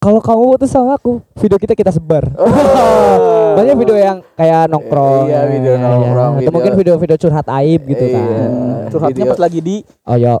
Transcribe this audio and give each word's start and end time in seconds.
kalau 0.00 0.16
kamu 0.18 0.56
putus 0.56 0.72
sama 0.72 0.96
aku, 0.96 1.20
video 1.36 1.60
kita 1.60 1.76
kita 1.76 1.92
sebar. 1.92 2.24
Banyak 3.60 3.76
video 3.76 3.92
yang 3.94 4.24
kayak 4.32 4.64
nongkrong. 4.66 5.28
Iya, 5.28 5.44
video 5.44 5.72
ya, 5.74 5.86
nongkrong, 5.86 6.32
Atau 6.32 6.40
video- 6.40 6.54
mungkin 6.56 6.72
video-video 6.74 7.16
curhat 7.18 7.44
aib 7.52 7.84
gitu 7.84 8.04
Iya. 8.06 8.16
kan. 8.16 8.48
Curhatnya 8.88 9.12
Video. 9.20 9.30
pas 9.30 9.38
lagi 9.38 9.60
di 9.60 9.76
Oh 10.02 10.16
ya. 10.16 10.34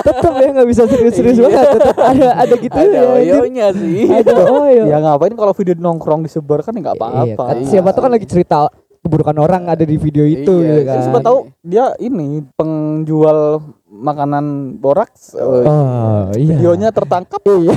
tetep 0.00 0.32
ya 0.34 0.48
nggak 0.50 0.66
bisa 0.66 0.82
serius-serius 0.86 1.36
Iya. 1.36 1.44
banget. 1.44 1.68
Tetep 1.76 1.96
ada 2.00 2.28
ada 2.34 2.54
gitu 2.56 2.72
Ada 2.74 2.96
ya. 2.96 3.02
oyonya 3.12 3.66
sih. 3.70 4.08
Ada 4.08 4.32
oyo. 4.40 4.82
Ya 4.88 4.96
ngapain 4.98 5.34
kalau 5.34 5.52
video 5.52 5.74
nongkrong 5.76 6.24
disebar 6.24 6.64
kan 6.64 6.72
ya 6.72 6.80
nggak 6.80 6.96
Iya, 6.96 7.04
apa-apa. 7.04 7.44
kan 7.44 7.56
Iya. 7.60 7.68
siapa 7.68 7.92
tuh 7.92 8.00
kan 8.00 8.10
lagi 8.10 8.24
cerita 8.24 8.72
keburukan 8.98 9.36
orang 9.36 9.68
ada 9.68 9.84
di 9.84 9.94
video 9.94 10.24
itu 10.24 10.48
Iya, 10.54 10.64
gitu 10.64 10.80
iya. 10.80 10.88
kan. 10.88 10.98
Siapa 11.02 11.20
tahu 11.20 11.38
dia 11.60 11.92
ini 11.98 12.40
penjual 12.56 13.60
makanan 14.04 14.44
boraks. 14.76 15.32
Oh, 15.34 16.28
iya. 16.36 16.60
Videonya 16.60 16.92
tertangkap. 16.92 17.40
Iya. 17.40 17.72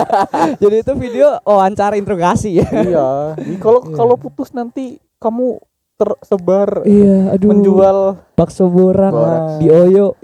Jadi 0.62 0.76
itu 0.78 0.92
video 0.94 1.40
wawancara 1.42 1.96
interogasi 1.96 2.60
ya. 2.60 2.68
iya. 2.68 3.08
Kalau 3.56 3.80
Iya. 3.82 3.96
kalau 3.96 4.14
putus 4.14 4.52
nanti 4.52 5.00
kamu 5.16 5.56
tersebar 5.94 6.82
Iya, 6.82 7.30
aduh. 7.30 7.48
menjual 7.48 7.96
bakso 8.34 8.66
borak 8.66 9.14
di 9.56 9.70
Oyo. 9.70 10.18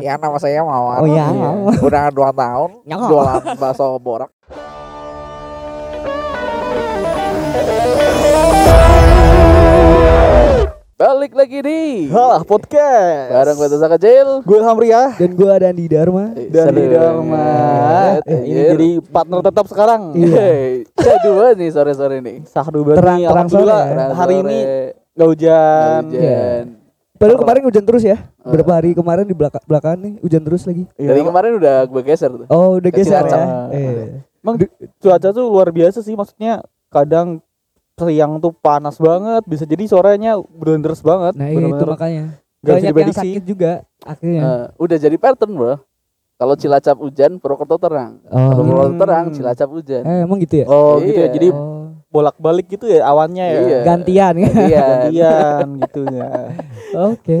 Ya 0.00 0.16
nama 0.16 0.40
saya 0.40 0.64
Mawar. 0.64 1.04
Oh, 1.04 1.06
iya. 1.06 1.28
Udah 1.78 2.08
dua 2.08 2.32
tahun 2.32 2.82
jualan 2.82 3.54
bakso 3.54 3.94
borak. 3.98 4.32
Balik 11.00 11.32
lagi 11.32 11.64
di 11.64 12.12
Halah 12.12 12.44
podcast. 12.44 13.32
bareng 13.32 13.56
gue 13.56 13.68
Tasa 13.72 13.88
Kecil. 13.96 14.44
Gue 14.44 14.60
Hamria 14.60 15.16
Dan 15.16 15.32
gua 15.32 15.56
Dandi 15.56 15.88
Dharma. 15.88 16.36
dan 16.36 16.76
di 16.76 16.86
Dharma. 16.92 17.46
Eh, 18.28 18.40
ini 18.44 18.60
jadi 18.76 18.88
partner 19.08 19.40
tetap 19.40 19.64
sekarang. 19.64 20.12
Iya. 20.12 20.44
Saya 21.00 21.16
dua 21.24 21.56
nih 21.56 21.72
sore-sore 21.72 22.20
nih. 22.20 22.44
Sahdu 22.44 22.84
berarti 22.84 23.00
Terang- 23.00 23.24
terang 23.32 23.48
sore 23.48 23.64
ya. 23.64 23.80
Terang 23.88 24.12
hari 24.12 24.34
sore, 24.36 24.44
ini 24.44 24.58
nggak 25.16 25.28
hujan. 25.32 26.00
hujan. 26.04 26.64
Padahal 27.16 27.38
kemarin 27.40 27.62
hujan 27.64 27.84
terus 27.88 28.02
ya. 28.04 28.16
Berapa 28.44 28.72
hari 28.76 28.90
kemarin 28.92 29.24
di 29.24 29.32
belakang 29.32 29.64
belakangan 29.64 29.98
nih 30.04 30.14
hujan 30.20 30.42
terus 30.44 30.62
lagi. 30.68 30.84
Iya, 31.00 31.08
Dari 31.16 31.20
kemarin 31.24 31.52
udah 31.56 31.76
gue 31.88 32.02
geser 32.04 32.28
tuh. 32.28 32.46
Oh, 32.52 32.76
udah 32.76 32.90
Kecil 32.92 33.08
geser 33.08 33.24
ya. 33.24 33.44
Eh. 33.72 34.20
Emang 34.44 34.60
cuaca 35.00 35.28
tuh 35.32 35.48
luar 35.48 35.72
biasa 35.72 36.04
sih 36.04 36.12
maksudnya 36.12 36.60
kadang 36.92 37.40
siang 38.02 38.38
tuh 38.38 38.52
panas 38.52 38.96
banget 38.96 39.42
bisa 39.44 39.62
jadi 39.62 39.84
sorenya 39.84 40.38
bener 40.40 40.80
deras 40.80 41.00
banget 41.00 41.34
Nah, 41.34 41.46
itu 41.46 41.56
bener-bener 41.56 41.88
makanya. 41.90 42.24
nggak 42.58 42.74
bisa 42.74 42.86
Banyak 42.86 43.00
yang 43.02 43.16
sakit 43.16 43.42
juga 43.44 43.72
akhirnya. 44.00 44.40
Eh, 44.40 44.64
udah 44.78 44.96
jadi 44.98 45.16
pattern 45.16 45.52
bro. 45.52 45.74
Kalau 46.34 46.54
Cilacap 46.54 46.96
hujan, 46.96 47.36
Purwokerto 47.36 47.76
terang. 47.78 48.16
Kalau 48.22 48.48
Oh. 48.50 48.64
Purwokerto 48.64 48.88
Hmm. 48.90 48.98
terang, 48.98 49.24
Cilacap 49.30 49.68
hujan. 49.68 50.02
Eh, 50.02 50.24
emang 50.24 50.38
gitu 50.38 50.54
ya? 50.56 50.66
oh 50.66 50.96
gitu 50.98 51.14
ya 51.14 51.22
Iya. 51.22 51.32
jadi 51.32 51.48
Oh. 51.50 51.92
bolak-balik 52.06 52.66
gitu 52.66 52.84
ya 52.84 53.04
awannya 53.04 53.44
ya 53.46 53.60
Iya. 53.60 53.78
Gantian 53.82 54.34
ya. 54.34 54.48
Iya. 54.48 54.80
gantian 55.06 55.66
gitu 55.78 56.00
ya 56.06 56.30
Oke. 57.06 57.38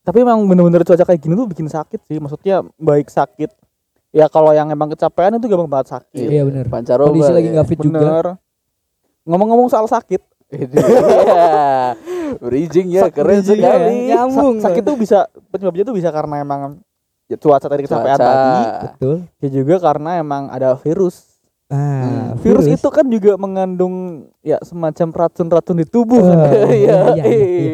tapi 0.00 0.18
emang 0.18 0.38
bener-bener 0.44 0.80
cuaca 0.80 1.02
kayak 1.02 1.18
gini 1.18 1.34
tuh 1.34 1.46
bikin 1.46 1.66
sakit 1.66 2.00
sih 2.00 2.16
maksudnya 2.16 2.62
baik 2.76 3.06
sakit 3.06 3.50
ya 4.10 4.26
kalau 4.26 4.50
yang 4.50 4.66
emang 4.68 4.88
kecapean 4.88 5.34
itu 5.34 5.44
gampang 5.44 5.66
banget 5.68 5.88
sakit 5.92 6.26
Iya 6.26 6.42
benar. 6.42 6.64
Pancaroba. 6.66 7.10
Kondisi 7.10 7.32
lagi 7.32 7.48
ya. 7.48 7.52
nggak 7.52 7.66
fit 7.66 7.80
juga. 7.80 7.98
Ngomong-ngomong 9.26 9.68
soal 9.68 9.84
sakit 9.84 10.22
Iya. 10.46 10.78
Bridging 12.38 12.86
ya, 12.88 13.02
Sak- 13.04 13.18
keren 13.18 13.42
bridging 13.42 13.58
sekali. 13.58 14.06
ya. 14.06 14.22
Nyambung. 14.22 14.56
sa- 14.56 14.70
sakit 14.70 14.82
tuh 14.84 14.94
bisa 14.94 15.18
penyebabnya 15.48 15.84
tuh 15.84 15.92
bisa 15.92 16.08
karena 16.08 16.38
emang 16.38 16.78
ya, 17.26 17.34
cuaca 17.34 17.66
tadi 17.66 17.82
kecapean 17.82 18.14
Cuaca. 18.14 18.22
tadi 18.24 18.62
Betul. 18.86 19.16
ya 19.36 19.48
juga 19.52 19.74
karena 19.80 20.10
emang 20.16 20.46
ada 20.48 20.74
virus 20.76 21.34
Nah, 21.66 22.38
virus, 22.38 22.62
itu 22.70 22.86
kan 22.86 23.02
juga 23.04 23.34
mengandung 23.34 23.94
ya 24.38 24.54
semacam 24.62 25.10
racun-racun 25.10 25.76
di 25.76 25.84
tubuh 25.84 26.22
kan. 26.22 26.46
Iya. 26.70 26.98
iya, 27.12 27.24
iya. 27.26 27.70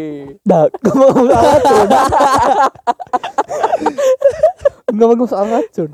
Ngomong 0.82 1.28
soal 1.28 1.44
racun. 1.44 1.88
ngomong 4.90 5.28
soal 5.28 5.46
racun. 5.46 5.90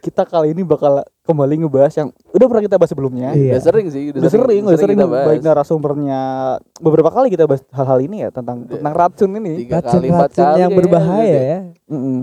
Kita 0.00 0.22
kali 0.24 0.52
ini 0.52 0.62
bakal 0.62 1.00
kembali 1.30 1.54
ngebahas 1.60 1.94
yang 1.94 2.08
udah 2.28 2.46
pernah 2.46 2.62
kita 2.62 2.74
bahas 2.74 2.90
sebelumnya. 2.90 3.28
Iya. 3.30 3.54
Udah 3.54 3.62
sering 3.62 3.86
sih, 3.88 4.02
Udah 4.10 4.26
sering, 4.26 4.62
udah 4.62 4.76
sering, 4.76 4.96
kita 4.96 5.06
bahas. 5.06 5.26
baik 5.26 5.40
narasumbernya 5.40 6.20
beberapa 6.76 7.08
kali 7.08 7.28
kita 7.28 7.44
bahas 7.44 7.62
hal-hal 7.70 7.98
ini 8.00 8.16
ya 8.20 8.28
tentang 8.28 8.64
Iya. 8.64 8.72
tentang 8.76 8.92
racun 8.92 9.30
ini. 9.32 9.52
Tiga 9.60 9.78
kali, 9.78 10.06
empat 10.06 10.28
Racun-racun 10.28 10.44
kali 10.44 10.58
yang 10.58 10.72
berbahaya 10.72 11.22
udah. 11.30 11.42
ya. 11.46 11.58
Mm-mm. 11.88 12.18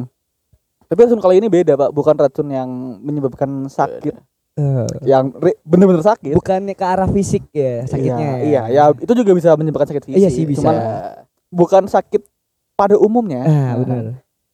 Tapi 0.86 1.00
racun 1.02 1.20
kali 1.20 1.36
ini 1.38 1.48
beda, 1.48 1.74
Pak. 1.76 1.90
Bukan 1.90 2.16
racun 2.16 2.48
yang 2.48 2.70
menyebabkan 3.00 3.50
sakit, 3.66 4.16
Eh, 4.54 4.86
yang 5.06 5.30
bener-bener 5.62 6.02
sakit. 6.02 6.34
bukannya 6.34 6.74
ke 6.74 6.82
arah 6.82 7.06
fisik 7.08 7.46
ya 7.52 7.86
sakitnya. 7.86 8.42
Iya, 8.42 8.62
iya, 8.66 8.90
ya 8.90 8.92
itu 8.92 9.14
juga 9.14 9.32
bisa 9.32 9.54
menyebabkan 9.54 9.88
sakit 9.88 10.04
fisik. 10.04 10.18
Iya 10.18 10.30
sih, 10.30 10.44
bisa. 10.44 10.64
Cuman 10.64 10.76
Ya. 10.76 10.88
bukan 11.48 11.84
sakit 11.86 12.26
pada 12.74 12.96
umumnya. 12.96 13.42
Ah, 13.42 13.74
benar. 13.76 14.04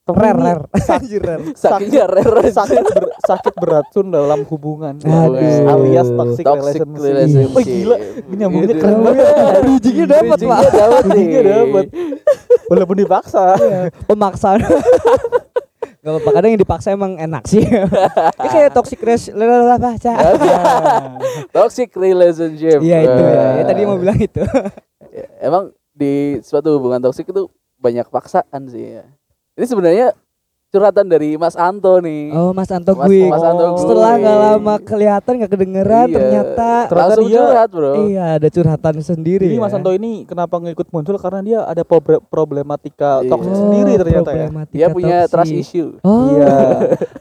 Rare, 0.03 0.35
rare. 0.35 0.63
Anjir, 0.99 1.23
rare. 1.23 1.55
Sakitnya 1.55 2.03
rare 2.11 2.51
sakit 2.51 2.83
ber- 2.83 3.15
sakit 3.23 3.53
beracun 3.55 4.11
dalam 4.11 4.43
hubungan 4.51 4.99
Aduh. 4.99 5.39
alias 5.71 6.11
toxic, 6.11 6.43
Toxic 6.43 6.83
relationship. 6.83 6.99
relationship. 6.99 7.55
Wah 7.55 7.63
gila, 7.63 7.95
ini 8.03 8.35
nyambungnya 8.35 8.75
keren 8.75 8.97
banget. 8.99 9.25
Bridgingnya 9.63 10.05
dapat, 10.11 10.37
Pak. 10.43 10.59
Bridgingnya 11.07 11.41
dapat. 11.47 11.85
Walaupun 12.67 12.95
dipaksa. 12.99 13.43
Pemaksaan. 14.03 14.59
Gak 16.03 16.11
apa-apa 16.11 16.29
kadang 16.35 16.51
yang 16.51 16.59
dipaksa 16.59 16.91
emang 16.91 17.15
enak 17.15 17.47
sih. 17.47 17.63
Ini 17.63 18.47
kayak 18.51 18.75
toxic 18.75 18.99
relationship? 18.99 19.39
Toxic 21.55 21.89
relationship. 21.95 22.83
Iya 22.83 22.97
itu 23.07 23.21
ya. 23.23 23.43
Ya. 23.55 23.63
Tadi 23.63 23.81
mau 23.87 23.95
bilang 23.95 24.19
itu. 24.19 24.43
Emang 25.39 25.71
di 25.95 26.43
suatu 26.43 26.75
hubungan 26.75 26.99
toksik 26.99 27.31
itu 27.31 27.47
banyak 27.79 28.03
paksaan 28.11 28.67
sih 28.67 28.99
ya. 28.99 29.07
Ini 29.53 29.65
sebenarnya 29.65 30.07
curhatan 30.67 31.05
dari 31.05 31.37
Mas 31.37 31.53
Anto 31.53 32.01
nih. 32.01 32.33
Oh 32.33 32.49
Mas 32.49 32.65
Anto 32.67 32.97
Mas- 32.97 33.05
gue. 33.05 33.29
Mas 33.29 33.45
Anto 33.45 33.77
Setelah 33.77 34.11
gue. 34.11 34.21
nggak 34.25 34.37
lama 34.39 34.75
kelihatan 34.81 35.33
nggak 35.37 35.51
kedengeran 35.51 36.07
Iya. 36.09 36.15
ternyata 36.15 36.69
Langsung 36.89 37.25
dia- 37.29 37.37
curhat 37.39 37.69
bro. 37.69 37.93
iya 38.03 38.25
ada 38.33 38.47
curhatan 38.49 38.95
sendiri. 38.99 39.45
Jadi 39.45 39.53
ya. 39.53 39.61
Mas 39.61 39.69
Anto 39.71 39.91
ini 39.91 40.25
kenapa 40.25 40.57
ngikut 40.57 40.89
muncul 40.89 41.13
karena 41.15 41.39
dia 41.39 41.59
ada 41.61 41.83
proble- 41.83 42.25
problematika 42.25 43.21
Iya. 43.21 43.29
toxic 43.29 43.53
Oh, 43.53 43.59
sendiri 43.59 43.93
ternyata 43.95 44.29
ya. 44.33 44.47
Dia 44.67 44.87
punya 44.89 45.17
toksik. 45.21 45.31
trust 45.31 45.53
issue. 45.53 45.89
Oh, 46.01 46.33
Iya. 46.33 46.49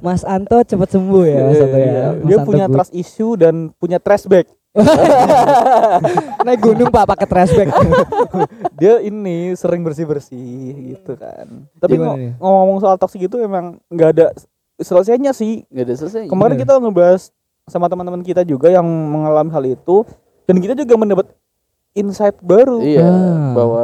Mas 0.01 0.25
Anto 0.25 0.57
cepat 0.59 0.89
sembuh 0.89 1.23
ya 1.23 1.41
Mas 1.45 1.61
Anto 1.61 1.77
ya. 1.77 1.85
Iya. 1.85 2.05
Mas 2.09 2.25
Dia 2.25 2.37
Anto 2.39 2.49
punya 2.49 2.65
good. 2.65 2.73
trust 2.73 2.93
issue 2.97 3.33
dan 3.37 3.55
punya 3.77 3.99
trash 3.99 4.25
bag. 4.25 4.49
Naik 6.45 6.61
gunung 6.61 6.89
Pak 6.89 7.05
pakai 7.07 7.27
trash 7.27 7.53
bag. 7.53 7.69
Dia 8.81 9.01
ini 9.01 9.53
sering 9.53 9.85
bersih-bersih 9.85 10.49
gitu 10.91 11.13
kan. 11.15 11.69
Tapi 11.77 11.97
Gimana 11.97 12.09
ngo- 12.09 12.19
nih? 12.19 12.33
ngomong 12.39 12.79
soal 12.81 12.97
toxic 12.97 13.21
itu 13.23 13.37
emang 13.39 13.77
nggak 13.87 14.11
ada 14.13 14.27
selesainya 14.79 15.31
sih. 15.31 15.69
Gak 15.69 15.85
ada 15.87 15.95
selesai. 15.95 16.23
Kemarin 16.27 16.57
Bener. 16.57 16.63
kita 16.65 16.73
ngebahas 16.79 17.23
sama 17.65 17.87
teman-teman 17.87 18.25
kita 18.25 18.43
juga 18.43 18.67
yang 18.67 18.85
mengalami 18.85 19.51
hal 19.51 19.65
itu 19.65 20.03
dan 20.45 20.57
kita 20.59 20.75
juga 20.75 20.95
mendapat 20.97 21.27
insight 21.93 22.35
baru. 22.41 22.81
Iya, 22.81 23.05
Ah. 23.05 23.53
bahwa 23.53 23.83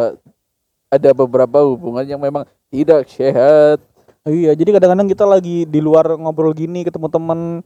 ada 0.88 1.10
beberapa 1.12 1.58
hubungan 1.62 2.02
yang 2.02 2.18
memang 2.18 2.42
tidak 2.68 3.06
sehat. 3.06 3.78
Iya, 4.24 4.52
jadi 4.52 4.74
kadang-kadang 4.74 5.06
kita 5.06 5.24
lagi 5.24 5.64
di 5.64 5.80
luar 5.80 6.16
ngobrol 6.16 6.50
gini 6.50 6.82
ketemu 6.82 7.08
teman 7.08 7.60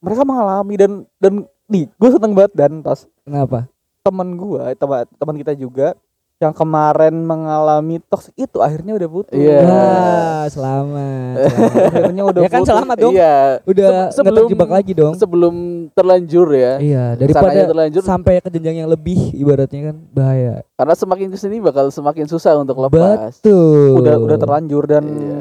mereka 0.00 0.22
mengalami 0.24 0.74
dan 0.74 0.92
dan 1.20 1.44
nih 1.70 1.86
gue 1.88 2.10
seneng 2.10 2.32
banget 2.32 2.52
dan 2.52 2.82
pas 2.82 3.06
Kenapa? 3.22 3.70
teman 4.00 4.28
gua 4.34 4.74
teman 4.74 5.06
teman 5.14 5.36
kita 5.36 5.52
juga 5.52 5.94
yang 6.40 6.56
kemarin 6.56 7.12
mengalami 7.20 8.00
toxic 8.02 8.32
itu 8.34 8.58
akhirnya 8.58 8.96
udah 8.96 9.08
putus. 9.12 9.36
Iya. 9.36 9.60
Wah, 9.60 10.48
selamat. 10.48 11.34
selamat. 11.36 11.92
akhirnya 11.92 12.24
udah 12.24 12.40
Ya 12.40 12.48
kan 12.48 12.56
putus. 12.56 12.70
selamat 12.72 12.96
dong. 12.96 13.12
Iya. 13.12 13.36
Udah 13.62 13.84
Se- 13.84 13.92
nggak 13.92 14.10
sebelum- 14.16 14.48
terjebak 14.48 14.70
lagi 14.72 14.92
dong. 14.96 15.12
Sebelum 15.14 15.54
terlanjur 15.92 16.48
ya. 16.50 16.72
Iya, 16.80 17.04
Sananya 17.12 17.20
daripada 17.20 17.60
terlanjur 17.68 18.00
sampai 18.02 18.32
ke 18.40 18.48
jenjang 18.48 18.76
yang 18.78 18.88
lebih 18.88 19.20
ibaratnya 19.36 19.92
kan 19.92 19.96
bahaya. 20.10 20.64
karena 20.72 20.94
semakin 20.96 21.26
ke 21.28 21.36
sini 21.36 21.56
bakal 21.60 21.92
semakin 21.92 22.24
susah 22.24 22.56
untuk 22.56 22.80
lepas. 22.80 23.36
Betul. 23.36 24.00
udah 24.00 24.16
udah 24.16 24.38
terlanjur 24.40 24.88
dan 24.88 25.04
Iya. 25.04 25.40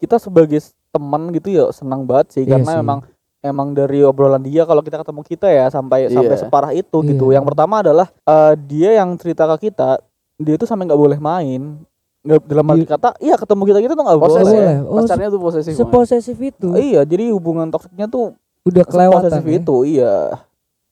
kita 0.00 0.16
sebagai 0.16 0.64
teman 0.88 1.36
gitu 1.36 1.52
ya 1.52 1.68
senang 1.68 2.00
banget 2.02 2.32
sih 2.32 2.42
Iya 2.42 2.56
karena 2.56 2.72
sih. 2.72 2.80
emang 2.80 2.98
emang 3.44 3.70
dari 3.70 4.00
obrolan 4.00 4.40
dia 4.40 4.64
kalau 4.64 4.80
kita 4.80 4.96
ketemu 4.96 5.20
kita 5.22 5.46
ya 5.46 5.68
sampai 5.68 6.08
Iya. 6.08 6.16
sampai 6.16 6.36
separah 6.40 6.72
itu 6.72 6.96
gitu. 7.04 7.28
Iya. 7.28 7.38
Yang 7.38 7.44
pertama 7.46 7.84
adalah 7.84 8.08
eh, 8.08 8.52
dia 8.58 8.96
yang 8.96 9.12
cerita 9.14 9.44
ke 9.54 9.68
kita 9.68 10.00
dia 10.34 10.54
itu 10.56 10.64
sampai 10.64 10.88
nggak 10.88 10.98
boleh 10.98 11.20
main. 11.20 11.76
Nggak 12.24 12.40
dalam 12.48 12.64
arti 12.66 12.80
Di- 12.80 12.88
kata 12.88 13.08
iya 13.20 13.36
ketemu 13.36 13.62
kita 13.64 13.78
kita 13.80 13.92
tuh 13.92 14.04
nggak 14.08 14.16
boleh. 14.18 14.42
boleh. 14.42 14.76
Oh, 14.82 14.96
Pacarnya 14.98 15.28
tuh 15.28 15.40
posesif. 15.44 15.70
banget. 15.70 15.80
Seposesif 15.84 16.38
itu. 16.40 16.68
Iya, 16.72 17.04
jadi 17.04 17.30
hubungan 17.30 17.68
toksiknya 17.68 18.08
tuh 18.08 18.32
Udah 18.64 18.80
kelewatan. 18.82 19.28
posesif 19.28 19.44
ya. 19.44 19.54
itu, 19.60 19.76
iya. 19.86 20.14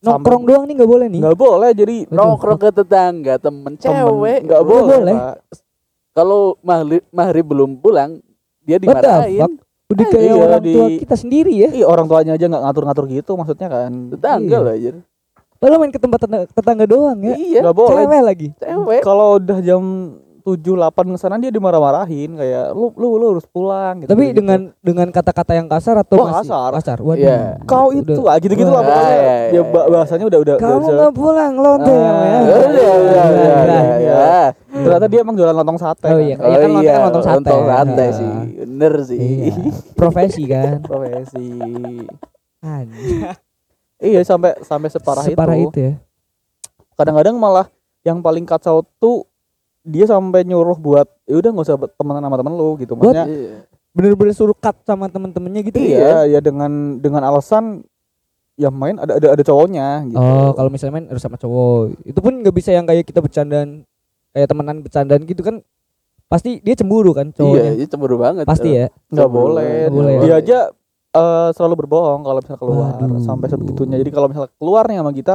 Nongkrong 0.02 0.44
doang 0.44 0.64
nih 0.68 0.74
nggak 0.76 0.90
boleh 0.90 1.06
nih. 1.08 1.20
Nggak 1.24 1.38
boleh 1.38 1.70
jadi 1.72 1.96
Nongkrong 2.12 2.58
ke 2.60 2.68
tetangga 2.70 3.40
temen 3.40 3.64
temen 3.64 3.74
cewek. 3.80 4.44
nggak 4.44 4.62
boleh. 4.62 4.98
boleh. 5.00 5.16
Kalau 6.12 6.60
mahri, 6.60 7.00
mahri 7.08 7.40
belum 7.40 7.80
pulang, 7.80 8.20
dia 8.60 8.76
dimarahin. 8.76 9.56
Udah 9.92 10.02
Ah, 10.02 10.10
kayak 10.10 10.24
iya, 10.24 10.34
orang 10.34 10.62
tua 10.64 10.86
di- 10.88 10.98
kita 10.98 11.14
sendiri 11.14 11.52
ya. 11.54 11.68
Iya 11.70 11.86
orang 11.86 12.06
tuanya 12.06 12.32
aja 12.32 12.44
nggak 12.46 12.62
ngatur-ngatur 12.62 13.04
gitu 13.08 13.32
maksudnya 13.34 13.68
kan. 13.68 13.92
tetangga 14.10 14.48
Iya. 14.50 14.60
lah 14.60 14.74
aja 14.74 14.90
Padahal 15.54 15.78
main 15.78 15.94
ke 15.94 16.00
tempat 16.00 16.18
tetangga, 16.50 16.84
doang 16.84 17.18
ya. 17.22 17.38
iya 17.38 17.60
Nggak 17.62 17.76
boleh. 17.76 17.94
Cewek 17.94 18.22
lagi. 18.24 18.48
cewek 18.56 19.00
Kalau 19.00 19.38
udah 19.38 19.58
jam 19.60 19.82
7 20.42 20.58
8 20.58 20.90
ke 21.06 21.16
sana 21.16 21.38
dia 21.38 21.48
dimarah-marahin 21.48 22.34
kayak 22.34 22.70
lu 22.70 22.90
lu 22.92 23.14
lu 23.14 23.26
harus 23.30 23.46
pulang 23.46 23.98
gitu. 23.98 24.10
Tapi 24.10 24.24
gitu. 24.26 24.36
dengan 24.38 24.60
dengan 24.78 25.08
kata-kata 25.08 25.54
yang 25.54 25.66
kasar 25.66 25.96
atau 25.96 26.18
Wah, 26.18 26.26
masih 26.34 26.50
kasar. 26.50 26.70
Kasar. 26.74 26.98
Waduh. 26.98 27.16
Iya. 27.16 27.38
kau 27.62 27.88
itu 27.90 28.18
Udah. 28.18 28.28
ah 28.28 28.38
gitu-gitu 28.38 28.66
lah 28.66 28.82
pokoknya. 28.82 28.98
Ah, 29.00 29.12
iya, 29.12 29.34
Dia 29.48 29.54
iya, 29.54 29.62
ba- 29.64 29.72
iya. 29.80 29.92
bahasanya 29.94 30.24
udah 30.26 30.38
udah 30.38 30.54
Kamu 30.56 30.86
nggak 30.88 31.12
pulang 31.14 31.52
ya, 31.54 31.62
Ah, 31.62 31.78
ya. 31.78 32.02
Ya 32.42 32.56
udah, 32.58 32.82
ya 32.82 32.92
udah, 32.92 33.24
ya 33.24 33.82
Iya. 33.96 34.14
ya. 34.18 34.42
Ternyata 34.72 35.06
dia 35.06 35.20
emang 35.20 35.36
jualan 35.36 35.54
lontong 35.54 35.78
sate. 35.78 36.06
Oh 36.06 36.16
kan. 36.16 36.20
iya. 36.20 36.34
kan 36.34 36.48
lontong 36.68 36.82
kan 36.84 37.00
lontong 37.02 37.24
sate. 37.24 37.36
lontong 37.38 37.62
sate 37.64 37.92
Nah. 37.94 38.10
sih. 38.12 38.32
Bener 38.58 38.94
sih. 39.02 39.18
Iya. 39.20 39.54
Profesi 39.94 40.42
kan. 40.44 40.74
Profesi. 40.88 41.46
Anjir. 42.58 43.34
iya 43.98 44.20
sampai 44.22 44.58
sampai 44.60 44.88
separah, 44.88 45.22
Separah 45.22 45.56
itu. 45.56 45.68
itu 45.68 45.78
ya. 45.80 45.94
Kadang-kadang 46.92 47.34
malah 47.34 47.66
yang 48.02 48.18
paling 48.18 48.42
kacau 48.42 48.82
tuh 48.96 49.26
dia 49.82 50.04
sampai 50.04 50.42
nyuruh 50.42 50.74
buat 50.74 51.10
ya 51.24 51.36
udah 51.36 51.50
nggak 51.50 51.66
usah 51.66 51.76
temenan 51.92 52.22
sama 52.22 52.36
temen 52.36 52.52
lu 52.52 52.74
gitu 52.76 52.92
maksudnya 52.94 53.26
Iya. 53.26 53.56
Bener-bener 53.92 54.32
suruh 54.32 54.54
cut 54.54 54.72
sama 54.82 55.04
temen-temennya 55.06 55.60
gitu 55.62 55.76
ya. 55.76 55.84
iya 55.84 56.18
ya 56.26 56.40
dengan 56.40 56.70
dengan 56.96 57.20
alasan 57.22 57.84
ya 58.54 58.68
main 58.68 58.96
ada 58.96 59.16
ada 59.16 59.28
ada 59.32 59.42
cowoknya 59.42 60.06
gitu 60.06 60.16
Oh, 60.16 60.52
kalau 60.52 60.68
misalnya 60.68 60.96
main 60.96 61.06
harus 61.06 61.20
sama 61.20 61.36
cowok. 61.36 62.00
Itu 62.02 62.18
pun 62.18 62.40
nggak 62.40 62.52
bisa 62.52 62.70
yang 62.70 62.84
kayak 62.84 63.04
kita 63.04 63.20
bercandaan 63.20 63.84
kayak 64.30 64.48
temenan 64.48 64.80
bercandaan 64.80 65.20
gitu 65.22 65.42
kan. 65.42 65.60
Pasti 66.24 66.56
dia 66.58 66.72
cemburu 66.72 67.12
kan 67.12 67.28
Iya, 67.28 67.36
cowoknya. 67.36 67.70
itu 67.76 67.88
cemburu 67.90 68.16
banget. 68.16 68.44
Pasti 68.44 68.72
ya. 68.72 68.88
nggak 69.08 69.28
boleh. 69.28 69.72
Nggak 69.84 69.92
boleh. 69.92 70.14
dia 70.20 70.34
aja 70.34 70.58
eh, 71.12 71.48
selalu 71.52 71.74
berbohong 71.78 72.20
kalau 72.22 72.38
misalnya 72.40 72.60
keluar 72.60 72.92
Waduh. 72.96 73.20
sampai 73.20 73.46
sebegitunya 73.46 73.96
jadi 73.98 74.08
kalau 74.08 74.26
misalnya 74.26 74.48
keluar 74.56 74.84
nih 74.86 74.96
sama 74.96 75.12
kita 75.12 75.34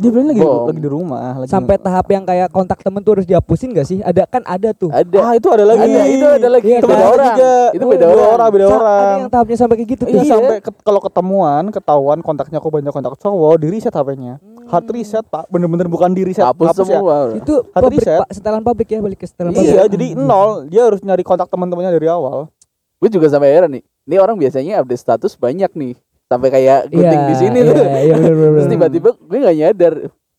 dia 0.00 0.08
bilang 0.08 0.28
lagi 0.28 0.40
lagi 0.40 0.80
di 0.80 0.88
rumah 0.88 1.36
lagi 1.36 1.46
Sampai 1.46 1.76
tahap 1.76 2.08
yang 2.08 2.24
kayak 2.24 2.48
kontak 2.48 2.80
temen 2.80 2.98
tuh 2.98 3.12
harus 3.14 3.24
dihapusin 3.24 3.70
gak 3.70 3.84
sih? 3.84 4.00
Ada 4.00 4.24
kan 4.24 4.40
ada 4.42 4.72
tuh. 4.72 4.88
Ada. 4.88 5.18
ah 5.20 5.32
itu 5.32 5.46
ada 5.46 5.62
lagi 5.62 5.84
Ada, 5.84 6.02
itu 6.06 6.26
ada 6.26 6.48
lagi. 6.48 6.66
Iya, 6.66 6.78
itu 6.78 6.86
kan? 6.86 6.90
beda 6.90 6.98
Ada 6.98 7.12
orang. 7.12 7.26
juga. 7.30 7.52
Itu 7.70 7.80
Oh, 7.80 7.90
beda 7.90 8.00
Dua 8.02 8.10
orang. 8.10 8.32
orang 8.32 8.48
beda 8.50 8.64
Sa- 8.64 8.74
orang 8.74 8.88
Ada 8.90 9.12
yang 9.14 9.30
tahapnya 9.30 9.56
sampai 9.56 9.76
kayak 9.76 9.90
gitu 9.90 10.02
tuh. 10.02 10.10
Iya 10.10 10.22
sampai 10.26 10.56
ke- 10.58 10.80
kalau 10.80 11.00
ketemuan 11.00 11.62
ketahuan 11.68 12.18
kontaknya 12.20 12.56
aku 12.56 12.68
banyak 12.68 12.88
kontak 12.88 13.12
cowok 13.14 13.54
di 13.56 13.66
reset 13.68 13.92
HP-nya 13.92 14.34
hard 14.66 14.86
reset 14.88 15.24
pak 15.24 15.44
bener-bener 15.46 15.84
bukan 15.84 16.10
di 16.10 16.22
reset 16.22 16.42
Hapus 16.42 16.66
hapus 16.70 16.78
ya 16.80 16.96
semua. 16.96 17.16
Itu 17.34 17.54
Hard 17.68 17.84
pabrik, 17.84 18.00
reset. 18.00 18.18
Pak, 18.18 18.28
setelan 18.32 18.62
pabrik 18.62 18.88
ya 18.88 18.98
balik 18.98 19.18
ke 19.18 19.26
setelan 19.26 19.50
pabrik. 19.50 19.68
iya 19.68 19.82
jadi 19.84 20.06
nol 20.14 20.50
dia 20.64 20.82
harus 20.82 21.00
nyari 21.00 21.20
kontak 21.20 21.46
teman-temannya 21.46 21.92
dari 21.92 22.06
awal 22.06 22.48
Gue 22.96 23.08
juga 23.08 23.26
sampai 23.26 23.48
heran 23.50 23.72
nih. 23.72 23.84
Ini 24.02 24.16
orang 24.16 24.36
biasanya 24.36 24.78
update 24.78 25.00
status 25.00 25.32
banyak 25.34 25.72
nih. 25.72 25.96
Sampai 26.30 26.48
kayak 26.54 26.86
gunting 26.94 27.22
di 27.26 27.34
sini 27.34 27.58
iya, 27.58 27.68
tuh. 27.74 27.74
Iya, 27.90 28.14
bener, 28.14 28.34
bener, 28.38 28.50
Terus 28.54 28.68
tiba-tiba 28.70 29.08
gue 29.18 29.38
gak 29.42 29.56
nyadar 29.58 29.94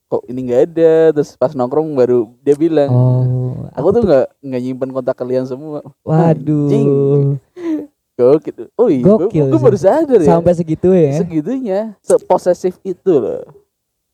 kok 0.08 0.22
ini 0.24 0.40
nggak 0.48 0.62
ada. 0.72 0.92
Terus 1.12 1.30
pas 1.36 1.52
nongkrong 1.52 1.88
baru 1.92 2.32
dia 2.40 2.56
bilang, 2.56 2.88
Oh, 2.88 3.68
aku 3.76 3.88
tuh 3.92 4.02
nggak 4.08 4.26
nggak 4.40 4.60
nyimpen 4.64 4.90
kontak 4.96 5.16
kalian 5.20 5.44
semua. 5.44 5.84
Waduh. 6.00 6.72
Anjing. 6.72 6.88
Gokil. 8.16 8.72
Oh 8.76 8.88
iya, 8.88 9.04
Gokil 9.04 9.52
gue 9.52 9.60
sih. 9.60 9.64
baru 9.68 9.78
sadar 9.80 10.20
ya. 10.20 10.28
Sampai 10.32 10.52
segitu 10.56 10.88
ya. 10.96 11.12
segitunya, 11.16 11.80
seposesif 12.00 12.80
itu 12.84 13.12
loh. 13.12 13.44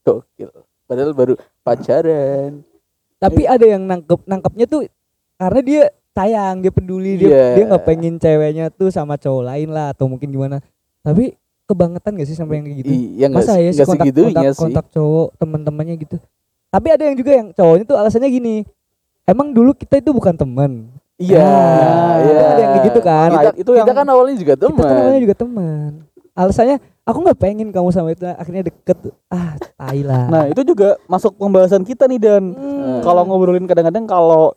Gokil. 0.03 0.51
Padahal 0.91 1.15
baru 1.15 1.35
pacaran. 1.63 2.63
Tapi 3.19 3.47
ada 3.47 3.67
yang 3.67 3.87
nangkep 3.87 4.27
nangkepnya 4.27 4.67
tuh 4.71 4.87
karena 5.39 5.61
dia 5.63 5.83
sayang, 6.15 6.59
dia 6.59 6.75
peduli, 6.75 7.19
dia 7.19 7.31
Iya. 7.31 7.47
dia 7.55 7.65
nggak 7.71 7.85
pengen 7.87 8.15
ceweknya 8.19 8.71
tuh 8.75 8.91
sama 8.91 9.15
cowok 9.15 9.43
lain 9.47 9.71
lah 9.71 9.95
atau 9.95 10.11
mungkin 10.11 10.31
gimana. 10.31 10.59
Tapi 11.07 11.39
kebangetan 11.69 12.17
gak 12.17 12.27
sih 12.27 12.35
sampai 12.35 12.55
yang 12.57 12.65
kayak 12.65 12.79
gitu? 12.81 12.91
Iya 12.91 13.27
Masa 13.29 13.55
ya 13.57 13.71
sih 13.71 13.85
kontak, 13.85 14.09
segitunya 14.09 14.33
kontak, 14.33 14.45
sih. 14.51 14.59
kontak 14.59 14.85
cowok 14.89 15.29
teman-temannya 15.37 15.95
gitu. 15.99 16.17
Tapi 16.69 16.87
ada 16.89 17.03
yang 17.05 17.17
juga 17.17 17.31
yang 17.31 17.49
cowoknya 17.53 17.85
tuh 17.85 17.97
alasannya 17.97 18.29
gini. 18.29 18.57
Emang 19.23 19.53
dulu 19.53 19.73
kita 19.73 20.01
itu 20.01 20.11
bukan 20.11 20.33
teman. 20.33 20.89
Iya, 21.19 21.43
Nah, 21.43 22.15
iya. 22.23 22.41
ada 22.47 22.61
yang 22.63 22.73
gitu 22.83 23.01
kan. 23.03 23.29
Kita, 23.31 23.51
Itu 23.55 23.71
kita 23.71 23.85
yang- 23.85 23.93
kan 23.95 24.07
awalnya 24.07 24.37
juga 24.37 24.55
Kita 24.55 24.65
kan 24.65 24.73
teman. 24.73 24.89
awalnya 24.97 25.21
juga 25.21 25.37
teman. 25.37 25.91
Alasannya 26.33 26.77
aku 27.03 27.19
nggak 27.21 27.39
pengen 27.39 27.69
kamu 27.69 27.89
sama 27.91 28.09
itu 28.09 28.25
akhirnya 28.25 28.63
deket. 28.65 28.97
Ah, 29.27 29.53
tai 29.75 30.01
lah. 30.01 30.25
nah 30.29 30.43
itu 30.47 30.63
juga 30.65 30.97
masuk 31.05 31.35
pembahasan 31.35 31.83
kita 31.83 32.07
nih 32.07 32.17
dan 32.19 32.43
Hmm. 32.49 33.01
kalau 33.03 33.23
ngobrolin 33.25 33.67
kadang-kadang 33.67 34.07
kalau 34.07 34.55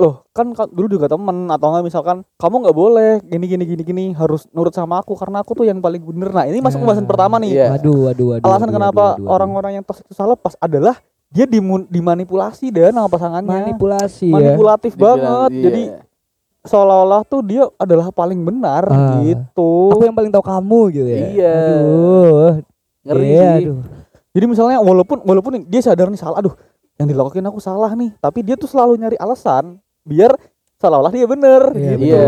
loh 0.00 0.24
kan 0.30 0.50
ka- 0.50 0.66
dulu 0.66 0.88
juga 0.90 1.06
temen 1.06 1.46
atau 1.46 1.66
enggak 1.68 1.84
misalkan 1.84 2.16
kamu 2.34 2.54
nggak 2.60 2.74
boleh 2.74 3.10
gini 3.22 3.44
gini 3.46 3.64
gini 3.66 3.82
gini 3.82 4.04
harus 4.12 4.48
nurut 4.50 4.72
sama 4.72 4.98
aku 4.98 5.12
karena 5.12 5.38
aku 5.38 5.52
tuh 5.52 5.62
yang 5.62 5.78
paling 5.78 6.00
bener 6.00 6.28
nah 6.28 6.42
ini 6.42 6.58
masuk 6.58 6.80
pembahasan 6.80 7.04
pertama 7.04 7.36
nih 7.36 7.52
Iya. 7.54 7.66
Waduh, 7.74 7.98
waduh, 8.06 8.26
waduh. 8.30 8.44
alasan 8.46 8.60
waduh, 8.64 8.74
kenapa 8.74 9.04
orang-orang 9.20 9.72
yang 9.72 9.84
toxic 9.84 10.04
susah 10.06 10.24
lepas 10.26 10.56
adalah 10.56 10.96
dia 11.28 11.44
dimun- 11.44 11.86
dimanipulasi 11.86 12.68
dan 12.68 12.90
sama 12.92 13.06
pasangannya 13.06 13.52
manipulasi 13.62 14.26
ya. 14.26 14.34
manipulatif 14.34 14.92
Dibilang, 14.92 15.14
banget 15.14 15.50
iya. 15.50 15.62
jadi 15.62 15.82
seolah-olah 16.60 17.22
tuh 17.22 17.40
dia 17.40 17.64
adalah 17.76 18.08
paling 18.10 18.36
benar 18.38 18.84
Ah. 18.84 19.20
gitu 19.22 19.88
Aku 19.90 20.02
yang 20.02 20.12
paling 20.12 20.28
tahu 20.28 20.42
kamu 20.42 20.80
gitu 20.90 21.06
ya. 21.06 21.18
Iya. 21.30 21.56
Aduh. 21.72 22.52
ngeri 23.02 23.24
Iya, 23.26 23.40
sih. 23.54 23.64
aduh. 23.64 23.78
jadi 24.30 24.44
misalnya 24.46 24.78
walaupun 24.78 25.18
walaupun 25.22 25.52
dia 25.64 25.80
sadar 25.80 26.06
nih 26.06 26.16
salah 26.16 26.38
aduh 26.38 26.52
yang 26.94 27.08
dilakuin 27.08 27.42
aku 27.42 27.56
salah 27.58 27.88
nih 27.90 28.12
tapi 28.16 28.40
dia 28.40 28.54
tuh 28.54 28.68
selalu 28.68 28.94
nyari 28.96 29.16
alasan 29.16 29.80
biar 30.02 30.32
seolah-olah 30.76 31.12
dia 31.12 31.26
bener 31.26 31.62
Iya, 31.72 31.90
gitu 31.92 32.04
Iya, 32.06 32.24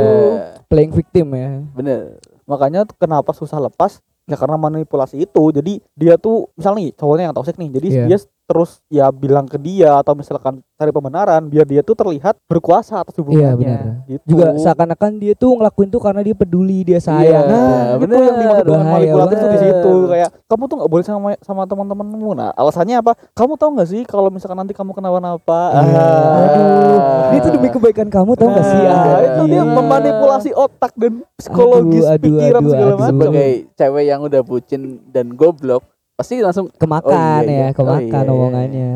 Playing 0.66 0.92
victim 0.92 1.26
ya. 1.32 1.50
bener. 1.72 2.20
makanya 2.42 2.82
kenapa 2.92 3.30
susah 3.30 3.56
lepas 3.58 3.98
ya 4.22 4.34
karena 4.34 4.54
manipulasi 4.56 5.18
itu 5.20 5.42
jadi 5.52 5.78
dia 5.92 6.14
tuh 6.16 6.50
misalnya 6.52 6.78
nih 6.80 6.90
cowoknya 6.92 7.24
yang 7.24 7.34
toxic 7.34 7.56
nih 7.56 7.70
jadi 7.72 7.86
Iya. 7.88 8.04
dia 8.06 8.18
terus 8.52 8.84
ya 8.86 9.08
bilang 9.08 9.48
ke 9.48 9.56
dia 9.56 9.96
atau 9.96 10.12
misalkan 10.12 10.60
cari 10.76 10.90
pembenaran 10.90 11.40
biar 11.42 11.64
dia 11.64 11.80
tuh 11.80 11.94
terlihat 11.94 12.36
berkuasa 12.44 13.00
atas 13.00 13.16
hubungannya 13.16 13.56
Iya, 13.56 13.56
benar. 13.56 14.04
gitu 14.04 14.24
Juga 14.28 14.46
seakan-akan 14.54 15.10
dia 15.16 15.32
tuh 15.32 15.56
ngelakuin 15.56 15.88
tuh 15.88 15.98
karena 15.98 16.20
dia 16.20 16.34
peduli, 16.34 16.82
dia 16.82 16.98
sayang. 16.98 17.24
Iya, 17.24 17.40
nah 17.48 17.80
itu 17.96 18.12
yang 18.12 18.36
dimaksud 18.36 18.64
dengan 18.66 18.82
Bahaya 18.82 18.92
manipulatif 18.92 19.36
tuh 19.38 19.48
di 19.48 19.58
situ 19.58 19.92
kayak 20.06 20.28
kamu 20.44 20.62
tuh 20.62 20.76
nggak 20.76 20.90
boleh 20.90 21.04
sama 21.04 21.28
sama 21.40 21.62
teman-temanmu 21.64 22.30
nah 22.34 22.50
alasannya 22.52 22.96
apa 22.98 23.12
kamu 23.32 23.52
tahu 23.54 23.70
nggak 23.72 23.88
sih 23.88 24.02
kalau 24.04 24.28
misalkan 24.28 24.58
nanti 24.58 24.72
kamu 24.72 24.92
kenapa-napa 24.92 25.60
Iya. 25.72 25.96
Ah. 25.96 26.44
Aduh. 26.44 26.98
Ini 27.32 27.38
tuh 27.40 27.50
demi 27.50 27.68
kebaikan 27.68 28.08
kamu 28.08 28.36
tau 28.36 28.48
gak 28.50 28.66
sih? 28.66 28.76
Nah, 28.78 28.92
Ah, 28.92 29.20
itu 29.22 29.42
dia 29.48 29.56
iya. 29.56 29.64
memanipulasi 29.64 30.50
otak 30.52 30.92
dan 30.94 31.24
psikologis 31.32 32.04
Aduh, 32.04 32.12
aduh, 32.12 32.24
pikiran 32.28 32.60
aduh, 32.60 32.68
segala 32.68 32.84
aduh. 32.84 32.98
macam 32.98 33.14
Sebagai 33.14 33.50
cewek 33.72 34.04
yang 34.04 34.20
udah 34.20 34.42
bucin 34.42 34.82
dan 35.08 35.26
goblok, 35.32 35.82
pasti 36.14 36.34
langsung 36.38 36.66
Kemakan 36.72 37.10
Oh, 37.10 37.42
iya, 37.42 37.48
iya. 37.48 37.60
ya, 37.62 37.68
kemakan 37.72 37.98
Oh, 38.20 38.26
iya. 38.26 38.32
omongannya. 38.32 38.92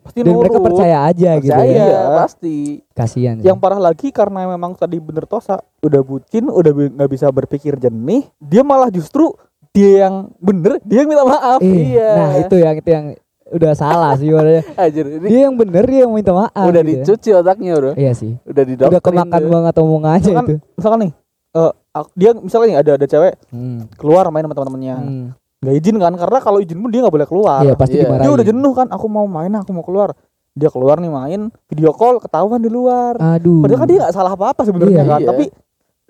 pasti 0.00 0.18
Dan 0.18 0.32
mereka 0.34 0.58
percaya 0.58 0.96
aja 1.04 1.30
gitu 1.36 1.50
percaya, 1.50 1.70
ya. 1.70 1.84
Iya. 1.86 2.00
pasti. 2.16 2.56
Kasihan. 2.90 3.36
yang 3.38 3.56
parah 3.56 3.78
lagi 3.78 4.08
karena 4.10 4.44
memang 4.46 4.72
tadi 4.72 4.96
bener 4.96 5.24
tosa 5.24 5.60
udah 5.78 6.00
bucin 6.00 6.46
udah 6.46 6.70
nggak 6.90 7.10
bisa 7.10 7.28
berpikir 7.28 7.76
jernih 7.76 8.24
dia 8.38 8.60
malah 8.60 8.88
justru 8.88 9.28
dia 9.70 10.04
yang 10.04 10.32
bener 10.36 10.80
dia 10.82 11.00
yang 11.00 11.08
minta 11.08 11.22
maaf 11.22 11.60
Eh, 11.60 11.94
Iya. 11.94 12.10
Nah, 12.12 12.30
itu 12.38 12.54
yang 12.56 12.74
itu 12.74 12.90
yang 12.90 13.06
udah 13.50 13.72
salah 13.72 14.14
sih 14.14 14.26
sebenarnya. 14.26 14.62
Dia 15.26 15.40
yang 15.44 15.54
bener 15.54 15.82
dia 15.84 16.00
yang 16.00 16.12
minta 16.12 16.30
maaf. 16.30 16.54
udah 16.64 16.70
gitu 16.76 16.90
ya. 16.92 17.02
dicuci 17.02 17.30
otaknya, 17.34 17.72
Bro. 17.74 17.92
Iya 17.92 18.12
sih. 18.12 18.38
Udah 18.44 18.62
didoktrin. 18.64 18.88
Udah 18.88 19.02
kemakan 19.02 19.40
tuh. 19.40 19.50
banget 19.50 19.74
omongannya 19.76 20.22
Misalkan- 20.24 20.46
itu. 20.46 20.54
misalkan 20.72 20.98
nih 21.00 21.12
eh, 21.50 21.72
ak- 21.92 22.12
dia 22.14 22.30
misalnya 22.32 22.66
nih 22.68 22.78
ada 22.78 22.90
ada 22.94 23.06
cewek 23.06 23.34
Hmm. 23.48 23.90
keluar 23.94 24.24
main 24.28 24.42
sama 24.42 24.54
teman-temannya 24.54 24.94
Hmm. 24.96 25.26
Nggak 25.60 25.74
izin 25.76 25.96
kan 25.96 26.12
karena 26.14 26.38
kalau 26.40 26.58
izin 26.58 26.80
pun 26.80 26.88
dia 26.88 27.00
nggak 27.00 27.12
boleh 27.12 27.28
keluar 27.28 27.60
Iya, 27.60 27.76
pasti 27.76 27.94
Iya. 27.94 28.08
dimarahin. 28.08 28.24
dia 28.24 28.32
udah 28.32 28.46
jenuh 28.46 28.72
kan 28.72 28.86
aku 28.88 29.06
mau 29.06 29.26
main 29.26 29.52
aku 29.52 29.70
mau 29.70 29.84
keluar 29.84 30.16
dia 30.50 30.66
keluar 30.66 30.96
nih 30.96 31.08
main 31.08 31.40
video 31.68 31.92
call 31.92 32.16
ketahuan 32.16 32.58
di 32.58 32.66
luar 32.66 33.14
Aduh. 33.14 33.60
padahal 33.60 33.78
kan 33.78 33.88
dia 33.88 33.98
nggak 34.00 34.14
salah 34.14 34.32
apa 34.32 34.44
apa 34.50 34.62
sebenarnya 34.64 34.96
Iya. 34.98 35.04
kan 35.06 35.20
Iya. 35.20 35.28
tapi 35.28 35.44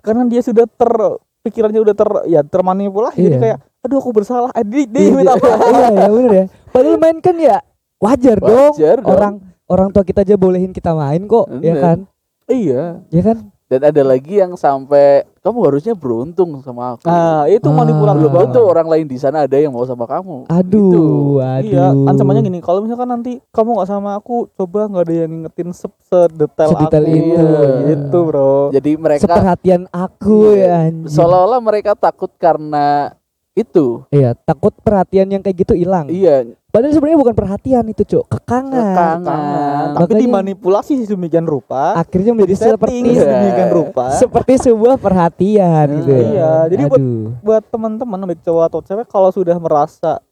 karena 0.01 0.23
dia 0.25 0.41
sudah 0.41 0.65
ter 0.65 0.93
pikirannya 1.41 1.81
udah 1.81 1.95
ter 1.95 2.09
ya 2.27 2.41
termanipulasi 2.41 3.19
jadi 3.19 3.27
Iya. 3.29 3.41
kayak 3.41 3.59
aduh 3.81 3.99
aku 3.99 4.11
bersalah 4.13 4.51
eh, 4.53 4.63
dia, 4.63 4.87
dia 4.87 5.03
Iya, 5.03 5.13
minta 5.13 5.35
maaf 5.35 5.43
iya, 5.75 5.89
iya 5.91 6.09
bener 6.09 6.33
ya. 6.33 6.45
Padahal 6.71 6.97
main 6.97 7.19
kan 7.19 7.35
ya 7.35 7.57
wajar, 7.99 8.37
dong. 8.39 8.73
Wajar 8.73 8.97
dong. 8.97 9.11
Orang 9.11 9.35
orang 9.67 9.89
tua 9.91 10.03
kita 10.03 10.21
aja 10.21 10.35
bolehin 10.35 10.71
kita 10.71 10.95
main 10.95 11.25
kok, 11.25 11.51
ya 11.59 11.75
Bener. 11.75 11.83
kan? 11.83 11.99
iya 12.47 12.83
Ya 13.09 13.23
kan? 13.25 13.51
Dan 13.71 13.87
ada 13.87 14.03
lagi 14.03 14.35
yang 14.35 14.59
sampai 14.59 15.23
kamu 15.39 15.59
harusnya 15.63 15.95
beruntung 15.95 16.59
sama 16.59 16.93
aku. 16.93 17.07
nah 17.07 17.47
itu 17.47 17.63
Ah. 17.63 17.73
manipulatif 17.73 18.19
Belum 18.21 18.35
banget 18.35 18.51
tentu 18.51 18.61
orang 18.67 18.89
lain 18.91 19.07
di 19.07 19.15
sana 19.15 19.47
ada 19.47 19.55
yang 19.55 19.71
mau 19.71 19.87
sama 19.87 20.05
kamu. 20.05 20.51
Aduh, 20.51 20.83
Gitu. 20.83 21.05
aduh. 21.39 21.63
Iya, 21.63 21.87
ancamannya 22.05 22.43
gini, 22.43 22.59
kalau 22.59 22.83
misalkan 22.83 23.07
nanti 23.09 23.39
kamu 23.49 23.79
nggak 23.79 23.87
sama 23.89 24.19
aku, 24.19 24.51
coba 24.53 24.91
nggak 24.91 25.05
ada 25.07 25.15
yang 25.17 25.31
ngingetin 25.31 25.71
se 25.71 25.87
sedetail 26.03 26.75
Sedetail 26.75 27.05
aku. 27.05 27.15
itu. 27.15 27.47
Gitu, 27.87 28.19
Bro. 28.21 28.55
Jadi 28.75 28.91
mereka 28.99 29.23
Seperhatian 29.23 29.83
aku 29.89 30.51
Iya. 30.51 30.91
ya 30.91 31.07
seolah-olah 31.07 31.61
mereka 31.63 31.95
takut 31.95 32.35
karena 32.35 33.15
itu. 33.53 34.03
Iya, 34.11 34.35
takut 34.37 34.75
perhatian 34.77 35.31
yang 35.31 35.41
kayak 35.41 35.63
gitu 35.63 35.75
hilang. 35.75 36.11
Iya, 36.11 36.43
Padahal 36.71 36.93
sebenarnya 36.93 37.19
bukan 37.19 37.35
perhatian 37.35 37.85
itu, 37.85 38.03
Cuk. 38.05 38.25
Kekangan. 38.31 38.71
Kekangan. 38.71 39.87
tapi 39.91 40.07
Makanya- 40.07 40.23
dimanipulasi 40.23 40.93
sedemikian 41.03 41.43
rupa 41.43 41.95
Akhirnya 41.95 42.31
menjadi 42.31 42.55
seperti 42.73 43.11
sedemikian 43.13 43.71
rupa 43.71 44.07
seperti 44.15 44.53
sebuah 44.63 44.97
perhatian 44.97 45.87
gitu. 45.99 46.09
ya. 46.09 46.21
Iya, 46.23 46.53
jadi 46.69 46.83
buat- 46.87 47.03
Aduh. 47.03 47.27
buat 47.43 47.63
teman-teman 47.67 48.19
baik 48.25 48.41
cowok 48.41 48.65
atau 48.65 48.81
cewek 48.81 49.07
kalau 49.07 49.29
sudah 49.29 49.57
merasa 49.57 50.23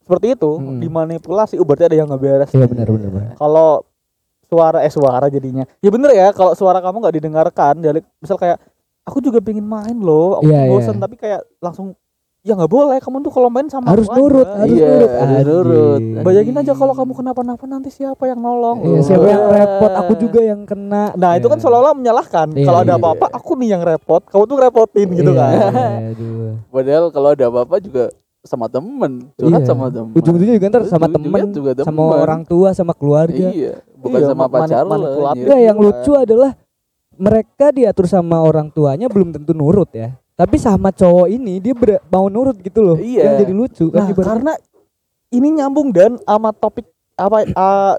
seperti 0.00 0.34
itu 0.34 0.52
Mm. 0.52 0.78
dimanipulasi 0.80 1.54
oh 1.54 1.64
berarti 1.64 1.86
ada 1.86 1.96
yang 1.96 2.06
nggak 2.06 2.20
beres 2.20 2.50
Iya 2.50 2.66
benar 2.66 2.86
benar 2.88 3.08
benar. 3.08 3.32
kalau 3.36 3.86
suara 4.44 4.78
eh 4.80 4.90
suara 4.90 5.26
jadinya 5.28 5.62
ya 5.78 5.88
bener 5.88 6.10
ya 6.10 6.28
kalau 6.30 6.52
suara 6.52 6.78
kamu 6.78 6.98
nggak 6.98 7.16
didengarkan 7.16 7.74
dari 7.78 8.02
misal 8.18 8.34
kayak 8.34 8.58
aku 9.00 9.22
juga 9.22 9.38
pengen 9.38 9.62
main 9.62 9.94
loh 9.96 10.36
aku 10.36 10.50
Iya, 10.50 10.66
bosen 10.66 10.98
iya. 10.98 11.00
tapi 11.00 11.14
kayak 11.14 11.40
langsung 11.56 11.94
ya 12.40 12.56
nggak 12.56 12.68
boleh 12.68 12.96
kamu 12.98 13.20
tuh 13.20 13.28
kalau 13.30 13.48
main 13.48 13.68
sama 13.68 13.92
Harus 13.92 14.08
aku 14.08 14.16
nurut, 14.18 14.48
aja." 14.48 14.60
harus 14.60 14.72
Iya, 14.72 14.88
nurut. 14.88 15.10
harus 15.12 15.44
nurut. 15.46 16.00
bayangin 16.22 16.56
aja 16.56 16.72
kalau 16.72 16.94
kamu 16.94 17.12
kenapa-napa 17.14 17.64
nanti 17.64 17.88
siapa 17.90 18.24
yang 18.24 18.38
nolong 18.38 18.78
Iya, 18.80 18.88
loh. 18.90 19.04
siapa 19.04 19.26
yang 19.26 19.44
repot? 19.46 19.90
Aku 19.94 20.12
juga 20.16 20.40
yang 20.40 20.60
kena. 20.64 21.12
nah 21.14 21.34
itu 21.34 21.46
kan 21.46 21.54
Iya. 21.54 21.62
seolah-olah 21.62 21.92
menyalahkan 21.92 22.46
Iya, 22.50 22.64
kalau 22.64 22.78
ada 22.80 22.94
iya. 22.94 22.98
apa-apa 22.98 23.26
aku 23.30 23.52
nih 23.54 23.68
yang 23.70 23.82
repot 23.82 24.22
kamu 24.24 24.44
tuh 24.46 24.56
repotin 24.58 25.08
gitu 25.12 25.30
Iya, 25.30 25.40
kan 25.44 25.52
aduh. 26.10 26.52
Padahal 26.66 27.04
kalau 27.10 27.28
ada 27.30 27.44
apa-apa 27.46 27.76
juga 27.78 28.04
sama 28.40 28.66
temen, 28.66 29.28
curhat 29.36 29.60
Iya. 29.60 29.68
sama 29.68 29.86
temen. 29.88 30.16
Ujung-ujungnya 30.16 30.54
juga 30.56 30.66
ntar 30.70 30.82
sama 30.86 31.06
temen, 31.06 31.44
juga 31.50 31.70
sama 31.76 31.92
temen. 32.00 32.18
orang 32.18 32.40
tua, 32.42 32.68
sama 32.72 32.92
keluarga. 32.92 33.52
Iya, 33.52 33.84
bukan 33.94 34.16
Iya, 34.16 34.26
sama 34.26 34.40
ma- 34.40 34.52
pacar 34.56 34.80
manipulatif. 34.82 35.44
Yang 35.44 35.60
Iya. 35.60 35.72
lucu 35.76 36.12
adalah 36.16 36.50
mereka 37.14 37.68
diatur 37.68 38.08
sama 38.08 38.40
orang 38.40 38.72
tuanya 38.72 39.06
belum 39.06 39.28
tentu 39.30 39.52
nurut 39.52 39.92
ya. 39.92 40.16
Tapi 40.40 40.56
sama 40.56 40.88
cowok 40.88 41.28
ini 41.28 41.60
dia 41.60 41.72
ber- 41.72 42.00
mau 42.06 42.26
nurut 42.26 42.56
gitu 42.56 42.80
loh. 42.80 42.96
Iya. 42.96 43.28
Yang 43.28 43.34
jadi 43.38 43.52
lucu 43.52 43.84
kan 43.86 43.98
Nah, 43.98 44.08
ibaratnya. 44.08 44.28
karena 44.32 44.52
ini 45.30 45.48
nyambung 45.52 45.88
dan 45.90 46.16
sama 46.18 46.50
topik 46.50 46.88
apa 47.14 47.44
ah, 47.52 47.94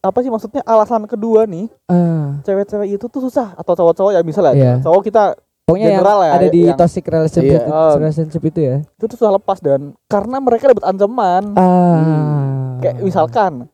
apa 0.00 0.18
sih 0.18 0.26
maksudnya 0.26 0.64
alasan 0.64 1.04
kedua 1.04 1.44
nih 1.44 1.68
Ah, 1.86 2.40
cewek-cewek 2.42 2.88
itu 2.90 3.06
tuh 3.06 3.20
susah 3.20 3.52
atau 3.52 3.72
cowok-cowok 3.72 4.10
ya 4.10 4.20
misalnya 4.20 4.52
Iya. 4.52 4.72
cowok 4.80 5.02
kita 5.04 5.36
pokoknya 5.62 5.84
yang 5.86 5.94
General 5.96 6.18
ya, 6.18 6.32
ada 6.32 6.46
di 6.48 6.60
yang- 6.64 6.74
toxic 6.74 7.04
relationship, 7.04 7.60
Iya. 7.60 7.94
relationship 7.94 8.42
itu 8.42 8.60
ya. 8.60 8.76
itu 8.82 9.04
tuh 9.04 9.14
susah 9.14 9.30
lepas 9.32 9.58
dan 9.58 9.80
karena 10.04 10.36
mereka 10.38 10.64
dapat 10.66 10.84
ancaman 10.84 11.42
Ah. 11.54 12.80
kayak 12.80 12.98
misalkan 12.98 13.70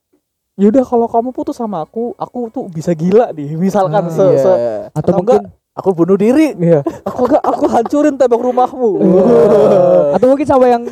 yaudah 0.54 0.82
kalau 0.82 1.06
kamu 1.06 1.30
putus 1.30 1.54
sama 1.54 1.80
aku 1.80 2.12
aku 2.12 2.50
tuh 2.50 2.66
bisa 2.66 2.92
gila 2.92 3.30
nih 3.30 3.54
misalkan 3.56 4.04
Ah, 4.04 4.10
se, 4.10 4.24
Iya. 4.26 4.36
se 4.36 4.52
atau 4.90 5.00
atau 5.00 5.12
mungkin 5.16 5.42
Aku 5.78 5.94
bunuh 5.94 6.14
diri. 6.14 6.58
iya, 6.58 6.82
aku 7.02 7.24
enggak 7.24 7.38
aku 7.40 7.64
hancurin 7.66 8.14
tembok 8.14 8.42
rumahmu 8.44 8.90
atau 10.12 10.26
mungkin 10.26 10.42
sama 10.44 10.66
yang 10.66 10.82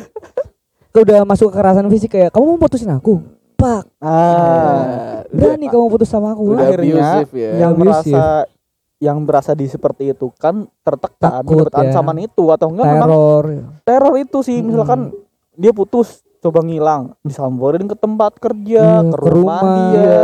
udah 0.93 1.21
masuk 1.23 1.51
kekerasan 1.51 1.85
fisik 1.87 2.09
kayak 2.09 2.31
kamu 2.31 2.55
mau 2.55 2.59
putusin 2.59 2.89
aku. 2.89 3.19
Pak, 3.53 3.83
ah 3.99 5.25
berani 5.27 5.65
kamu 5.65 5.85
putus 5.89 6.07
sama 6.07 6.31
aku. 6.31 6.53
Udah 6.53 6.67
akhirnya 6.67 7.03
abusive 7.19 7.33
ya. 7.33 7.51
yang 7.59 7.71
Abusive. 7.73 7.83
merasa 8.13 8.23
yang 8.97 9.17
berasa 9.21 9.51
di 9.51 9.65
seperti 9.65 10.09
itu 10.09 10.31
kan 10.33 10.65
tertekan 10.81 11.41
Takut, 11.41 11.67
ya. 11.67 11.83
ancaman 11.83 12.17
itu 12.19 12.43
atau 12.47 12.67
enggak 12.67 12.85
memang 12.87 13.09
Teror. 13.09 13.45
teror 13.83 14.13
itu 14.15 14.37
sih 14.41 14.57
Mm-mm. 14.57 14.67
misalkan 14.71 14.99
dia 15.53 15.69
putus 15.69 16.21
coba 16.37 16.61
ngilang 16.61 17.13
disamperin 17.21 17.85
ke 17.85 17.93
tempat 17.93 18.37
kerja 18.37 18.81
Iya, 19.01 19.05
ke 19.05 19.13
ke 19.13 19.27
rumah, 19.27 19.59
rumah. 19.59 19.89
dia 19.91 20.17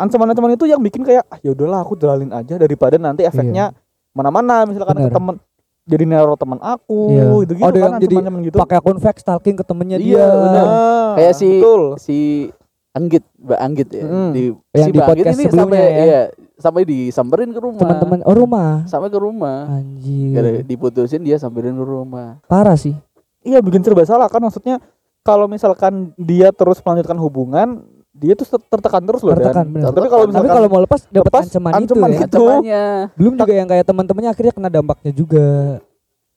Iya. 0.00 0.08
ancaman-ancaman 0.08 0.56
itu 0.56 0.64
yang 0.64 0.80
bikin 0.80 1.02
kayak 1.02 1.24
ah 1.26 1.36
ya 1.38 1.52
udahlah 1.52 1.80
aku 1.80 1.92
jalanin 1.94 2.32
aja 2.32 2.56
daripada 2.56 2.96
nanti 2.96 3.20
efeknya 3.22 3.76
mana-mana 4.10 4.64
misalkan 4.64 4.96
ke 4.96 5.02
Iya. 5.02 5.06
Bener. 5.06 5.14
temen 5.14 5.34
jadi 5.82 6.04
neror 6.06 6.34
teman 6.34 6.58
aku 6.58 7.00
Iya. 7.10 7.24
gitu 7.42 7.52
gitu 7.54 7.66
Ada 7.66 7.78
kan 7.78 7.92
jadi 7.98 8.14
gitu 8.42 8.56
Pakai 8.56 8.76
akun 8.78 8.96
fake 8.96 9.20
stalking 9.20 9.54
ke 9.54 9.62
temennya 9.62 9.98
Iya, 9.98 10.16
dia. 10.18 10.24
benar. 10.26 10.64
Nah, 10.64 11.12
Kayak 11.12 11.34
si 11.34 11.48
betul. 11.52 11.82
si 11.96 12.18
Anggit, 12.90 13.22
Mbak 13.36 13.60
Anggit 13.60 13.88
ya. 13.92 14.02
Mm. 14.02 14.30
Di 14.30 14.42
Yang 14.72 14.82
si 14.82 14.90
di 14.90 14.98
Mbak 14.98 15.04
Anggit 15.04 15.06
podcast 15.06 15.30
ini 15.30 15.44
sebelumnya 15.44 15.62
sampai 15.78 15.82
ya. 15.94 16.02
iya, 16.02 16.20
sampai 16.56 16.82
disamperin 16.82 17.50
ke 17.50 17.60
rumah. 17.60 17.80
Teman-teman 17.80 18.18
oh 18.20 18.34
rumah. 18.34 18.70
Sampai 18.84 19.08
ke 19.08 19.18
rumah. 19.18 19.58
Anjir. 19.70 20.30
Gara 20.32 20.50
diputusin 20.60 21.20
dia 21.20 21.36
samperin 21.36 21.72
ke 21.72 21.84
rumah. 21.84 22.42
Parah 22.46 22.74
sih. 22.74 22.94
iya 23.40 23.58
bikin 23.58 23.80
serba 23.80 24.02
salah 24.02 24.26
kan 24.26 24.38
maksudnya 24.38 24.82
kalau 25.20 25.46
misalkan 25.46 26.12
dia 26.14 26.50
terus 26.50 26.76
melanjutkan 26.78 27.16
hubungan 27.16 27.80
dia 28.12 28.34
tuh 28.34 28.42
ter- 28.44 28.66
tertekan 28.68 29.00
terus 29.00 29.20
loh 29.20 29.32
Tertekan, 29.32 29.62
Dan. 29.62 29.66
bener. 29.72 29.90
tapi 29.90 30.08
kalau 30.08 30.24
Tapi 30.26 30.48
kalau 30.48 30.66
mau 30.66 30.80
lepas 30.80 31.00
dapat 31.06 31.30
ancaman, 31.42 31.72
ancaman 31.74 32.08
itu 32.08 32.16
ya. 32.16 32.20
gitu. 32.20 32.42
Ancamannya. 32.42 32.84
Belum 33.14 33.32
juga 33.36 33.52
yang 33.54 33.68
kayak 33.68 33.84
teman-temannya 33.84 34.30
akhirnya 34.30 34.52
kena 34.52 34.68
dampaknya 34.68 35.12
juga. 35.12 35.46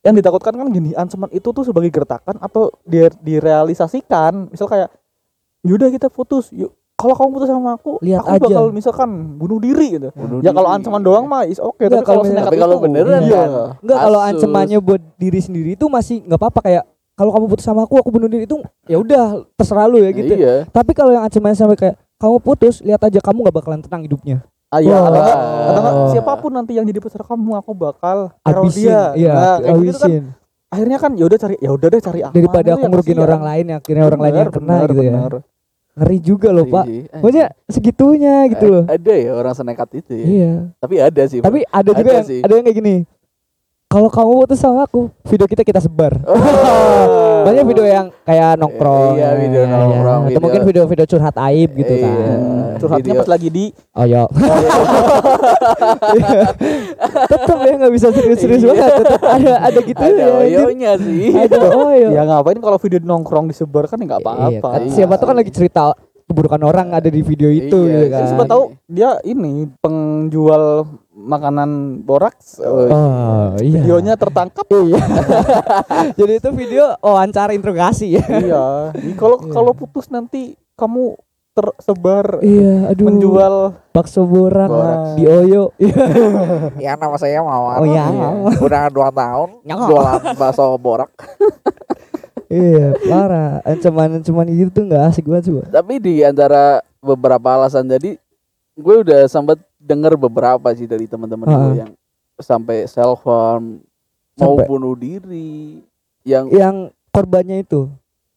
yang 0.01 0.13
ditakutkan 0.13 0.51
kan 0.53 0.67
gini 0.67 0.91
ancaman 0.93 1.31
itu 1.31 1.47
tuh 1.47 1.63
sebagai 1.63 1.87
gertakan 1.89 2.35
atau 2.37 2.67
dia 2.83 3.07
direalisasikan 3.17 4.49
misal 4.49 4.67
kayak 4.67 4.91
yaudah 5.61 5.87
kita 5.87 6.07
putus 6.07 6.51
yuk 6.51 6.69
kalau 6.93 7.15
kamu 7.15 7.29
putus 7.33 7.47
sama 7.47 7.73
aku 7.73 7.97
Lihat 7.99 8.19
aku 8.21 8.35
aja. 8.35 8.43
bakal 8.45 8.65
misalkan 8.69 9.09
bunuh 9.33 9.57
diri 9.57 9.95
gitu 9.95 10.11
Bunuh 10.11 10.39
ya 10.39 10.51
kalau 10.51 10.67
ancaman 10.67 10.99
doang 10.99 11.23
mah 11.23 11.43
is 11.43 11.55
oke 11.55 11.79
Nggak, 11.79 11.87
tapi 11.89 11.95
kalau 11.95 12.03
kalau 12.03 12.21
misalnya- 12.21 12.35
senekat 12.37 12.51
Tapi 12.51 12.59
kalau 12.59 12.75
itu, 12.75 12.83
beneran 12.83 13.21
iya. 13.21 13.31
kan. 13.33 13.49
Enggak 13.79 13.97
kalau 13.97 14.19
Kasus. 14.19 14.31
ancamannya 14.35 14.79
buat 14.81 15.01
diri 15.15 15.39
sendiri 15.39 15.69
itu 15.73 15.85
masih 15.87 16.15
nggak 16.21 16.35
apa-apa 16.37 16.59
kayak 16.61 16.83
kalau 17.13 17.31
kamu 17.33 17.45
putus 17.45 17.65
sama 17.65 17.85
aku 17.85 18.01
aku 18.01 18.09
bunuh 18.09 18.25
diri 18.25 18.49
itu 18.49 18.57
ya 18.89 18.97
udah 18.97 19.45
terserah 19.53 19.85
lu 19.85 20.01
ya 20.01 20.09
gitu. 20.11 20.33
Iya. 20.33 20.65
Tapi 20.69 20.91
kalau 20.97 21.13
yang 21.13 21.23
ancamannya 21.25 21.57
sampai 21.57 21.77
kayak 21.77 21.95
kamu 22.17 22.35
putus, 22.41 22.79
lihat 22.81 23.01
aja 23.03 23.19
kamu 23.21 23.37
nggak 23.45 23.55
bakalan 23.61 23.79
tenang 23.83 24.03
hidupnya. 24.05 24.41
ah, 24.73 24.81
iya, 24.81 24.97
atau 24.97 25.13
enggak, 25.13 25.37
atau 25.37 25.81
enggak, 25.85 25.93
siapa 26.17 26.33
pun 26.41 26.49
nanti 26.49 26.73
yang 26.73 26.85
jadi 26.89 26.97
pacar 26.97 27.21
kamu 27.21 27.61
aku 27.61 27.77
bakal 27.77 28.33
teror 28.41 28.65
Abisin, 28.65 28.89
dia 28.89 29.01
iya, 29.13 29.33
nah, 29.37 29.57
kayak 29.61 29.77
gitu 29.85 29.99
kan 30.01 30.11
akhirnya 30.73 30.97
kan 30.97 31.11
ya 31.13 31.25
udah 31.29 31.37
cari 31.37 31.55
ya 31.61 31.69
udah 31.69 31.87
deh 31.93 32.01
cari 32.01 32.19
aman 32.25 32.33
Daripada 32.33 32.65
itu 32.65 32.73
aku 32.73 32.85
ngerugiin 32.89 33.13
kasihan. 33.13 33.29
orang 33.29 33.43
lain 33.45 33.65
yang 33.69 33.79
akhirnya 33.85 34.05
orang 34.09 34.21
lain 34.25 34.33
yang 34.33 34.49
kena 34.49 34.65
benar, 34.73 34.89
gitu 34.89 35.03
ya. 35.05 35.13
Ngeri 35.93 36.17
juga 36.25 36.49
loh, 36.49 36.65
Pak. 36.65 36.85
Iya. 36.89 37.05
Maksudnya 37.21 37.47
segitunya 37.69 38.35
gitu 38.49 38.65
loh. 38.65 38.83
Ada 38.89 39.13
ya 39.13 39.31
orang 39.37 39.53
senekat 39.53 39.87
itu 39.93 40.11
ya. 40.17 40.25
Iya. 40.25 40.51
Tapi 40.81 40.95
ada 40.97 41.21
sih. 41.29 41.39
Tapi 41.45 41.59
ada 41.69 41.91
juga 41.93 42.01
Ada 42.01 42.17
yang 42.17 42.25
sih. 42.25 42.39
ada 42.41 42.53
yang 42.57 42.65
kayak 42.65 42.77
gini. 42.81 42.95
Kalau 43.93 44.09
kamu 44.09 44.41
putus 44.41 44.57
sama 44.57 44.83
aku, 44.83 45.05
video 45.21 45.45
kita 45.45 45.61
kita 45.61 45.77
sebar. 45.77 46.17
Oh. 46.25 46.33
Banyak 47.45 47.61
video 47.63 47.85
yang 47.85 48.09
kayak 48.23 48.57
nongkrong. 48.57 49.13
Iya, 49.13 49.37
video 49.37 49.61
ya, 49.61 49.75
nongkrong, 49.75 50.21
Atau 50.23 50.29
video- 50.31 50.41
mungkin 50.41 50.61
video-video 50.65 51.05
curhat 51.05 51.35
aib 51.45 51.69
gitu 51.75 51.93
Iya. 51.93 52.01
kan. 52.01 52.39
Curhatnya 52.73 53.05
Video. 53.05 53.21
pas 53.21 53.29
lagi 53.29 53.47
di 53.47 53.65
Oh 53.93 54.05
ya. 54.09 54.23
tetap 57.29 57.57
ya 57.59 57.73
nggak 57.75 57.93
bisa 57.93 58.07
serius-serius 58.09 58.61
Iya. 58.61 58.69
banget. 58.73 58.91
Tetap 58.97 59.21
ada 59.21 59.53
ada 59.61 59.79
gitu 59.79 60.01
Ada 60.01 60.09
ya. 60.09 60.25
anjir. 60.25 60.57
oyonya 60.57 60.91
sih. 60.97 61.27
Ada 61.37 61.57
oh 61.69 61.89
ya. 61.91 62.21
ngapain 62.25 62.57
kalau 62.57 62.77
video 62.79 62.99
nongkrong 62.99 63.45
disebar 63.47 63.85
kan 63.85 63.99
ya 63.99 64.05
nggak 64.07 64.19
Iya, 64.19 64.25
apa-apa 64.25 64.67
kan. 64.71 64.81
Iya. 64.81 64.93
Siapa 64.95 65.13
tuh 65.15 65.27
kan 65.27 65.35
lagi 65.37 65.51
cerita 65.51 65.83
keburukan 66.23 66.61
orang 66.63 66.87
ada 66.89 67.07
di 67.07 67.21
video 67.21 67.45
itu 67.47 67.77
Iya, 67.83 67.93
gitu 67.93 68.05
kan. 68.07 68.17
kan. 68.17 68.27
siapa 68.31 68.43
tahu 68.47 68.63
dia 68.87 69.09
ini 69.21 69.53
penjual 69.77 70.87
makanan 71.23 71.69
boraks 72.01 72.59
Oh, 72.59 72.83
Oh 72.85 73.47
iya. 73.57 73.79
videonya 73.79 74.13
tertangkap 74.13 74.67
Iya. 74.67 74.99
Jadi 76.19 76.33
itu 76.37 76.49
video 76.51 76.99
wawancara 76.99 77.51
interogasi 77.51 78.13
ya. 78.13 78.23
iya 78.29 78.65
Jadi 78.91 79.11
kalau 79.13 79.39
Iya. 79.39 79.49
kalau 79.49 79.71
putus 79.71 80.07
nanti 80.07 80.53
kamu 80.73 81.15
tersebar 81.53 82.41
Iya, 82.41 82.89
aduh. 82.89 83.05
menjual 83.07 83.55
bakso 83.89 84.25
borak 84.25 84.67
Borak. 84.67 84.99
di 85.15 85.23
Oyo. 85.23 85.71
Iya. 85.77 86.03
Ya 86.83 86.91
nama 86.93 87.15
saya 87.15 87.39
Mawar. 87.39 87.77
Oh, 87.77 87.85
ya. 87.85 88.09
Udah 88.57 88.89
dua 88.89 89.07
tahun 89.09 89.61
jualan 89.63 90.35
bakso 90.35 90.75
borak. 90.75 91.09
Iya, 92.47 92.93
parah. 93.01 93.65
Ancaman-ancaman 93.65 94.45
gitu 94.47 94.69
tuh 94.71 94.83
nggak 94.85 95.03
asik 95.09 95.25
banget 95.25 95.43
sih, 95.43 95.53
Bang. 95.53 95.73
Tapi 95.73 95.93
di 95.97 96.21
antara 96.21 96.63
beberapa 97.01 97.49
alasan 97.49 97.89
tadi, 97.89 98.13
gue 98.73 98.95
udah 98.99 99.25
sempat 99.25 99.57
denger 99.83 100.15
beberapa 100.15 100.71
sih 100.71 100.85
dari 100.85 101.03
teman-teman 101.03 101.43
gue 101.45 101.59
Ah. 101.59 101.75
yang 101.77 101.91
sampai 102.35 102.87
self 102.87 103.21
harm, 103.21 103.83
mau 104.35 104.55
bunuh 104.59 104.95
diri, 104.95 105.83
yang 106.23 106.47
Yang 106.47 106.75
korbannya 107.09 107.61
itu 107.61 107.91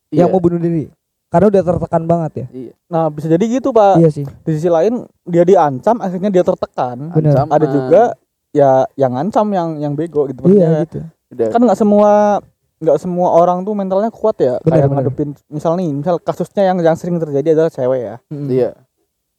iya, 0.09 0.21
yang 0.21 0.29
mau 0.29 0.38
bunuh 0.38 0.59
diri. 0.59 0.91
Karena 1.26 1.47
udah 1.49 1.62
tertekan 1.65 2.03
banget 2.05 2.33
ya. 2.35 2.47
iya, 2.53 2.73
nah 2.87 3.09
bisa 3.09 3.26
jadi 3.26 3.45
gitu 3.50 3.69
pak 3.71 3.99
Iya 3.99 4.11
sih. 4.11 4.25
di 4.25 4.50
sisi 4.53 4.67
lain 4.67 5.05
dia 5.23 5.43
diancam 5.43 5.99
akhirnya 5.99 6.31
dia 6.31 6.43
tertekan 6.43 7.11
Bener. 7.11 7.35
ancaman. 7.35 7.50
ada 7.50 7.67
juga 7.67 8.03
ya 8.50 8.71
yang 8.95 9.12
ngancam 9.12 9.47
yang 9.50 9.69
yang 9.76 9.93
bego 9.93 10.26
gitu 10.26 10.47
Iya 10.47 10.87
maksudnya. 10.87 11.07
gitu. 11.29 11.50
Kan 11.50 11.61
nggak 11.61 11.76
semua 11.76 12.41
nggak 12.76 12.99
semua 12.99 13.29
orang 13.33 13.62
tuh 13.62 13.73
mentalnya 13.73 14.09
kuat 14.09 14.37
ya 14.37 14.61
Benar, 14.61 14.65
kayak 14.71 14.87
benar. 14.87 14.97
ngadepin 15.03 15.29
misal 15.47 15.73
nih 15.75 15.88
misal 15.91 16.17
kasusnya 16.19 16.62
yang 16.65 16.79
yang 16.79 16.93
sering 16.93 17.17
terjadi 17.17 17.49
adalah 17.55 17.71
cewek 17.71 18.00
ya 18.03 18.17
Mm. 18.29 18.49
iya, 18.49 18.71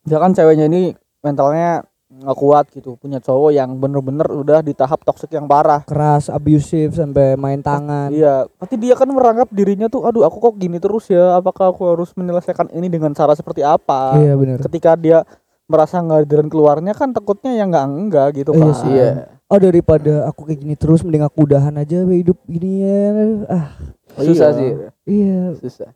misalkan 0.03 0.31
ceweknya 0.33 0.65
ini 0.65 0.91
mentalnya 1.19 1.85
nggak 2.07 2.37
kuat 2.37 2.65
gitu 2.71 2.95
punya 2.95 3.19
cowok 3.19 3.51
yang 3.51 3.75
bener-bener 3.75 4.23
udah 4.25 4.63
di 4.63 4.71
tahap 4.71 5.03
toksik 5.03 5.27
yang 5.29 5.43
parah 5.43 5.83
Keras, 5.83 6.31
abusive 6.31 6.95
sampai 6.95 7.35
main 7.35 7.59
tangan. 7.59 8.07
iya 8.09 8.47
pasti 8.49 8.79
dia 8.79 8.95
kan 8.95 9.05
meranggap 9.05 9.51
dirinya 9.51 9.85
tuh 9.85 10.01
aduh 10.01 10.23
aku 10.23 10.39
kok 10.39 10.55
gini 10.55 10.79
terus 10.79 11.03
ya 11.05 11.35
apakah 11.35 11.67
aku 11.67 11.83
harus 11.85 12.15
menyelesaikan 12.15 12.71
ini 12.71 12.87
dengan 12.87 13.11
cara 13.11 13.35
seperti 13.35 13.59
apa 13.59 14.15
Iya 14.15 14.33
benar. 14.33 14.63
ketika 14.63 14.95
dia 14.95 15.27
merasa 15.67 15.99
nggak 15.99 16.17
ada 16.17 16.27
jalan 16.29 16.47
keluarnya 16.47 16.93
kan 16.93 17.11
takutnya 17.11 17.51
ya 17.53 17.67
nggak 17.67 17.85
enggak 17.85 18.27
gitu 18.37 18.51
Iya 18.51 18.61
kan 18.61 18.71
sih. 18.73 18.87
iya. 18.89 19.09
Oh 19.45 19.59
daripada 19.59 20.13
aku 20.25 20.41
kayak 20.43 20.59
gini 20.59 20.75
terus 20.75 21.03
mending 21.03 21.21
aku 21.21 21.43
udahan 21.43 21.75
aja 21.75 22.03
hidup 22.03 22.39
gini 22.45 22.83
ya. 22.83 23.03
Ah, 23.47 23.67
Susah 24.17 24.49
Iya. 24.49 24.57
sih, 24.57 24.69
iya. 25.05 25.39
susah. 25.53 25.91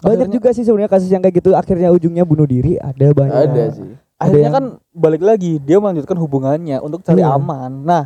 banyak 0.00 0.08
Akhirnya- 0.24 0.34
juga 0.34 0.48
sih 0.50 0.64
sebenarnya 0.64 0.90
kasus 0.90 1.08
yang 1.08 1.20
kayak 1.20 1.36
gitu 1.36 1.52
akhirnya 1.52 1.88
ujungnya 1.90 2.20
bunuh 2.22 2.44
diri 2.44 2.76
ada 2.76 3.08
banyak 3.10 3.40
Ada 3.46 3.64
sih. 3.72 3.92
Akhirnya 4.24 4.42
yang- 4.42 4.56
kan 4.56 4.64
balik 4.90 5.22
lagi 5.22 5.52
dia 5.58 5.76
melanjutkan 5.76 6.16
hubungannya 6.16 6.80
untuk 6.80 7.00
cari 7.00 7.20
Iya. 7.20 7.34
aman. 7.34 7.84
Nah 7.84 8.02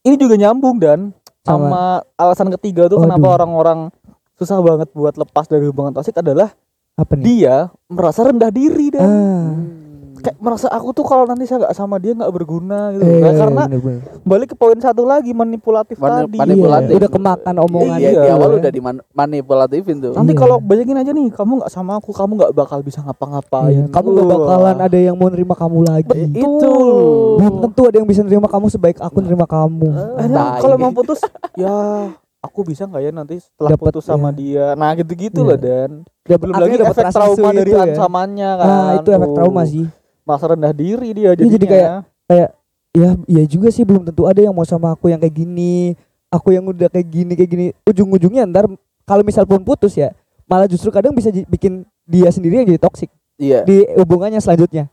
ini 0.00 0.16
juga 0.16 0.34
nyambung 0.34 0.76
dan 0.76 1.12
Sama- 1.40 1.68
sama, 1.68 1.82
alasan 2.16 2.48
ketiga 2.54 2.86
tuh 2.86 2.98
Waduh. 2.98 3.04
kenapa 3.06 3.26
orang-orang 3.36 3.78
susah 4.36 4.56
banget 4.58 4.88
buat 4.90 5.14
lepas 5.14 5.44
dari 5.44 5.64
hubungan 5.64 5.92
toksik 5.92 6.16
adalah 6.16 6.52
apa 6.96 7.12
nih? 7.14 7.24
dia 7.24 7.54
merasa 7.86 8.24
rendah 8.24 8.48
diri 8.48 8.92
dan. 8.92 9.00
Ah 9.00 9.48
kayak 10.20 10.36
merasa 10.36 10.66
aku 10.66 10.92
tuh 10.92 11.02
kalau 11.02 11.24
nanti 11.24 11.44
saya 11.44 11.62
nggak 11.62 11.74
sama 11.74 11.96
dia 11.96 12.12
nggak 12.12 12.28
berguna 12.30 12.92
gitu 12.92 13.02
eh, 13.02 13.20
Nah, 13.20 13.32
karena 13.34 13.62
bener-bener. 13.66 14.00
balik 14.22 14.48
ke 14.48 14.54
poin 14.54 14.76
satu 14.76 15.02
lagi 15.02 15.30
manipulatif 15.30 15.96
Mani- 15.96 16.24
tadi 16.24 16.36
manipulatif. 16.36 16.88
Iya, 16.88 16.98
udah 16.98 17.10
kemakan 17.10 17.54
omongan 17.58 17.96
Iya, 17.96 18.08
itu 18.08 18.16
di 18.16 18.26
ya. 18.26 18.34
awal 18.34 18.50
udah 18.54 18.72
dimanipulatifin 18.72 19.96
tuh. 19.98 20.12
nanti 20.12 20.32
Iya. 20.32 20.38
kalau 20.38 20.56
bayangin 20.58 20.96
aja 20.96 21.10
nih 21.10 21.28
kamu 21.30 21.52
nggak 21.58 21.70
sama 21.70 21.92
aku 21.96 22.10
kamu 22.10 22.32
nggak 22.36 22.52
bakal 22.52 22.78
bisa 22.80 23.00
ngapa-ngapain 23.00 23.72
Iya, 23.72 23.84
kamu 23.88 24.06
gak 24.10 24.22
Wah. 24.22 24.30
bakalan 24.36 24.76
ada 24.78 24.98
yang 24.98 25.14
mau 25.14 25.28
nerima 25.28 25.54
kamu 25.54 25.78
lagi 25.82 26.20
Itu. 26.30 26.74
belum 27.36 27.54
tentu 27.62 27.82
ada 27.84 27.96
yang 27.96 28.06
bisa 28.06 28.20
nerima 28.20 28.46
kamu 28.46 28.66
sebaik 28.68 28.98
aku 28.98 29.18
nerima 29.18 29.44
kamu 29.44 29.88
Akhirnya 30.14 30.42
Tai. 30.50 30.60
kalau 30.60 30.76
mau 30.76 30.92
putus 30.92 31.20
ya 31.54 31.74
aku 32.38 32.64
bisa 32.64 32.84
nggak 32.84 33.02
ya 33.02 33.10
nanti 33.10 33.36
setelah 33.36 33.70
Dapet, 33.70 33.84
putus 33.86 34.04
sama 34.06 34.28
iya. 34.30 34.34
dia 34.34 34.66
nah 34.74 34.90
gitu-gitu 34.92 35.40
Iya. 35.40 35.48
lah 35.48 35.58
dan 35.58 35.90
Ya, 36.22 36.36
belum 36.36 36.52
akhirnya 36.52 36.70
lagi 36.70 36.78
dapet 36.80 36.94
efek 36.94 37.04
trust 37.06 37.16
trauma 37.34 37.48
dari 37.50 37.62
itu 37.64 37.74
ya. 37.74 37.82
ancamannya 37.84 38.50
kan 38.54 38.66
ah 38.66 38.90
itu 38.96 39.08
efek 39.10 39.26
Tuh. 39.26 39.34
trauma 39.34 39.62
sih 39.64 39.86
masa 40.30 40.46
rendah 40.48 40.70
diri 40.70 41.10
dia 41.10 41.30
Iya, 41.30 41.30
jadi 41.36 41.48
jadinya. 41.50 41.74
kayak- 42.24 42.52
ya 42.90 43.08
iya 43.24 43.42
juga 43.44 43.68
sih 43.68 43.82
belum 43.82 44.02
tentu 44.04 44.24
ada 44.24 44.38
yang 44.38 44.50
mau 44.50 44.62
sama 44.62 44.90
aku 44.90 45.06
yang 45.06 45.18
kayak 45.18 45.34
gini. 45.36 45.94
Aku 46.26 46.50
yang 46.50 46.62
udah 46.62 46.86
kayak 46.86 47.06
gini 47.06 47.32
kayak 47.34 47.50
gini. 47.50 47.64
Ujung-ujungnya 47.82 48.46
ntar 48.46 48.70
kalau 49.02 49.22
misal 49.22 49.42
pun 49.42 49.58
putus 49.60 49.94
ya 49.94 50.14
malah 50.46 50.66
justru 50.66 50.88
kadang 50.88 51.10
bisa 51.10 51.30
bikin 51.44 51.82
dia 52.04 52.26
sendiri 52.28 52.58
yang 52.58 52.66
jadi 52.68 52.78
toksik 52.80 53.10
Iya. 53.36 53.62
di 53.62 53.82
hubungannya 53.94 54.38
selanjutnya. 54.38 54.86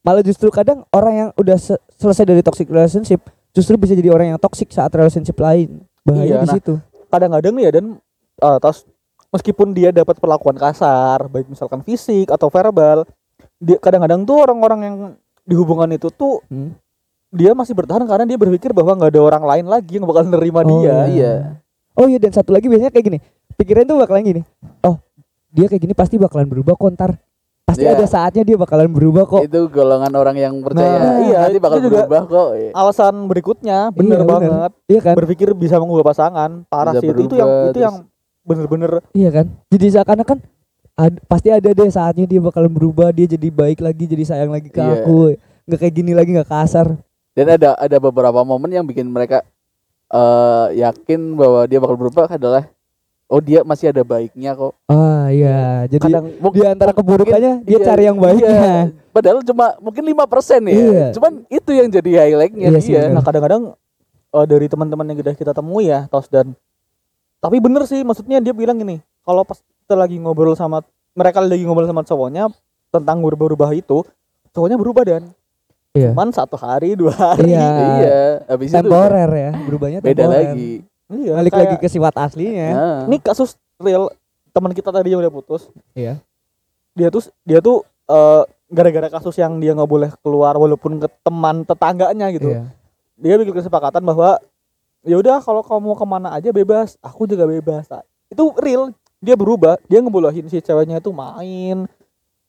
Malah 0.00 0.20
justru 0.20 0.48
kadang 0.48 0.84
orang 0.88 1.14
yang 1.14 1.28
udah 1.34 1.56
se- 1.56 1.80
selesai 1.94 2.24
dari 2.24 2.40
toxic 2.40 2.64
relationship 2.66 3.20
justru 3.50 3.76
bisa 3.76 3.92
jadi 3.92 4.08
orang 4.08 4.30
yang 4.30 4.38
toxic 4.38 4.68
saat 4.68 4.88
relationship 4.90 5.36
lain. 5.36 5.84
Bahaya 6.02 6.24
Iya, 6.26 6.36
di 6.38 6.46
nah, 6.46 6.54
situ. 6.54 6.74
kadang-kadang 7.06 7.52
nih 7.52 7.64
ya 7.64 7.72
dan 7.74 7.84
eh, 8.38 8.58
tos 8.58 8.84
meskipun 9.28 9.72
dia 9.72 9.90
dapat 9.90 10.16
perlakuan 10.16 10.56
kasar 10.56 11.26
baik 11.26 11.48
misalkan 11.48 11.80
fisik 11.82 12.28
atau 12.28 12.48
verbal 12.48 13.04
dia 13.58 13.76
kadang-kadang 13.76 14.22
tuh 14.22 14.38
orang-orang 14.38 14.80
yang 14.80 14.96
di 15.40 15.54
hubungan 15.54 15.90
itu 15.90 16.08
tuh 16.08 16.40
Hmm. 16.44 16.74
dia 17.28 17.52
masih 17.52 17.72
bertahan 17.72 18.04
karena 18.04 18.24
dia 18.24 18.36
berpikir 18.36 18.70
bahwa 18.70 18.94
nggak 18.94 19.10
ada 19.10 19.20
orang 19.22 19.44
lain 19.44 19.66
lagi 19.66 19.98
yang 19.98 20.04
bakal 20.04 20.24
nerima 20.24 20.60
Oh, 20.60 20.80
dia 20.80 20.96
Iya. 21.06 21.32
oh 21.92 22.06
iya 22.06 22.18
dan 22.18 22.30
satu 22.30 22.50
lagi 22.50 22.66
biasanya 22.66 22.88
kayak 22.88 23.06
gini 23.06 23.18
pikiran 23.54 23.84
tuh 23.84 23.98
bakalan 23.98 24.22
gini 24.24 24.42
oh 24.80 24.96
dia 25.48 25.66
kayak 25.66 25.82
gini 25.82 25.92
pasti 25.92 26.16
bakalan 26.16 26.46
berubah 26.46 26.72
kok 26.72 26.88
ntar 26.94 27.10
pasti 27.64 27.82
Iya. 27.82 27.94
ada 27.94 28.06
saatnya 28.06 28.42
dia 28.42 28.54
bakalan 28.54 28.88
berubah 28.88 29.24
kok 29.24 29.42
Itu 29.42 29.66
golongan 29.66 30.08
orang 30.10 30.36
yang 30.36 30.54
percaya. 30.58 30.88
Nah, 30.94 31.20
iya, 31.20 31.38
nanti 31.44 31.58
bakal 31.58 31.78
juga- 31.78 32.06
berubah 32.06 32.22
kok. 32.24 32.48
Iya. 32.54 32.70
alasan 32.72 33.14
berikutnya 33.24 33.78
bener 33.90 34.08
Iya, 34.14 34.24
bener. 34.24 34.30
banget 34.48 34.72
iya 34.86 35.00
kan 35.02 35.14
berpikir 35.14 35.48
bisa 35.52 35.76
mengubah 35.76 36.04
pasangan 36.06 36.50
parah 36.64 36.92
Bisa 36.92 37.02
sih 37.02 37.08
itu, 37.10 37.20
itu 37.24 37.34
yang 37.34 37.50
itu 37.50 37.68
terus- 37.70 37.82
yang 37.82 37.94
bener-bener 38.40 38.90
iya 39.12 39.28
kan 39.30 39.46
jadi 39.68 39.86
seakan-akan 39.92 40.38
ad- 40.98 41.22
pasti 41.24 41.48
ada 41.48 41.70
deh 41.70 41.88
saatnya 41.88 42.26
dia 42.26 42.36
bakalan 42.38 42.68
berubah 42.68 43.08
dia 43.08 43.24
jadi 43.24 43.48
baik 43.48 43.78
lagi 43.78 44.04
jadi 44.04 44.24
sayang 44.26 44.50
lagi 44.50 44.66
ke 44.66 44.76
Iya. 44.76 45.00
aku 45.00 45.38
nggak 45.64 45.78
kayak 45.78 45.94
gini 45.94 46.12
lagi 46.12 46.30
nggak 46.32 46.48
kasar 46.48 46.98
Dan 47.32 47.46
ada 47.48 47.78
ada 47.78 47.96
beberapa 47.96 48.42
momen 48.42 48.66
yang 48.68 48.82
bikin 48.82 49.06
mereka 49.06 49.46
eh 50.08 50.66
yakin 50.76 51.20
bahwa 51.32 51.62
dia 51.64 51.78
bakal 51.78 51.94
berubah 51.94 52.26
adalah 52.26 52.66
oh 53.26 53.38
dia 53.38 53.60
masih 53.60 53.88
ada 53.88 54.00
baiknya 54.02 54.52
kok. 54.52 54.72
ah 54.88 55.28
iya 55.28 55.84
jadi 55.86 56.02
kadang 56.02 56.26
di 56.32 56.60
antara 56.64 56.90
keburukannya 56.90 57.60
dia 57.60 57.70
Iya, 57.70 57.84
cari 57.84 58.02
yang 58.04 58.16
baiknya 58.16 58.48
iya. 58.48 58.74
Padahal 59.08 59.42
cuma 59.42 59.74
mungkin 59.78 60.02
5% 60.04 60.14
ya. 60.64 60.72
Iya. 60.72 61.06
Cuman 61.12 61.32
itu 61.48 61.70
yang 61.70 61.88
jadi 61.88 62.10
highlightnya 62.24 62.68
Iya 62.68 62.80
sih, 62.80 62.90
dia. 62.90 63.04
bener. 63.04 63.14
nah 63.14 63.22
kadang-kadang 63.22 63.62
eh, 64.28 64.46
dari 64.46 64.66
teman-teman 64.66 65.06
yang 65.06 65.18
udah 65.20 65.34
kita 65.34 65.52
temui 65.52 65.86
ya 65.86 66.08
tos 66.08 66.26
dan 66.26 66.56
tapi 67.38 67.56
bener 67.58 67.84
sih 67.84 68.00
maksudnya 68.00 68.40
dia 68.40 68.50
bilang 68.50 68.74
gini 68.74 68.98
kalau 69.22 69.44
pas 69.44 69.60
kita 69.88 69.96
lagi 69.96 70.20
ngobrol 70.20 70.52
sama 70.52 70.84
mereka 71.16 71.40
lagi 71.40 71.64
ngobrol 71.64 71.88
sama 71.88 72.04
cowoknya 72.04 72.52
tentang 72.92 73.24
berubah-ubah 73.24 73.72
itu 73.72 74.04
cowoknya 74.52 74.76
berubah 74.76 75.00
dan 75.02 75.32
Iya. 75.96 76.12
cuman 76.12 76.28
satu 76.28 76.54
hari 76.54 76.92
dua 76.92 77.16
hari 77.16 77.56
Iya. 77.56 77.64
Iya, 77.96 78.20
habis 78.44 78.68
itu 78.68 78.76
temporer 78.76 79.30
ya 79.32 79.50
berubahnya 79.58 79.98
beda 79.98 80.12
temporer. 80.20 80.36
lagi. 80.44 80.72
Iya, 81.08 81.32
balik 81.32 81.50
kayak- 81.50 81.64
lagi 81.64 81.76
ke 81.80 81.88
sifat 81.88 82.14
aslinya 82.20 82.68
Nah, 82.68 82.98
ini 83.08 83.16
kasus 83.18 83.56
real 83.78 84.12
teman 84.50 84.76
kita 84.76 84.92
tadi 84.92 85.08
yang 85.08 85.24
udah 85.24 85.32
putus 85.32 85.72
Iya. 85.90 86.20
dia 86.92 87.08
tuh 87.08 87.24
dia 87.42 87.58
tuh 87.58 87.80
eh, 88.04 88.42
gara-gara 88.68 89.08
kasus 89.10 89.32
yang 89.34 89.56
dia 89.56 89.72
nggak 89.72 89.88
boleh 89.88 90.12
keluar 90.18 90.52
walaupun 90.54 90.96
ke 90.98 91.08
teman 91.18 91.64
tetangganya 91.64 92.28
gitu 92.28 92.52
Iya. 92.52 92.68
dia 93.16 93.34
bikin 93.34 93.56
kesepakatan 93.56 94.04
bahwa 94.04 94.36
ya 95.02 95.16
udah 95.16 95.40
kalau 95.40 95.60
kamu 95.62 95.96
ke 95.96 96.04
mana 96.04 96.28
aja 96.30 96.52
bebas 96.52 97.00
aku 97.00 97.24
juga 97.24 97.48
bebas 97.48 97.88
Nah, 97.88 98.04
itu 98.28 98.44
real 98.58 98.92
dia 99.18 99.34
berubah 99.34 99.74
dia 99.84 99.98
ngebolehin 99.98 100.46
si 100.46 100.58
ceweknya 100.58 100.98
itu 100.98 101.10
main 101.10 101.86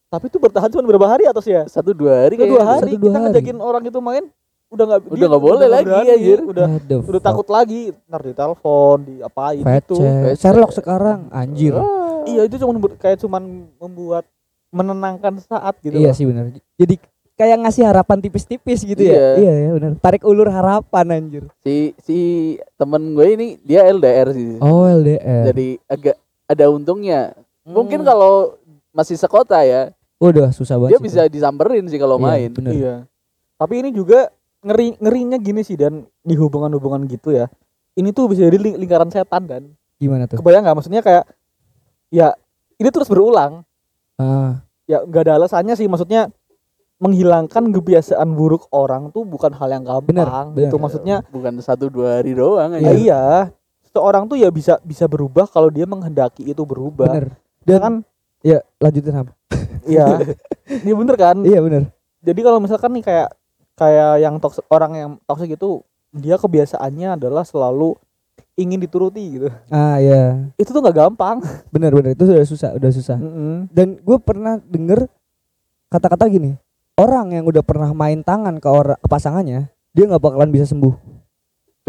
tapi 0.08 0.26
itu 0.26 0.38
bertahan 0.38 0.70
cuma 0.70 0.82
berapa 0.84 1.08
hari 1.08 1.26
atau 1.26 1.38
sih 1.38 1.52
ya 1.52 1.66
satu 1.66 1.92
dua 1.92 2.26
hari 2.26 2.34
kayak 2.36 2.50
dua 2.50 2.64
hari 2.64 2.92
Satu, 2.92 2.98
dua 2.98 3.04
kita 3.04 3.16
hari. 3.16 3.26
ngajakin 3.28 3.58
orang 3.60 3.84
itu 3.84 4.00
main 4.00 4.24
udah 4.70 4.86
nggak 4.86 5.02
Udah 5.08 5.28
nggak 5.28 5.44
boleh 5.44 5.58
nggak 5.60 5.74
lagi, 5.76 5.86
berani, 5.88 6.10
anjir. 6.12 6.40
udah 6.44 6.66
the 6.80 6.96
udah 7.00 7.10
fuck? 7.16 7.26
takut 7.26 7.48
lagi 7.50 7.82
ntar 8.06 8.22
ditelepon 8.22 8.98
diapain 9.04 9.64
gitu 9.66 9.96
Fece. 9.98 10.38
Sherlock 10.38 10.72
sekarang 10.72 11.20
anjir 11.30 11.74
iya 12.26 12.42
itu 12.46 12.56
cuma 12.56 12.72
kayak 12.96 13.18
cuman 13.18 13.44
membuat 13.76 14.26
menenangkan 14.70 15.42
saat 15.42 15.74
gitu 15.80 15.94
iya 15.94 16.10
loh. 16.10 16.16
sih 16.16 16.26
benar 16.26 16.46
jadi 16.78 16.96
kayak 17.34 17.58
ngasih 17.60 17.84
harapan 17.84 18.18
tipis-tipis 18.20 18.84
gitu 18.84 19.00
Iya. 19.00 19.14
ya 19.16 19.28
iya 19.40 19.54
ya 19.60 19.70
benar 19.74 19.92
tarik 19.98 20.22
ulur 20.22 20.46
harapan 20.48 21.06
anjir 21.12 21.44
si 21.60 21.98
si 21.98 22.18
temen 22.76 23.14
gue 23.14 23.26
ini 23.28 23.48
dia 23.60 23.86
LDR 23.86 24.30
sih. 24.30 24.60
oh 24.60 24.86
LDR 24.86 25.50
Jadi 25.50 25.82
agak 25.88 26.16
ada 26.50 26.66
untungnya. 26.68 27.38
Mungkin 27.62 28.02
Hmm. 28.02 28.08
kalau 28.08 28.34
masih 28.90 29.14
sekota 29.14 29.62
ya, 29.62 29.94
udah 30.18 30.50
susah 30.50 30.76
banget 30.76 30.92
dia 30.92 31.00
sih 31.00 31.06
bisa 31.06 31.22
disamperin 31.30 31.86
sih 31.86 31.96
kalau 31.96 32.18
Iya, 32.18 32.26
main. 32.26 32.50
bener. 32.52 32.72
Iya. 32.74 32.96
Tapi 33.56 33.74
ini 33.78 33.90
juga 33.92 34.34
ngeri 34.60 34.98
ngerinya 34.98 35.38
gini 35.38 35.62
sih 35.62 35.78
dan 35.78 36.04
di 36.20 36.34
hubungan-hubungan 36.34 37.06
gitu 37.06 37.32
ya. 37.32 37.48
Ini 37.94 38.10
tuh 38.10 38.28
bisa 38.28 38.44
jadi 38.44 38.58
ling- 38.58 38.76
lingkaran 38.76 39.08
setan 39.08 39.46
dan 39.46 39.64
gimana 39.96 40.26
tuh 40.26 40.36
kebayang 40.36 40.64
nggak 40.64 40.76
maksudnya 40.76 41.00
kayak 41.00 41.24
ya 42.10 42.34
ini 42.76 42.90
terus 42.90 43.08
berulang. 43.08 43.62
ah 44.16 44.66
Ya 44.84 45.00
nggak 45.00 45.22
ada 45.22 45.34
alasannya 45.38 45.76
sih 45.76 45.86
maksudnya 45.86 46.34
menghilangkan 46.98 47.70
kebiasaan 47.70 48.28
buruk 48.30 48.68
orang 48.70 49.08
tuh 49.10 49.24
bukan 49.24 49.54
hal 49.54 49.70
yang 49.70 49.86
gampang 49.86 50.52
bener. 50.52 50.66
gitu 50.66 50.76
maksudnya. 50.76 51.22
Bukan 51.30 51.56
satu 51.62 51.88
dua 51.88 52.20
hari 52.20 52.34
doang 52.34 52.74
Ya 52.74 52.80
aja. 52.82 52.92
iya. 52.92 53.24
Seorang 53.90 54.26
tuh 54.26 54.38
ya 54.38 54.50
bisa 54.50 54.78
bisa 54.82 55.06
berubah 55.06 55.46
kalau 55.46 55.68
dia 55.68 55.84
menghendaki 55.84 56.46
itu 56.46 56.62
berubah. 56.62 57.10
bener 57.10 57.28
Ya 57.64 57.76
dan 57.76 57.80
kan? 57.82 57.94
ya 58.40 58.60
lanjutin 58.78 59.14
Ham 59.14 59.28
Iya. 59.84 60.06
Iya 60.86 60.94
bener 60.94 61.16
kan? 61.18 61.38
iya 61.42 61.60
bener 61.60 61.90
jadi 62.22 62.40
kalau 62.40 62.62
misalkan 62.62 62.94
nih 62.94 63.04
kayak 63.04 63.30
kayak 63.74 64.22
yang 64.22 64.38
toxic 64.38 64.62
orang 64.68 64.92
yang 64.94 65.12
toxic 65.24 65.50
itu 65.50 65.82
dia 66.12 66.36
kebiasaannya 66.36 67.16
adalah 67.16 67.42
selalu 67.42 67.98
ingin 68.54 68.78
dituruti 68.78 69.40
gitu 69.40 69.50
ah 69.68 69.98
ya 69.98 70.52
itu 70.56 70.70
tuh 70.70 70.78
nggak 70.78 70.94
gampang 71.00 71.42
bener 71.74 71.90
bener 71.90 72.12
itu 72.14 72.22
sudah 72.22 72.46
susah 72.46 72.70
udah 72.76 72.92
susah 72.92 73.18
Mm-mm. 73.18 73.72
dan 73.72 73.98
gue 73.98 74.18
pernah 74.20 74.60
denger 74.60 75.08
kata-kata 75.88 76.28
gini 76.28 76.54
orang 76.94 77.34
yang 77.34 77.46
udah 77.48 77.64
pernah 77.64 77.90
main 77.92 78.22
tangan 78.22 78.60
ke 78.60 78.68
orang 78.68 79.00
ke 79.00 79.08
pasangannya 79.08 79.72
dia 79.96 80.04
nggak 80.06 80.22
bakalan 80.22 80.52
bisa 80.52 80.68
sembuh 80.68 80.94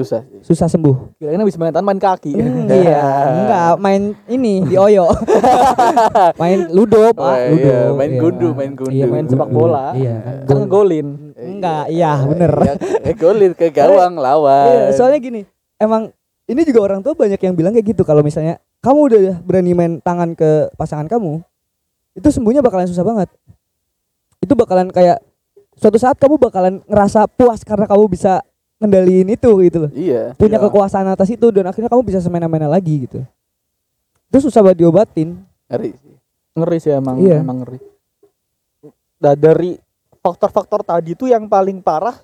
Susah 0.01 0.21
sih. 0.23 0.41
susah 0.43 0.67
sembuh 0.67 0.97
kirain 1.15 1.37
habis 1.37 1.55
main 1.55 1.69
tangan 1.69 1.87
main 1.87 1.99
kaki 1.99 2.33
Hmm, 2.33 2.67
iya 2.81 3.05
enggak 3.37 3.71
main 3.77 4.03
ini 4.27 4.65
di 4.65 4.75
oyo 4.75 5.13
main 6.41 6.69
ludo 6.69 7.13
pak 7.13 7.21
Oh, 7.21 7.37
iya, 7.37 7.51
ludo 7.51 7.77
main 7.95 8.11
iya. 8.11 8.21
gundu, 8.21 8.49
main 8.51 8.73
gundu. 8.73 8.93
Iya, 8.93 9.05
Main 9.07 9.27
sepak 9.27 9.49
bola. 9.49 9.93
iya 9.93 10.45
kan 10.45 10.57
ngegolin 10.59 11.09
enggak 11.37 11.85
iya 11.89 12.13
bener 12.23 12.53
Ya, 12.61 12.75
golin 13.13 13.53
ke 13.53 13.69
gawang 13.69 14.17
lawan. 14.17 14.67
Iya, 14.67 14.95
soalnya 14.95 15.19
gini, 15.19 15.41
emang 15.77 16.13
ini 16.45 16.61
juga 16.63 16.81
orang 16.83 17.01
tua 17.01 17.13
banyak 17.13 17.39
yang 17.39 17.55
bilang 17.55 17.71
kayak 17.71 17.91
gitu 17.91 18.03
kalau 18.03 18.21
misalnya 18.21 18.57
kamu 18.81 19.01
udah 19.07 19.21
berani 19.41 19.73
main 19.73 19.93
tangan 19.99 20.33
ke 20.33 20.73
pasangan 20.75 21.05
kamu, 21.05 21.45
itu 22.13 22.29
sembuhnya 22.29 22.59
bakalan 22.59 22.87
susah 22.87 23.03
banget. 23.03 23.29
Itu 24.39 24.55
bakalan 24.55 24.89
kayak 24.89 25.21
suatu 25.75 25.97
saat 25.97 26.17
kamu 26.17 26.37
bakalan 26.39 26.81
ngerasa 26.85 27.29
puas 27.29 27.61
karena 27.61 27.85
kamu 27.85 28.09
bisa 28.09 28.41
ngendaliin 28.81 29.29
itu 29.29 29.51
gitu 29.61 29.79
loh. 29.87 29.91
Iya. 29.93 30.33
Punya 30.35 30.57
Iya. 30.57 30.65
kekuasaan 30.67 31.07
atas 31.07 31.29
itu 31.29 31.47
dan 31.53 31.69
akhirnya 31.69 31.93
kamu 31.93 32.03
bisa 32.03 32.19
semena-mena 32.19 32.65
lagi 32.67 33.05
gitu. 33.05 33.21
Itu 34.33 34.49
susah 34.49 34.65
banget 34.65 34.83
diobatin. 34.83 35.37
Ngeri 35.69 35.93
sih. 35.95 36.15
ngeri 36.51 36.79
sih 36.83 36.91
emang 36.91 37.23
Iya. 37.23 37.41
emang 37.41 37.63
ngeri 37.63 37.79
nah 39.21 39.37
dari 39.37 39.79
faktor-faktor 40.19 40.83
tadi 40.83 41.15
tuh 41.15 41.31
yang 41.31 41.47
paling 41.47 41.79
parah 41.79 42.19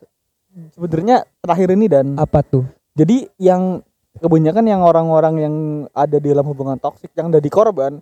sebenarnya 0.75 1.23
terakhir 1.39 1.69
ini 1.77 1.87
dan 1.87 2.07
Apa 2.19 2.43
tuh? 2.43 2.67
jadi 2.91 3.29
yang 3.39 3.85
kebanyakan 4.17 4.65
yang 4.65 4.83
orang-orang 4.83 5.35
yang 5.39 5.55
ada 5.93 6.17
di 6.17 6.27
dalam 6.27 6.43
hubungan 6.43 6.75
toksik 6.75 7.13
yang 7.15 7.29
dari 7.29 7.47
korban 7.47 8.01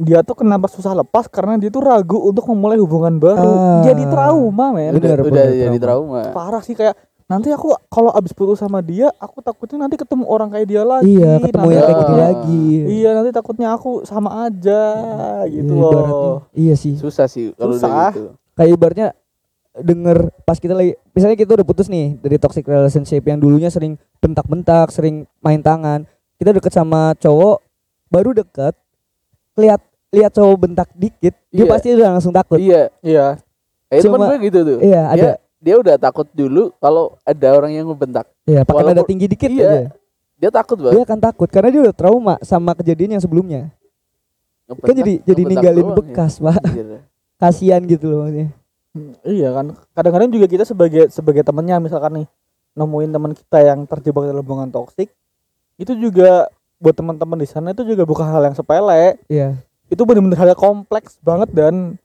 dia 0.00 0.24
tuh 0.24 0.32
kenapa 0.32 0.64
susah 0.64 0.96
lepas 0.96 1.28
karena 1.28 1.60
dia 1.60 1.68
tuh 1.68 1.84
ragu 1.84 2.16
untuk 2.24 2.48
memulai 2.48 2.80
hubungan 2.80 3.20
baru. 3.20 3.52
Ah. 3.52 3.84
Jadi 3.84 4.08
trauma, 4.08 4.72
men. 4.72 4.96
Bener, 4.96 4.96
udah, 4.96 5.12
udah 5.12 5.24
bener, 5.28 5.48
jadi 5.52 5.78
trauma. 5.80 6.20
trauma. 6.24 6.32
Parah 6.32 6.62
sih 6.64 6.72
kayak 6.72 6.96
nanti 7.30 7.48
aku 7.48 7.70
kalau 7.86 8.10
abis 8.10 8.34
putus 8.34 8.58
sama 8.58 8.82
dia, 8.82 9.06
aku 9.16 9.38
takutnya 9.38 9.78
nanti 9.80 9.94
ketemu 9.94 10.26
orang 10.26 10.50
kayak 10.50 10.66
dia 10.66 10.82
lagi. 10.82 11.14
Iya, 11.14 11.38
ketemu 11.38 11.62
Nanti 11.62 11.70
yang 11.70 11.84
kayak 11.86 11.96
gitu 11.96 12.12
Ah. 12.12 12.18
lagi. 12.20 12.66
Iya, 12.90 13.10
nanti 13.14 13.30
takutnya 13.30 13.68
aku 13.70 13.90
sama 14.02 14.30
aja 14.42 14.82
gitu 15.46 15.70
Iya, 15.70 15.78
ibaratnya. 15.78 16.10
loh. 16.12 16.38
Iya 16.50 16.74
sih. 16.74 16.94
Susah 16.96 17.24
sih 17.24 17.54
kalau 17.54 17.70
udah 17.70 17.80
Susah. 17.80 18.10
gitu. 18.12 18.28
Kayak 18.52 18.70
ibaratnya 18.74 19.08
denger 19.72 20.18
pas 20.42 20.58
kita 20.58 20.74
lagi 20.74 20.98
misalnya 21.14 21.38
kita 21.38 21.54
udah 21.54 21.62
putus 21.62 21.86
nih 21.86 22.18
dari 22.18 22.36
toxic 22.36 22.66
relationship 22.66 23.22
yang 23.22 23.38
dulunya 23.38 23.70
sering 23.70 23.94
bentak-bentak, 24.18 24.90
sering 24.90 25.22
main 25.38 25.62
tangan. 25.62 26.02
Kita 26.34 26.50
deket 26.50 26.74
sama 26.74 27.14
cowok 27.14 27.62
baru 28.08 28.34
deket 28.34 28.74
lihat 29.54 29.78
lihat 30.10 30.34
cowok 30.34 30.56
bentak 30.58 30.90
dikit, 30.92 31.38
dia 31.48 31.62
Iya. 31.62 31.70
pasti 31.70 31.94
udah 31.94 32.08
langsung 32.10 32.34
takut. 32.34 32.58
Iya, 32.58 32.90
Iya. 32.98 33.38
kayak 33.86 34.02
temen 34.02 34.18
Cuma- 34.18 34.26
gue 34.28 34.38
gitu 34.42 34.58
tuh. 34.60 34.78
Iya, 34.82 35.02
ada. 35.06 35.28
Dia, 35.60 35.76
dia 35.76 35.76
udah 35.76 35.96
takut 36.00 36.24
dulu 36.32 36.72
kalau 36.80 37.20
ada 37.22 37.48
orang 37.52 37.76
yang 37.76 37.84
ngebentak. 37.86 38.24
Iya, 38.48 38.64
pakai 38.64 38.80
nada 38.80 38.90
Walaupun- 38.96 39.08
tinggi 39.12 39.26
dikit 39.28 39.50
iya, 39.52 39.60
aja. 39.60 39.80
Dia 40.40 40.48
takut 40.50 40.80
Dia 40.80 40.84
banget. 40.88 41.04
akan 41.04 41.20
takut 41.20 41.48
karena 41.52 41.68
dia 41.68 41.80
udah 41.84 41.94
trauma 41.94 42.34
sama 42.40 42.72
kejadian 42.72 43.20
yang 43.20 43.22
sebelumnya. 43.22 43.68
Kan 44.80 44.96
jadi 44.96 45.20
jadi 45.20 45.42
ninggalin 45.44 45.92
bekas, 45.92 46.40
Pak. 46.40 46.64
Iya. 46.64 47.04
Kasihan 47.36 47.80
gitu 47.84 48.08
loh 48.08 48.24
maksudnya. 48.24 48.48
Hmm, 48.90 49.12
Iya 49.22 49.48
kan. 49.52 49.66
Kadang-kadang 49.92 50.30
juga 50.32 50.46
kita 50.48 50.64
sebagai 50.64 51.12
sebagai 51.12 51.44
temennya 51.44 51.76
misalkan 51.76 52.24
nih 52.24 52.26
nemuin 52.72 53.10
teman 53.10 53.32
kita 53.36 53.58
yang 53.60 53.84
terjebak 53.84 54.24
dalam 54.24 54.40
hubungan 54.40 54.70
toksik, 54.70 55.12
itu 55.76 55.92
juga 55.92 56.48
buat 56.80 56.96
teman-teman 56.96 57.36
di 57.36 57.48
sana 57.50 57.76
itu 57.76 57.84
juga 57.84 58.08
bukan 58.08 58.24
hal 58.24 58.40
yang 58.48 58.56
sepele. 58.56 59.20
Iya. 59.28 59.60
Itu 59.92 60.06
benar-benar 60.08 60.38
hal 60.40 60.48
yang 60.54 60.60
kompleks 60.62 61.18
banget 61.20 61.50
dan 61.52 61.98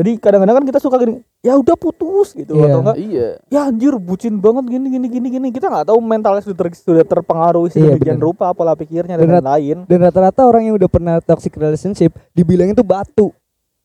jadi 0.00 0.16
kadang-kadang 0.16 0.56
kan 0.56 0.64
kita 0.64 0.78
suka 0.78 0.96
gini, 0.96 1.20
ya 1.38 1.54
udah 1.54 1.76
putus 1.76 2.32
gitu 2.32 2.52
Iya. 2.54 2.64
atau 2.66 2.78
enggak 2.80 2.96
Iya. 2.96 3.28
ya 3.46 3.60
anjir 3.62 3.92
bucin 3.94 4.34
banget 4.36 4.64
gini 4.66 4.86
gini 4.88 5.06
gini 5.06 5.28
gini 5.30 5.48
kita 5.50 5.68
nggak 5.68 5.86
tahu 5.86 5.98
mentalnya 5.98 6.40
sudah 6.40 6.56
ter- 6.58 6.72
sudah 6.74 7.04
terpengaruhi 7.04 7.68
Iya, 7.68 7.74
sedemikian 7.94 8.16
benar. 8.16 8.26
rupa 8.26 8.46
pola 8.50 8.72
pikirnya 8.72 9.14
dan 9.14 9.22
Benar. 9.22 9.44
lain-lain 9.44 9.84
Dan 9.84 9.98
rata-rata 10.00 10.42
orang 10.42 10.62
yang 10.64 10.74
udah 10.74 10.88
pernah 10.88 11.14
toxic 11.18 11.52
relationship 11.54 12.16
dibilangin 12.30 12.72
tuh 12.72 12.82
batu. 12.82 13.28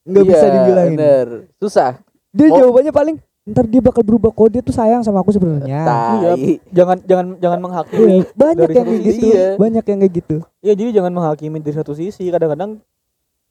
Nggak 0.02 0.22
Iya, 0.22 0.32
bisa 0.32 0.46
dibilangin. 0.48 0.98
Bener. 0.98 1.28
Susah. 1.58 1.92
Dia 2.30 2.48
Oh. 2.48 2.58
jawabannya 2.58 2.92
paling 2.92 3.16
ntar 3.46 3.62
dia 3.64 3.78
bakal 3.78 4.02
berubah 4.02 4.32
kok 4.32 4.50
dia 4.50 4.60
tuh 4.60 4.72
sayang 4.72 5.02
sama 5.02 5.20
aku 5.20 5.30
sebenarnya. 5.30 5.82
Tai. 5.82 6.58
jangan 6.70 6.98
jangan 7.00 7.26
jangan 7.38 7.60
menghakimi 7.60 8.02
Iya, 8.02 8.26
banyak 8.34 8.58
dari 8.64 8.74
yang 8.74 8.86
kayak 8.86 9.02
gitu. 9.04 9.26
iya. 9.28 9.46
Banyak 9.56 9.84
yang 9.86 10.00
kayak 10.00 10.14
gitu. 10.16 10.36
ya 10.60 10.74
jadi 10.74 10.90
jangan 10.94 11.12
menghakimi 11.12 11.58
dari 11.60 11.76
satu 11.76 11.92
sisi 11.92 12.26
kadang-kadang 12.26 12.82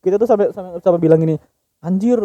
kita 0.01 0.17
tuh 0.17 0.27
sampai 0.27 0.51
sampai, 0.51 0.79
sampai 0.79 0.99
bilang 0.99 1.17
gini 1.17 1.39
anjir 1.79 2.19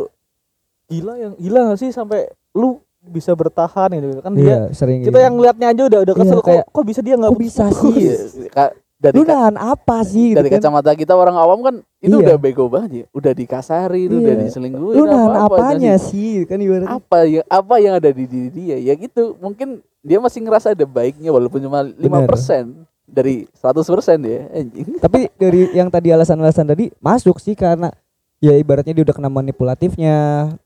gila 0.89 1.13
yang 1.15 1.33
gila 1.35 1.59
gak 1.69 1.79
sih 1.79 1.89
sampai 1.89 2.25
lu 2.51 2.81
bisa 2.99 3.31
bertahan 3.31 3.87
gitu 3.93 4.19
kan 4.19 4.33
dia 4.33 4.43
Iya, 4.43 4.59
sering 4.73 4.99
kita 5.01 5.13
gitu. 5.13 5.19
yang 5.21 5.33
ngeliatnya 5.33 5.67
aja 5.69 5.83
udah 5.87 5.99
udah 6.03 6.15
kesel 6.15 6.35
Iya, 6.35 6.43
kayak, 6.43 6.63
kok 6.65 6.73
kok 6.73 6.85
bisa 6.85 6.99
dia 6.99 7.15
nggak 7.15 7.37
bisa 7.37 7.63
sih? 7.79 7.93
Iya. 7.95 8.15
Dari 8.99 9.15
lu 9.15 9.23
nahan 9.23 9.55
apa 9.55 10.03
sih 10.03 10.35
dari 10.35 10.51
gitu 10.51 10.59
kan? 10.59 10.75
kacamata 10.75 10.91
kita 10.91 11.15
orang 11.15 11.39
awam 11.39 11.63
kan 11.63 11.75
itu 12.03 12.11
Iya. 12.11 12.25
udah 12.25 12.35
bego 12.35 12.67
banget 12.67 12.91
ya. 12.91 13.05
Udah 13.09 13.31
dikasarin, 13.31 14.11
udah 14.11 14.33
Iya. 14.35 14.43
diselingkuhin. 14.43 14.91
Lu 14.91 15.03
nahan 15.07 15.31
apa-apa, 15.31 15.55
apanya 15.71 15.95
sih 15.95 16.43
kan 16.43 16.59
ibaratnya. 16.59 16.91
Apa 16.91 17.17
yang 17.23 17.45
apa 17.47 17.75
yang 17.79 17.93
ada 17.95 18.11
di 18.11 18.27
diri 18.27 18.49
dia? 18.51 18.75
Ya 18.75 18.91
gitu. 18.93 19.39
Mungkin 19.39 19.79
dia 20.03 20.19
masih 20.19 20.43
ngerasa 20.43 20.75
ada 20.75 20.83
baiknya 20.83 21.31
walaupun 21.31 21.61
cuma 21.61 21.87
5% 21.87 22.75
dari 23.07 23.47
100% 23.55 23.87
ya. 24.21 24.51
Anjing. 24.51 24.99
Tapi 24.99 25.31
dari 25.33 25.71
yang 25.71 25.87
tadi 25.87 26.11
alasan-alasan 26.11 26.67
tadi 26.67 26.91
masuk 26.99 27.39
sih 27.39 27.55
karena 27.55 27.95
ya 28.39 28.55
ibaratnya 28.55 28.91
dia 28.91 29.03
udah 29.03 29.13
kena 29.13 29.29
manipulatifnya, 29.29 30.17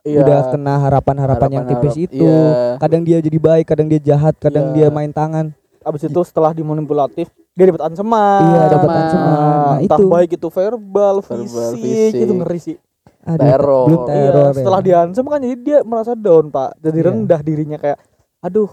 Iya. 0.01 0.21
udah 0.21 0.39
kena 0.49 0.73
harapan-harapan 0.79 1.49
yang 1.51 1.65
tipis 1.65 1.95
itu. 1.99 2.21
Iya. 2.21 2.77
Kadang 2.77 3.01
dia 3.01 3.17
jadi 3.17 3.35
baik, 3.35 3.65
kadang 3.65 3.87
dia 3.87 3.99
jahat, 3.99 4.37
kadang 4.37 4.71
Iya. 4.71 4.73
dia 4.73 4.87
main 4.89 5.09
tangan. 5.09 5.51
abis 5.83 6.07
itu 6.07 6.15
setelah 6.23 6.55
dimanipulatif 6.55 7.27
dia 7.51 7.65
dapat 7.67 7.83
ancaman 7.83 8.39
Iya, 8.47 8.61
dapat 8.71 8.87
Ancaman. 8.89 9.35
Nah, 9.35 9.77
entah 9.83 9.99
itu. 9.99 10.07
baik 10.07 10.29
itu 10.31 10.47
verbal, 10.47 11.15
Verbal, 11.19 11.43
fisik, 11.43 11.75
fisik. 11.75 12.23
itu 12.23 12.33
ngeri 12.33 12.59
sih 12.61 12.77
Aduh, 13.21 13.43
Teror. 13.43 13.83
belum 13.83 13.99
Iya, 13.99 14.07
teror. 14.07 14.31
ya. 14.47 14.55
setelah 14.55 14.79
diancam 14.79 15.25
kan 15.27 15.39
jadi 15.39 15.55
dia 15.59 15.77
merasa 15.83 16.15
down 16.15 16.47
pak 16.49 16.79
jadi 16.79 16.97
Iya. 16.97 17.07
rendah 17.11 17.39
dirinya 17.41 17.75
kayak 17.77 17.99
aduh 18.39 18.71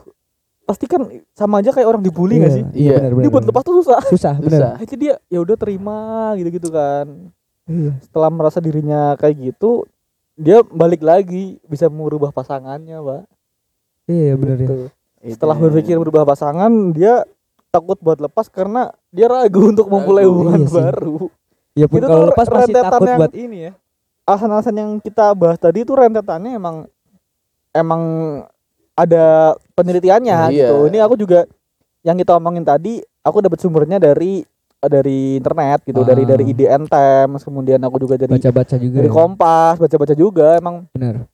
pasti 0.62 0.86
kan 0.86 1.02
sama 1.32 1.58
aja 1.58 1.74
kayak 1.74 1.88
orang 1.88 1.98
dibully 2.00 2.38
Iya, 2.38 2.42
gak 2.42 2.52
sih 2.54 2.64
Iya, 2.78 2.94
benar, 2.94 3.10
dia 3.10 3.18
benar, 3.18 3.32
buat 3.32 3.44
lepas 3.44 3.62
tuh 3.64 3.74
susah 3.82 4.00
susah, 4.06 4.34
benar. 4.38 4.50
Susah. 4.54 4.70
akhirnya 4.78 4.96
dia 4.96 5.14
ya 5.26 5.38
udah 5.40 5.56
terima 5.58 5.98
gitu 6.38 6.48
gitu 6.52 6.68
kan 6.70 7.06
Iya. 7.10 7.39
Setelah 8.00 8.28
merasa 8.28 8.59
dirinya 8.59 9.14
kayak 9.14 9.37
gitu 9.52 9.87
dia 10.35 10.61
balik 10.64 11.00
lagi 11.00 11.59
bisa 11.64 11.87
merubah 11.87 12.30
pasangannya 12.30 12.98
pak 12.98 13.22
Iya, 14.04 14.35
benar 14.35 14.56
ya. 14.56 14.61
Gitu. 14.61 14.76
Itu. 15.20 15.30
setelah 15.30 15.54
berpikir 15.54 15.94
berubah 15.96 16.24
pasangan 16.24 16.72
dia 16.90 17.22
takut 17.68 17.94
buat 17.96 18.18
lepas 18.18 18.46
karena 18.46 18.90
dia 19.09 19.26
ragu 19.26 19.66
untuk 19.72 19.87
memulai 19.87 20.24
hubungan 20.24 20.61
Iya 20.61 20.70
baru 20.70 21.30
Ya 21.70 21.87
pun 21.87 21.96
Itu 21.96 22.06
kalau 22.06 22.26
lepas 22.26 22.46
masih 22.46 22.59
rentetan 22.66 22.90
takut 22.90 23.06
yang- 23.06 23.20
buat 23.20 23.35
ini 23.35 23.59
ya. 23.61 23.72
alasan-alasan 24.22 24.74
yang 24.74 24.90
kita 24.98 25.26
bahas 25.33 25.54
tadi 25.56 25.78
itu 25.80 25.92
rentetannya 25.92 26.52
emang 26.52 26.76
emang 27.70 28.02
ada 28.92 29.54
penelitiannya 29.72 30.50
Iya. 30.50 30.66
gitu. 30.66 30.76
Ini 30.87 30.98
aku 31.00 31.14
juga 31.14 31.46
yang 32.00 32.16
kita 32.16 32.35
omongin 32.35 32.62
tadi, 32.62 32.98
aku 33.20 33.38
dapat 33.38 33.59
sumbernya 33.59 33.96
dari 33.96 34.42
dari 34.82 35.36
internet 35.36 35.84
gitu, 35.84 36.00
dari 36.00 36.24
Ah. 36.24 36.28
dari 36.30 36.44
IDN 36.46 36.88
Times, 36.88 37.42
kemudian 37.42 37.76
aku 37.78 38.00
juga 38.00 38.16
dari 38.16 38.32
Baca-baca 38.32 38.76
juga. 38.76 38.96
dari 38.96 39.08
ya. 39.08 39.12
Kompas, 39.12 39.76
baca-baca 39.76 40.14
juga. 40.14 40.56
Emang 40.56 40.88
Benar. 40.90 41.28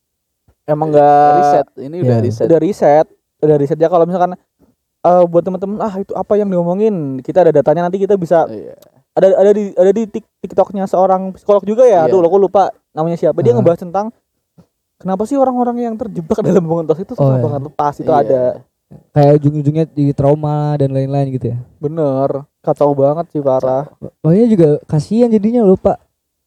emang 0.65 0.89
enggak 0.91 1.31
riset. 1.37 1.67
Ini 1.79 1.97
udah 2.01 2.17
Iya. 2.17 2.25
riset. 2.25 2.45
udah 2.45 2.59
riset, 2.59 3.07
udah 3.39 3.57
riset 3.57 3.79
ya 3.79 3.87
kalau 3.87 4.03
misalkan 4.03 4.35
eh, 4.99 5.23
buat 5.25 5.39
teman-teman 5.41 5.79
ah 5.79 5.95
itu 5.95 6.11
apa 6.11 6.35
yang 6.35 6.51
diomongin 6.51 6.95
kita 7.21 7.39
ada 7.41 7.55
datanya 7.55 7.87
nanti 7.87 7.95
kita 7.97 8.19
bisa 8.19 8.43
Iya. 8.45 8.75
ada 9.15 9.27
ada 9.39 9.51
di 9.53 9.71
ada 9.73 9.91
di 9.93 10.03
tik- 10.05 10.27
TikToknya 10.41 10.83
seorang 10.85 11.31
psikolog 11.31 11.63
juga 11.63 11.87
ya. 11.87 12.03
Iya. 12.03 12.11
Aduh, 12.11 12.19
aku 12.21 12.43
lupa 12.43 12.75
namanya 12.91 13.15
siapa. 13.15 13.39
Dia 13.39 13.55
Ah. 13.55 13.57
ngebahas 13.57 13.79
tentang 13.79 14.11
kenapa 14.97 15.23
sih 15.23 15.39
orang-orang 15.39 15.79
yang 15.81 15.95
terjebak 15.95 16.35
dalam 16.43 16.67
hubungan 16.67 16.83
toksik 16.85 17.07
itu 17.07 17.15
Oh, 17.15 17.23
susah 17.23 17.39
iya. 17.39 17.45
banget 17.47 17.61
lepas 17.63 17.95
itu 17.97 18.11
Iya. 18.11 18.19
ada. 18.19 18.43
Kayak 19.11 19.43
ujung-ujungnya 19.43 19.85
di 19.85 20.15
trauma 20.15 20.79
dan 20.79 20.95
lain-lain 20.95 21.35
gitu 21.35 21.51
ya. 21.51 21.59
Bener, 21.77 22.47
kacau 22.63 22.95
banget 22.95 23.27
sih 23.35 23.43
parah. 23.43 23.91
Makanya 24.23 24.47
juga 24.47 24.69
kasihan 24.87 25.27
jadinya 25.27 25.67
loh 25.67 25.75
Pak. 25.75 25.99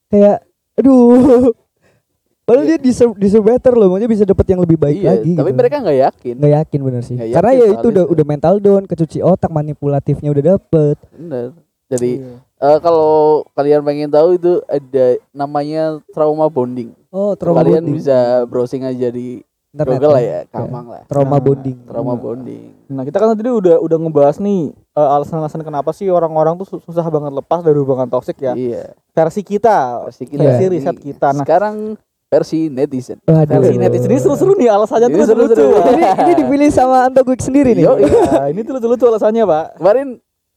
Kayak 0.08 0.48
aduh. 0.74 1.52
Padahal 2.48 2.66
Iya. 2.66 2.72
dia 2.74 2.80
deserve, 2.82 3.14
deserve 3.14 3.46
better 3.46 3.78
loh, 3.78 3.94
maksudnya 3.94 4.10
bisa 4.10 4.26
dapat 4.26 4.42
yang 4.50 4.58
lebih 4.58 4.74
baik 4.74 4.98
Iya, 4.98 5.10
lagi 5.14 5.32
tapi 5.38 5.50
gitu. 5.54 5.60
mereka 5.62 5.76
nggak 5.80 6.00
yakin. 6.02 6.34
nggak 6.34 6.54
yakin 6.58 6.80
bener 6.82 7.02
sih. 7.06 7.14
Nggak 7.14 7.30
Karena 7.30 7.52
yakin 7.52 7.62
ya 7.62 7.68
itu 7.70 7.88
udah 7.88 8.06
udah 8.10 8.26
mental 8.26 8.56
down, 8.58 8.84
kecuci 8.86 9.18
otak, 9.22 9.52
manipulatifnya 9.52 10.30
udah 10.34 10.44
dapet. 10.58 10.96
Bener. 11.14 11.48
Jadi 11.90 12.12
Iya. 12.18 12.34
eh, 12.42 12.78
kalau 12.80 13.12
kalian 13.54 13.82
pengen 13.84 14.10
tahu 14.10 14.30
itu 14.34 14.52
ada 14.66 15.06
namanya 15.30 15.84
trauma 16.10 16.50
bonding. 16.50 16.90
Oh, 17.10 17.38
trauma 17.38 17.62
kalian 17.62 17.86
bonding. 17.86 18.02
bisa 18.02 18.18
browsing 18.46 18.82
aja 18.82 19.10
di 19.10 19.46
Internet 19.70 19.96
Google 19.96 20.12
lah 20.12 20.24
ya. 20.24 20.30
ya, 20.32 20.42
gampang 20.50 20.86
lah. 20.88 21.02
Trauma 21.06 21.30
Nah, 21.30 21.40
bonding. 21.40 21.78
Trauma 21.84 22.10
Bener. 22.12 22.24
bonding. 22.24 22.64
Nah, 22.88 23.04
kita 23.04 23.18
kan 23.18 23.28
tadi 23.32 23.50
udah 23.52 23.76
udah 23.78 23.98
ngebahas 24.00 24.38
nih 24.38 24.62
eh, 24.74 25.10
alasan-alasan 25.12 25.62
kenapa 25.62 25.90
sih 25.92 26.10
orang-orang 26.10 26.58
tuh 26.58 26.68
su- 26.68 26.82
susah 26.82 27.06
banget 27.06 27.30
lepas 27.32 27.62
dari 27.62 27.78
hubungan 27.78 28.06
toksik 28.06 28.38
ya. 28.40 28.54
Iya. 28.54 28.98
Versi 29.12 29.42
kita, 29.42 30.04
Versi 30.04 30.26
versi 30.28 30.64
Iya. 30.64 30.72
riset 30.72 30.98
kita. 30.98 31.30
Nah, 31.30 31.46
Sekarang 31.46 31.94
versi 32.26 32.66
netizen. 32.68 33.22
Waduh. 33.24 33.46
versi 33.56 33.76
netizen 33.76 34.06
ini 34.08 34.18
seru-seru 34.20 34.54
nih 34.54 34.70
alasannya 34.70 35.06
Ini 35.06 35.14
tuh 35.16 35.22
lucu-lucu. 35.28 35.54
seru-seru. 35.54 35.70
Pak. 35.76 35.86
ini, 35.92 36.04
ini 36.20 36.34
dipilih 36.42 36.70
sama 36.70 36.96
Anto 37.04 37.22
Guik 37.22 37.40
sendiri 37.40 37.72
nih. 37.72 37.86
Yo, 37.86 37.94
Nah, 38.26 38.48
ini 38.48 38.62
tuh 38.64 38.74
lucu-lucu 38.74 39.06
alasannya, 39.06 39.44
Pak. 39.44 39.66
Kemarin 39.78 40.08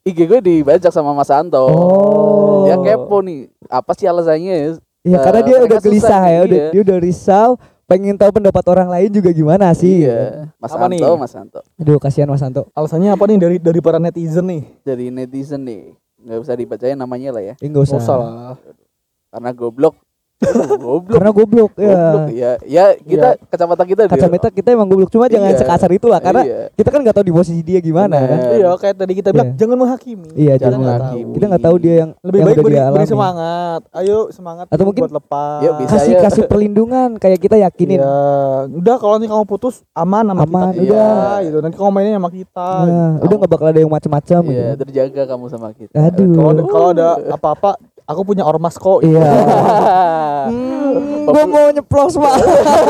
IG 0.03 0.19
gue 0.23 0.41
dibajak 0.41 0.89
sama 0.89 1.13
Mas 1.13 1.29
Anto. 1.29 1.61
Oh. 1.61 2.65
Dia 2.65 2.77
kepo 2.77 3.21
nih, 3.21 3.45
apa 3.67 3.93
sih 3.93 4.05
alasannya? 4.05 4.81
Ya 5.03 5.19
karena 5.19 5.41
Eh, 5.41 5.45
dia 5.45 5.57
udah 5.61 5.79
gelisah 5.79 6.09
susah, 6.09 6.23
ya, 6.25 6.41
udah, 6.43 6.57
iya. 6.57 6.69
dia 6.71 6.81
udah 6.83 6.99
risau, 6.99 7.51
pengen 7.85 8.17
tahu 8.17 8.31
pendapat 8.33 8.65
orang 8.69 8.89
lain 8.89 9.11
juga 9.11 9.31
gimana 9.31 9.71
sih. 9.73 10.05
Iya, 10.05 10.49
Mas 10.57 10.73
Apa 10.73 10.87
Anto, 10.87 10.97
nih? 10.97 11.19
Mas 11.19 11.35
Anto. 11.35 11.61
Aduh 11.77 11.99
kasihan 11.99 12.29
Mas 12.29 12.41
Anto. 12.41 12.69
Alasannya 12.73 13.13
apa 13.13 13.25
nih 13.27 13.39
dari 13.39 13.57
dari 13.59 13.81
para 13.81 13.99
netizen 13.99 14.47
nih? 14.47 14.63
Dari 14.83 15.07
netizen 15.09 15.63
nih, 15.63 15.93
nggak 16.19 16.39
usah 16.41 16.55
dibacain 16.55 16.97
namanya 16.97 17.31
lah 17.33 17.43
ya, 17.43 17.55
Eh, 17.59 17.67
enggak 17.67 17.85
usah. 17.85 17.99
Nggak 17.99 18.07
usah 18.07 18.17
lah. 18.17 18.57
karena 19.29 19.51
goblok. 19.51 19.95
Goblok. 20.77 21.03
Karena 21.11 21.31
goblok 21.31 21.73
ya. 21.75 21.91
Goblok 21.93 22.27
ya. 22.33 22.53
Ya 22.63 22.85
kita 22.97 23.29
kacamata 23.47 23.83
kita 23.85 24.03
dia- 24.05 24.13
Kacamata 24.13 24.49
kita 24.49 24.69
emang 24.71 24.87
goblok 24.87 25.09
cuma 25.09 25.27
jangan 25.27 25.49
Iya. 25.49 25.59
sekasar 25.59 25.91
itulah 25.91 26.19
karena 26.19 26.43
Iya. 26.43 26.61
kita 26.73 26.89
kan 26.89 27.01
nggak 27.01 27.15
tahu 27.15 27.25
di 27.25 27.33
posisi 27.33 27.61
dia 27.61 27.79
gimana 27.79 28.17
Bener. 28.17 28.29
kan. 28.29 28.39
Iya, 28.53 28.69
kayak 28.77 28.95
tadi 28.97 29.13
kita 29.15 29.29
bilang 29.31 29.49
Iya. 29.49 29.59
jangan 29.59 29.77
menghakimi. 29.79 30.29
Iya, 30.35 30.55
Jangan 30.55 30.61
jangan 30.63 30.79
menghakimi. 30.81 31.33
Kita 31.33 31.45
nggak 31.47 31.63
tahu 31.63 31.77
dia 31.79 31.95
yang 31.97 32.11
Lebih 32.19 32.39
yang 32.39 32.47
baik 32.47 32.55
udah 32.55 32.65
beri, 32.65 32.75
dia 32.75 32.87
beri 32.89 33.07
semangat. 33.07 33.81
Ayo 33.93 34.19
semangat 34.31 34.67
Atau 34.69 34.85
mungkin- 34.85 35.03
buat 35.03 35.15
lepas. 35.15 35.61
Yuk, 35.63 35.75
bisa 35.79 35.95
Kasih 35.97 36.13
ya. 36.13 36.21
kasih 36.23 36.43
perlindungan 36.45 37.09
kayak 37.17 37.39
kita 37.39 37.57
yakinin. 37.57 37.99
Iya. 37.99 38.17
Udah 38.73 38.97
kalau 38.97 39.13
nanti 39.15 39.29
kamu 39.29 39.45
putus 39.45 39.85
aman 39.93 40.25
sama 40.25 40.43
Aman, 40.43 40.73
kita. 40.73 40.83
udah. 40.85 41.11
Iya, 41.39 41.47
gitu. 41.47 41.59
Nanti 41.61 41.77
kamu 41.77 41.91
mainnya 41.91 42.13
sama 42.15 42.31
kita. 42.31 42.69
Nah, 42.83 43.11
udah 43.21 43.37
nggak 43.39 43.51
bakal 43.51 43.67
ada 43.69 43.81
yang 43.81 43.93
macam-macam 43.93 44.41
Iya, 44.45 44.63
gitu. 44.73 44.81
terjaga 44.83 45.23
kamu 45.27 45.45
sama 45.49 45.69
kita. 45.73 45.95
Aduh. 45.95 46.65
Kalau 46.65 46.89
ada 46.91 47.07
apa-apa 47.31 47.71
aku 48.05 48.21
punya 48.25 48.43
ormas 48.43 48.77
kok 48.77 49.01
Iya. 49.01 49.23
Hmm, 50.43 51.23
gua 51.25 51.47
mau 51.47 51.71
nyeplos 51.71 52.19
pak. 52.19 52.35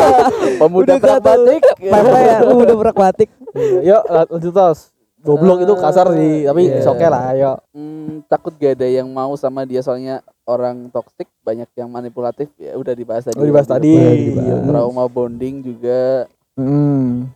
Pemuda 0.60 0.96
pragmatik. 0.96 1.62
Pepe 1.76 2.18
ya, 2.18 2.36
udah 2.42 2.76
pragmatik. 2.80 3.28
Iya, 3.52 3.78
yuk 3.84 4.02
la- 4.08 4.24
lanjut 4.26 4.52
tos 4.52 4.80
goblok 5.22 5.62
itu 5.62 5.74
kasar 5.76 6.10
sih 6.10 6.42
tapi 6.42 6.66
Iya. 6.66 6.80
it's 6.80 6.88
okay 6.88 7.06
lah 7.06 7.30
yuk 7.32 7.60
Hmm, 7.70 8.26
takut 8.26 8.56
gak 8.56 8.74
ada 8.74 8.88
yang 8.88 9.06
mau 9.06 9.30
sama 9.36 9.62
dia 9.62 9.78
soalnya 9.78 10.18
orang 10.42 10.90
toksik 10.90 11.30
banyak 11.40 11.68
yang 11.76 11.86
manipulatif 11.86 12.50
ya 12.56 12.74
udah 12.74 12.90
dibahas 12.90 13.22
tadi. 13.22 13.36
Udah 13.36 13.46
dibahas 13.46 13.68
ya, 13.68 13.72
tadi. 13.76 13.94
Udah 13.94 14.12
dibahas. 14.16 14.62
Trauma 14.66 15.04
bonding 15.06 15.54
juga. 15.62 16.26
hmm. 16.56 17.30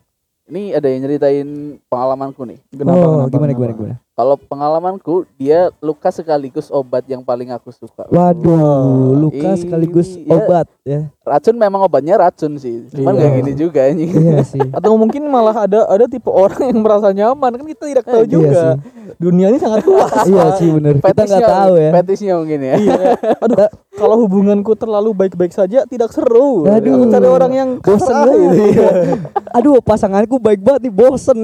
Ini 0.47 0.61
ada 0.73 0.87
yang 0.87 0.99
nyeritain 1.03 1.47
pengalamanku 1.85 2.41
nih. 2.41 2.59
kenapa, 2.71 2.95
oh, 2.97 3.03
kenapa, 3.03 3.27
gimana 3.27 3.27
kenapa? 3.27 3.51
gimana 3.53 3.71
gimana? 3.73 3.95
Kalau 4.17 4.33
pengalamanku 4.33 5.29
dia 5.37 5.69
luka 5.77 6.09
sekaligus 6.09 6.73
obat 6.73 7.05
yang 7.05 7.21
paling 7.21 7.53
aku 7.53 7.69
suka. 7.69 8.09
Waduh, 8.09 9.13
luka 9.13 9.53
Ini- 9.53 9.61
sekaligus 9.61 10.17
ya. 10.17 10.33
obat 10.33 10.65
ya. 10.81 11.05
Racun 11.21 11.53
memang 11.53 11.85
obatnya 11.85 12.17
racun 12.17 12.57
sih. 12.57 12.89
Cuman 12.89 13.13
Iya. 13.13 13.21
kayak 13.21 13.33
gini 13.37 13.51
juga 13.53 13.79
anjing. 13.85 14.09
Iya 14.09 14.41
sih. 14.57 14.61
atau 14.73 14.97
mungkin 14.97 15.21
malah 15.27 15.69
ada 15.69 15.85
ada 15.85 16.09
tipe 16.09 16.25
orang 16.27 16.57
yang 16.65 16.81
merasa 16.81 17.13
nyaman 17.13 17.51
kan 17.53 17.65
kita 17.67 17.83
tidak 17.85 18.05
tahu 18.05 18.21
Eh, 18.21 18.27
juga 18.27 18.49
Iya 18.49 18.69
dunia 19.17 19.47
ini 19.47 19.57
sangat 19.57 19.85
luas 19.85 20.09
Iya 20.27 20.45
sih 20.55 20.67
bener. 20.67 20.97
Kita 20.97 21.21
nggak 21.23 21.45
tahu 21.47 21.73
ya. 21.77 21.91
Fetisnya 21.93 22.33
mungkin 22.35 22.59
ya. 22.59 22.73
iya 22.75 22.97
aduh 23.37 23.69
kalau 23.93 24.15
hubunganku 24.19 24.73
terlalu 24.73 25.13
baik-baik 25.13 25.53
saja 25.53 25.85
tidak 25.85 26.09
seru 26.09 26.65
Aduh. 26.65 26.89
aku 26.95 27.05
cari 27.07 27.27
orang 27.27 27.51
yang 27.53 27.69
Bosen 27.77 28.13
gitu. 28.25 28.65
Iya. 28.73 28.89
Aduh, 29.57 29.77
pasanganku 29.79 30.37
baik 30.37 30.61
banget 30.61 30.85
nih, 30.85 30.93
bosen. 30.93 31.37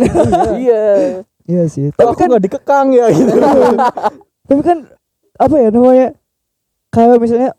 Iya. 0.54 0.86
Iya 1.44 1.64
sih. 1.68 1.92
Tapi 1.92 2.06
aku 2.06 2.16
kan 2.16 2.28
nggak 2.30 2.44
dikekang 2.44 2.88
ya 2.92 3.06
gitu 3.10 3.36
tapi 4.48 4.62
kan 4.62 4.78
apa 5.36 5.56
ya 5.58 5.70
namanya? 5.70 6.08
Kalau 6.88 7.18
misalnya 7.18 7.52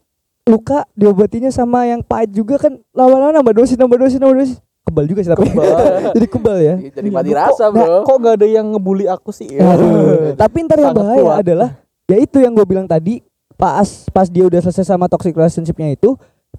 luka 0.45 0.85
diobatinya 0.93 1.49
sama 1.49 1.85
yang 1.85 2.01
pahit 2.01 2.31
juga 2.31 2.57
kan 2.57 2.77
lama-lama 2.91 3.35
nambah 3.35 3.57
dosis, 3.57 3.75
nambah 3.75 3.99
dosis, 3.99 4.17
nambah 4.17 4.37
dosis. 4.39 4.59
Kebal 4.85 5.05
juga 5.09 5.21
sih 5.25 5.33
tapi. 5.33 5.49
Jadi 6.17 6.27
kebal 6.29 6.57
ya. 6.61 6.75
Iya, 6.77 6.91
Jadi 6.93 7.09
mati 7.09 7.33
kok- 7.33 7.41
rasa, 7.41 7.65
nah, 7.67 7.73
Bro. 7.75 7.99
kok 8.05 8.17
nggak 8.21 8.35
ada 8.37 8.47
yang 8.47 8.67
ngebully 8.69 9.07
aku 9.09 9.33
sih 9.33 9.49
ya. 9.51 9.65
Tapi 10.45 10.57
ntar 10.63 10.77
yang 10.77 10.93
bahaya 10.93 11.25
kuat. 11.25 11.41
adalah 11.41 11.71
ya 12.05 12.17
itu 12.21 12.37
yang 12.37 12.53
gue 12.53 12.67
bilang 12.69 12.85
tadi 12.85 13.25
pas 13.57 13.89
pas 14.13 14.29
dia 14.29 14.45
udah 14.45 14.61
selesai 14.61 14.85
sama 14.85 15.09
toxic 15.09 15.33
relationshipnya 15.33 15.97
itu 15.97 16.13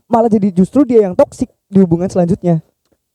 malah 0.05 0.25
jadi 0.25 0.49
justru 0.49 0.81
dia 0.81 1.05
yang 1.05 1.13
toxic 1.13 1.47
di 1.69 1.77
hubungan 1.77 2.09
selanjutnya. 2.09 2.65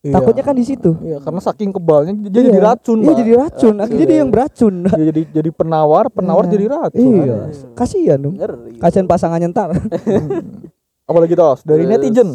Iya. 0.01 0.17
Takutnya 0.17 0.41
kan 0.41 0.57
di 0.57 0.65
situ. 0.65 0.97
Iya, 1.05 1.21
karena 1.21 1.41
saking 1.45 1.77
kebalnya 1.77 2.13
dia 2.25 2.41
Iya. 2.41 2.49
jadi 2.49 2.61
racun 2.65 2.99
Iya 3.05 3.13
jadi 3.21 3.33
racun. 3.37 3.75
Akhirnya 3.77 4.07
dia 4.09 4.19
yang 4.25 4.31
beracun. 4.33 4.75
Dia 4.89 5.07
jadi 5.13 5.23
jadi 5.29 5.51
penawar 5.53 6.05
penawar 6.09 6.49
Iya. 6.49 6.53
jadi 6.57 6.65
racun 6.73 7.13
Iya. 7.21 7.37
Kasihan 7.77 8.19
dong. 8.19 8.35
Kasihan 8.81 9.05
pasangannya 9.05 9.53
ntar. 9.53 9.77
apalagi 11.11 11.35
tos 11.35 11.61
dari 11.67 11.85
Terus, 11.85 11.93
netizen 11.93 12.31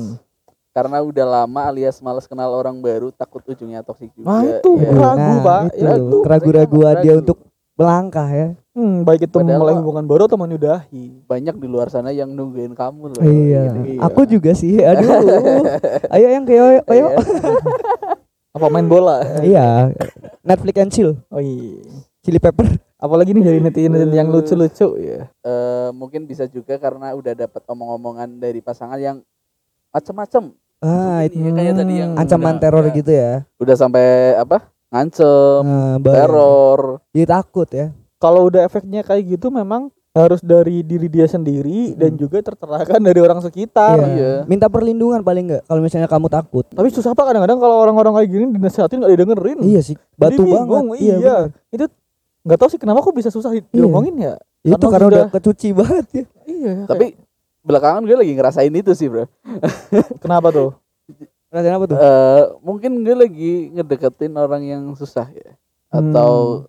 Karena 0.75 0.99
udah 0.99 1.23
lama 1.25 1.62
alias 1.71 2.04
malas 2.04 2.28
kenal 2.28 2.51
orang 2.51 2.84
baru, 2.84 3.08
takut 3.10 3.39
ujungnya 3.47 3.80
toksik 3.80 4.12
juga. 4.12 4.28
Nah, 4.28 4.43
itu 4.43 4.71
Iya. 4.75 4.91
ragu, 4.91 5.34
Pak. 5.39 5.62
itu 5.71 5.80
Ya, 5.80 5.91
itu 5.95 6.17
keragu-raguan 6.21 6.93
ragu. 6.93 7.04
dia 7.08 7.13
untuk 7.15 7.38
melangkah 7.75 8.25
ya. 8.25 8.47
hmm, 8.71 9.03
baik 9.03 9.27
itu 9.27 9.35
Padahal 9.35 9.59
mulai 9.59 9.75
hubungan 9.75 10.03
baru 10.03 10.25
atau 10.25 10.35
menyudahi 10.35 11.23
Banyak 11.23 11.55
di 11.55 11.67
luar 11.67 11.88
sana 11.88 12.09
yang 12.09 12.31
nungguin 12.31 12.71
kamu 12.71 13.11
loh. 13.11 13.21
iya. 13.21 13.71
Gitu. 13.73 13.99
Aku 13.99 14.23
juga 14.23 14.51
sih. 14.51 14.79
Aduh. 14.79 15.07
Ayo 16.15 16.27
yang 16.29 16.43
kayak 16.43 16.83
ayo. 16.85 17.07
Iya. 17.11 17.19
apa 18.51 18.67
main 18.69 18.85
bola 18.85 19.19
Iya. 19.41 19.91
Netflix 20.41 20.75
and 20.77 20.89
chill. 20.89 21.11
oh 21.27 21.38
iya 21.38 21.83
Chili 22.21 22.39
pepper. 22.39 22.79
apalagi 22.95 23.31
nih 23.31 23.43
dari 23.43 23.59
netizen 23.59 24.09
yang 24.09 24.31
lucu-lucu 24.31 24.95
ya 24.97 25.27
Eh, 25.38 25.89
mungkin 25.91 26.23
bisa 26.23 26.47
juga 26.47 26.73
karena 26.75 27.11
udah 27.11 27.35
dapat 27.38 27.61
omong-omongan 27.65 28.39
dari 28.39 28.59
pasangan 28.59 28.97
yang 28.97 29.17
macem-macem. 29.91 30.55
Ah, 30.79 31.21
itu 31.21 31.38
ya, 31.38 31.51
kayak 31.51 31.73
tadi 31.75 31.93
yang 31.95 32.11
ancaman 32.15 32.55
udah- 32.55 32.61
teror 32.61 32.83
ya, 32.83 32.91
gitu 32.93 33.11
ya. 33.11 33.31
Udah 33.57 33.75
sampai 33.75 34.05
apa? 34.35 34.67
Ngancem, 34.95 35.63
Nah, 35.65 35.99
teror. 35.99 37.03
Dia 37.12 37.27
takut 37.29 37.67
ya. 37.67 37.91
kalau 38.15 38.47
udah 38.47 38.63
efeknya 38.63 39.03
kayak 39.03 39.27
gitu 39.29 39.51
memang 39.51 39.91
harus 40.12 40.39
dari 40.39 40.79
diri 40.81 41.05
dia 41.05 41.27
sendiri 41.27 41.91
dan 41.93 42.15
juga 42.15 42.39
tercerahkan 42.41 42.97
dari 42.97 43.19
orang 43.19 43.38
sekitar 43.38 43.99
Iya. 43.99 44.08
Iya. 44.10 44.31
Minta 44.45 44.65
perlindungan 44.65 45.19
paling 45.19 45.45
enggak 45.45 45.62
kalau 45.62 45.84
misalnya 45.84 46.08
kamu 46.08 46.31
takut. 46.31 46.63
tapi 46.65 46.88
susah 46.88 47.12
pak 47.12 47.27
kadang-kadang 47.27 47.60
kalau 47.60 47.75
orang-orang 47.77 48.15
kayak 48.15 48.29
gini 48.29 48.45
dinasihatin 48.49 48.97
nggak 48.97 49.12
didengerin 49.12 49.58
Iya 49.60 49.81
sih, 49.84 49.95
batu 50.13 50.39
Jadi 50.39 50.47
banget. 50.47 50.63
bingung, 50.63 50.88
iya, 50.95 51.15
benar. 51.19 51.43
itu 51.69 51.86
nggak 52.41 52.58
tahu 52.58 52.69
sih 52.71 52.79
kenapa 52.79 52.99
kok 53.01 53.12
bisa 53.13 53.27
susah 53.27 53.51
diomongin 53.67 54.15
ya 54.15 54.34
Itu 54.63 54.79
Karena 54.79 54.89
karena 54.89 55.08
udah 55.12 55.23
kecuci 55.29 55.67
banget 55.75 56.05
ya. 56.13 56.25
iya 56.47 56.73
Tapi 56.88 57.05
belakangan 57.62 58.01
gue 58.01 58.15
lagi 58.15 58.31
ngerasain 58.31 58.71
itu 58.71 58.91
sih, 58.91 59.12
Bro. 59.12 59.27
kenapa 60.17 60.49
tuh 60.49 60.71
Rasanya 61.55 61.75
apa 61.77 61.85
tuh? 61.87 61.95
Eh, 61.97 62.41
mungkin 62.59 62.91
gue 62.99 63.15
lagi 63.15 63.51
ngedeketin 63.71 64.35
orang 64.35 64.59
yang 64.61 64.83
susah 64.91 65.23
ya. 65.29 65.55
Atau 65.87 66.67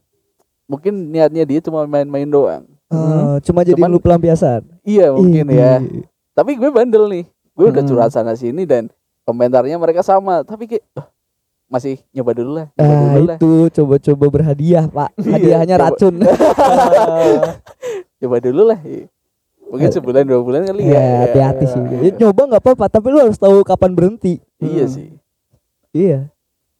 mungkin 0.65 1.11
niatnya 1.11 1.43
dia 1.43 1.59
cuma 1.59 1.83
main-main 1.85 2.23
doang. 2.25 2.63
Eh, 2.87 3.37
cuma 3.43 3.67
jadi 3.67 3.75
Cuman- 3.75 3.91
lu 3.91 3.99
pelampiasan. 3.99 4.63
Iya, 4.81 5.11
mungkin 5.11 5.51
Ih, 5.51 5.59
ya. 5.59 5.83
Tapi 6.33 6.55
gue 6.55 6.71
bandel 6.71 7.11
nih. 7.11 7.25
Gue 7.51 7.67
udah 7.67 7.83
Hmm. 7.83 7.91
curhat 7.91 8.11
sana 8.13 8.39
sini 8.39 8.63
dan 8.63 8.87
komentarnya 9.25 9.75
mereka 9.75 10.07
sama, 10.07 10.47
tapi 10.47 10.69
kayak 10.69 10.87
"Ah, 10.95 11.11
masih 11.67 11.99
nyoba 12.13 12.31
dulu 12.31 12.51
lah. 12.55 12.67
Nyoba 12.73 12.87
Ah, 12.87 13.03
dulu 13.11 13.27
lah. 13.27 13.37
itu 13.37 13.51
coba-coba 13.73 14.27
berhadiah, 14.31 14.85
Pak. 14.87 15.11
Iya, 15.19 15.33
Hadiahnya 15.35 15.77
coba. 15.77 15.85
racun. 15.91 16.15
Coba 18.17 18.37
dulu 18.41 18.63
lah. 18.65 18.79
Mungkin 19.67 19.91
sebulan 19.91 20.23
dua 20.23 20.41
bulan 20.41 20.63
kali 20.65 20.83
ya. 20.85 20.95
Ya, 20.95 21.07
hati-hati 21.25 21.65
sih. 21.67 21.81
Ya, 22.01 22.11
nyoba 22.17 22.43
nggak 22.47 22.63
apa-apa, 22.63 22.87
tapi 22.89 23.07
lu 23.09 23.19
harus 23.19 23.35
tahu 23.35 23.61
kapan 23.61 23.93
berhenti. 23.93 24.39
Iya 24.59 24.85
Hmm. 24.85 24.93
sih. 24.93 25.09
Iya. 25.91 26.21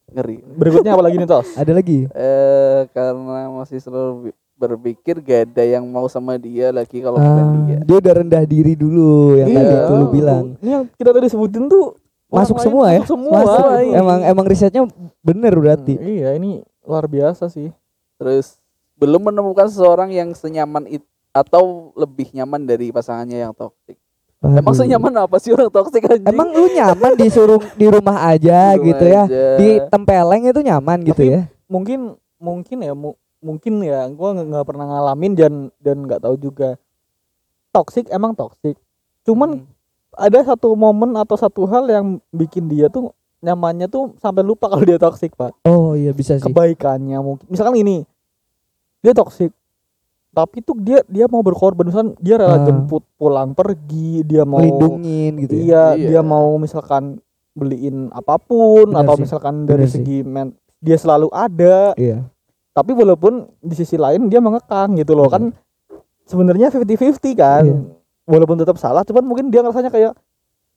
Ngeri. 0.07 0.39
berikutnya 0.55 0.95
apa 0.95 1.03
lagi 1.03 1.19
nih 1.19 1.27
tos 1.27 1.51
Ada 1.53 1.71
lagi? 1.73 2.07
Eh 2.07 2.79
karena 2.89 3.51
masih 3.51 3.75
selalu 3.77 4.31
berpikir 4.55 5.19
gak 5.19 5.51
ada 5.51 5.63
yang 5.67 5.83
mau 5.83 6.07
sama 6.07 6.39
dia 6.39 6.71
lagi 6.71 6.97
kalau 6.97 7.19
bukan 7.19 7.43
Ah, 7.45 7.59
dia. 7.67 7.77
dia 7.83 7.95
udah 7.99 8.13
rendah 8.15 8.43
diri 8.43 8.73
dulu 8.73 9.35
yang 9.35 9.51
Iya. 9.51 9.57
tadi 9.59 9.73
itu 9.75 9.93
lu 9.93 10.05
bilang. 10.07 10.45
ini 10.57 10.69
yang 10.71 10.83
kita 10.89 11.11
tadi 11.11 11.27
sebutin 11.27 11.67
tuh 11.67 11.91
Masuk 12.25 12.55
semua 12.57 12.87
ya? 12.89 12.99
masuk 12.99 13.09
semua 13.13 13.35
Masuk. 13.37 13.67
iya. 13.83 13.95
Emang 13.97 14.19
emang 14.21 14.45
risetnya 14.45 14.83
bener 15.19 15.53
berarti. 15.53 15.93
Hmm, 15.93 16.07
iya 16.07 16.29
ini 16.33 16.59
luar 16.81 17.03
biasa 17.05 17.47
sih 17.47 17.67
Terus 18.15 18.63
belum 18.95 19.21
menemukan 19.21 19.67
seseorang 19.67 20.09
yang 20.09 20.31
senyaman 20.31 20.87
itu 20.87 21.03
atau 21.39 21.63
lebih 21.93 22.31
nyaman 22.31 22.63
dari 22.63 22.89
pasangannya 22.89 23.37
yang 23.39 23.53
toksik. 23.53 23.97
Emang 24.37 24.69
Aduh. 24.69 24.77
senyaman 24.77 25.13
apa 25.17 25.37
sih 25.37 25.49
orang 25.49 25.67
toksik 25.67 26.03
anjing? 26.03 26.29
Emang 26.29 26.49
lu 26.49 26.69
nyaman 26.69 27.13
disuruh 27.15 27.57
di 27.75 27.85
rumah 27.85 28.21
aja 28.27 28.71
Di 28.71 28.75
rumah 28.75 28.85
gitu 28.85 29.05
ya? 29.05 29.23
aja. 29.23 29.45
Di 29.55 29.69
tempeleng 29.87 30.43
itu 30.45 30.59
nyaman 30.59 30.97
gitu 31.03 31.17
Tapi- 31.19 31.33
ya? 31.33 31.41
mungkin 31.65 31.99
mungkin 32.37 32.77
ya 32.79 32.93
mu- 32.93 33.15
mungkin 33.37 33.81
ya 33.81 34.05
gua 34.07 34.31
nggak 34.31 34.47
nggak 34.47 34.65
pernah 34.65 34.85
ngalamin 34.87 35.33
dan 35.33 35.53
dan 35.77 35.97
nggak 35.99 36.21
tahu 36.21 36.37
juga 36.37 36.77
toksik 37.71 38.07
emang 38.07 38.31
toksik 38.31 38.77
cuman 39.23 39.59
Hmm. 39.59 39.67
ada 40.15 40.39
satu 40.43 40.71
momen 40.71 41.13
atau 41.13 41.35
satu 41.35 41.65
hal 41.65 41.85
yang 41.85 42.05
bikin 42.31 42.65
dia 42.65 42.87
tuh 42.87 43.11
nyamannya 43.39 43.85
tuh 43.85 44.15
sampai 44.17 44.41
lupa 44.41 44.65
kalau 44.71 44.81
dia 44.81 44.97
toksik 44.97 45.33
pak 45.33 45.53
Oh 45.63 45.93
iya 45.93 46.09
bisa 46.11 46.33
sih. 46.33 46.43
kebaikannya 46.43 47.17
mungkin 47.19 47.45
misalkan 47.47 47.75
ini 47.75 48.07
dia 48.99 49.11
toksik 49.11 49.51
tapi 50.37 50.61
tuh 50.61 50.77
dia 50.77 51.01
dia 51.03 51.25
mau 51.25 51.41
berkorban 51.41 51.81
misalkan 51.83 52.13
dia 52.19 52.37
rela 52.37 52.53
Ah. 52.53 52.63
jemput 52.63 53.01
pulang 53.15 53.51
pergi 53.51 54.21
dia 54.21 54.43
mau 54.43 54.61
Melindungin 54.61 55.33
gitu 55.41 55.53
ya. 55.55 55.65
iya 55.65 55.83
Iya. 55.95 56.07
dia 56.07 56.21
mau 56.21 56.53
misalkan 56.55 57.17
beliin 57.51 58.13
apa 58.13 58.37
pun 58.37 58.85
Benar 58.87 59.01
atau 59.01 59.15
sih. 59.15 59.21
misalkan 59.23 59.65
dari 59.65 59.81
Benar 59.81 59.89
sih. 59.89 59.97
segi 59.97 60.17
men 60.21 60.47
dia 60.77 60.93
selalu 60.95 61.27
ada 61.31 61.97
Iya. 61.97 62.21
tapi 62.69 62.93
walaupun 62.93 63.33
di 63.57 63.73
sisi 63.73 63.97
lain 63.97 64.29
dia 64.29 64.37
mengekang 64.37 64.93
gitu 64.93 65.11
loh 65.11 65.25
kan 65.25 65.49
sebenarnya 66.23 66.69
50-50 66.69 67.33
kan 67.33 67.63
Iya. 67.63 67.77
walaupun 68.25 68.57
tetap 68.57 68.77
salah 68.77 69.01
cuman 69.01 69.23
mungkin 69.23 69.47
dia 69.47 69.59
ngerasanya 69.59 69.89
kayak 69.89 70.13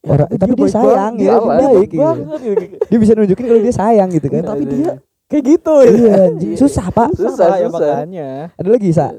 ya, 0.01 0.09
Orang- 0.09 0.31
tapi 0.33 0.53
dia 0.55 0.65
sayang, 0.67 1.13
ya, 1.13 1.19
dia 1.19 1.33
dia 1.37 1.45
baik 1.61 1.87
gitu. 1.87 2.01
banget 2.01 2.39
gitu. 2.41 2.63
Dia 2.89 2.97
bisa 2.97 3.11
nunjukin 3.13 3.45
kalau 3.45 3.61
dia 3.61 3.75
sayang 3.75 4.09
gitu 4.09 4.27
kan. 4.27 4.41
tapi 4.43 4.63
Aduh. 4.63 4.73
dia 4.73 4.91
kayak 5.27 5.43
gitu 5.47 5.75
Iya, 5.85 6.13
anjing. 6.27 6.55
susah 6.57 6.85
pak. 6.89 7.09
Susah, 7.13 7.47
ya 7.55 7.69
susah. 7.69 7.77
makanya 7.93 8.29
Ada 8.57 8.67
lagi 8.67 8.89
sa? 8.89 9.13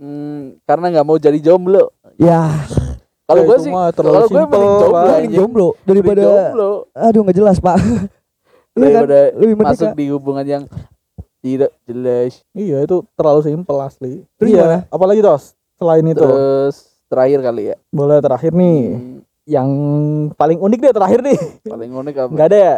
Hmm, 0.00 0.56
karena 0.64 0.86
nggak 0.90 1.04
mau 1.04 1.16
jadi 1.16 1.36
jomblo. 1.38 1.92
Ya, 2.16 2.48
Kalau 3.22 3.42
Ya, 3.42 3.46
gue 3.46 3.56
sih, 3.60 3.70
kalau 3.70 4.26
gue 4.26 4.42
mending 4.42 4.74
jomblo 4.74 4.98
mending 5.06 5.32
jomblo 5.32 5.66
Mending 5.68 5.86
daripada 5.86 6.22
jomblo 6.24 6.70
aduh 6.90 7.20
nggak 7.22 7.36
jelas 7.36 7.56
pak. 7.58 7.76
Iya 8.72 8.86
kan? 8.88 9.02
daripada 9.02 9.18
Lebih 9.36 9.54
mending 9.54 9.76
masuk 9.76 9.90
di 9.92 10.06
hubungan 10.08 10.46
yang 10.46 10.62
tidak 11.38 11.70
jelas. 11.82 12.32
iya 12.52 12.80
itu 12.80 12.96
terlalu 13.12 13.40
simpel 13.42 13.76
asli 13.78 14.24
Terus 14.34 14.48
iya 14.48 14.56
gimana? 14.58 14.78
apalagi 14.88 15.20
tos 15.20 15.52
selain 15.74 16.04
itu 16.04 16.16
Terus 16.18 16.76
terakhir 17.06 17.38
kali 17.40 17.62
ya. 17.66 17.76
boleh 17.88 18.18
terakhir 18.18 18.52
nih 18.52 18.80
Hmm, 18.90 19.18
yang 19.44 19.68
paling 20.32 20.58
unik 20.58 20.78
deh 20.80 20.92
terakhir 20.92 21.20
nih 21.20 21.38
paling 21.64 21.90
unik 21.92 22.14
apa? 22.16 22.30
nggak 22.30 22.46
ada 22.46 22.58
ya 22.58 22.74